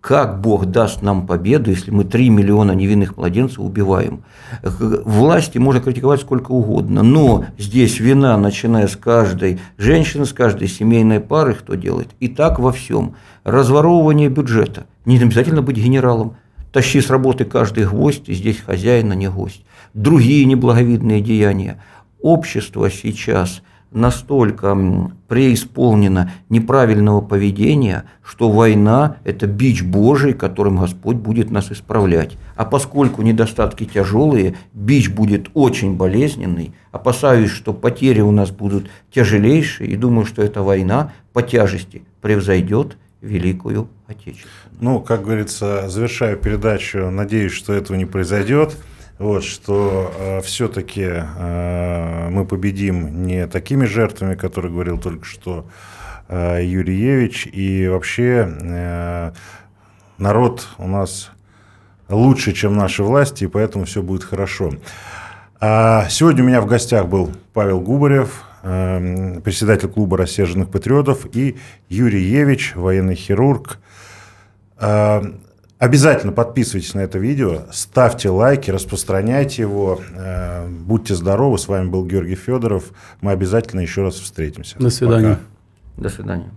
Как 0.00 0.40
Бог 0.40 0.64
даст 0.64 1.02
нам 1.02 1.26
победу, 1.26 1.70
если 1.70 1.90
мы 1.90 2.04
3 2.04 2.30
миллиона 2.30 2.72
невинных 2.72 3.18
младенцев 3.18 3.60
убиваем? 3.60 4.24
Власти 4.62 5.58
можно 5.58 5.82
критиковать 5.82 6.22
сколько 6.22 6.52
угодно, 6.52 7.02
но 7.02 7.44
здесь 7.58 8.00
вина, 8.00 8.38
начиная 8.38 8.88
с 8.88 8.96
каждой 8.96 9.60
женщины, 9.76 10.24
с 10.24 10.32
каждой 10.32 10.68
семейной 10.68 11.20
пары, 11.20 11.52
кто 11.52 11.74
делает. 11.74 12.08
И 12.20 12.28
так 12.28 12.58
во 12.58 12.72
всем. 12.72 13.16
Разворовывание 13.44 14.30
бюджета. 14.30 14.86
Не 15.04 15.18
обязательно 15.18 15.60
быть 15.60 15.76
генералом. 15.76 16.36
Тащи 16.72 17.02
с 17.02 17.10
работы 17.10 17.44
каждый 17.44 17.84
гвоздь, 17.84 18.30
и 18.30 18.34
здесь 18.34 18.60
хозяин, 18.60 19.12
а 19.12 19.14
не 19.14 19.28
гость. 19.28 19.66
Другие 19.92 20.46
неблаговидные 20.46 21.20
деяния. 21.20 21.82
Общество 22.22 22.88
сейчас– 22.90 23.60
настолько 23.92 24.76
преисполнено 25.28 26.32
неправильного 26.48 27.20
поведения, 27.20 28.04
что 28.22 28.50
война– 28.50 29.16
это 29.24 29.46
бич 29.46 29.82
Божий, 29.82 30.32
которым 30.32 30.78
Господь 30.78 31.16
будет 31.16 31.50
нас 31.50 31.70
исправлять. 31.72 32.36
А 32.56 32.64
поскольку 32.64 33.22
недостатки 33.22 33.84
тяжелые, 33.84 34.56
бич 34.72 35.10
будет 35.10 35.48
очень 35.54 35.96
болезненный, 35.96 36.72
опасаюсь, 36.92 37.50
что 37.50 37.72
потери 37.72 38.20
у 38.20 38.30
нас 38.30 38.50
будут 38.50 38.90
тяжелейшие, 39.12 39.90
и 39.90 39.96
думаю, 39.96 40.26
что 40.26 40.42
эта 40.42 40.62
война 40.62 41.12
по 41.32 41.42
тяжести 41.42 42.02
превзойдет 42.20 42.96
Великую 43.20 43.88
Отечественную. 44.06 44.60
Ну, 44.80 45.00
как 45.00 45.24
говорится, 45.24 45.88
завершаю 45.88 46.38
передачу, 46.38 47.10
надеюсь, 47.10 47.52
что 47.52 47.72
этого 47.72 47.96
не 47.96 48.06
произойдет 48.06 48.76
вот, 49.20 49.44
что 49.44 50.10
э, 50.18 50.40
все-таки 50.40 51.06
э, 51.06 52.28
мы 52.30 52.46
победим 52.46 53.26
не 53.26 53.46
такими 53.46 53.84
жертвами, 53.84 54.34
которые 54.34 54.72
говорил 54.72 54.98
только 54.98 55.26
что 55.26 55.66
э, 56.28 56.64
Юрьевич, 56.64 57.46
и 57.46 57.86
вообще 57.86 58.50
э, 58.62 59.32
народ 60.16 60.66
у 60.78 60.88
нас 60.88 61.32
лучше, 62.08 62.54
чем 62.54 62.78
наши 62.78 63.02
власти, 63.02 63.44
и 63.44 63.46
поэтому 63.46 63.84
все 63.84 64.02
будет 64.02 64.24
хорошо. 64.24 64.72
А 65.60 66.08
сегодня 66.08 66.42
у 66.42 66.46
меня 66.46 66.62
в 66.62 66.66
гостях 66.66 67.06
был 67.06 67.30
Павел 67.52 67.82
Губарев, 67.82 68.42
э, 68.62 69.38
председатель 69.44 69.90
клуба 69.90 70.16
рассерженных 70.16 70.70
патриотов, 70.70 71.26
и 71.30 71.58
Юрий 71.90 72.22
Евич, 72.22 72.74
военный 72.74 73.16
хирург. 73.16 73.80
Э, 74.78 75.22
Обязательно 75.80 76.32
подписывайтесь 76.32 76.92
на 76.92 77.00
это 77.00 77.18
видео, 77.18 77.62
ставьте 77.72 78.28
лайки, 78.28 78.70
распространяйте 78.70 79.62
его. 79.62 79.98
Э, 80.14 80.68
будьте 80.68 81.14
здоровы. 81.14 81.56
С 81.56 81.68
вами 81.68 81.88
был 81.88 82.04
Георгий 82.04 82.34
Федоров. 82.34 82.92
Мы 83.22 83.32
обязательно 83.32 83.80
еще 83.80 84.02
раз 84.02 84.16
встретимся. 84.16 84.76
До 84.78 84.90
свидания. 84.90 85.38
Пока. 85.96 86.02
До 86.02 86.08
свидания. 86.10 86.50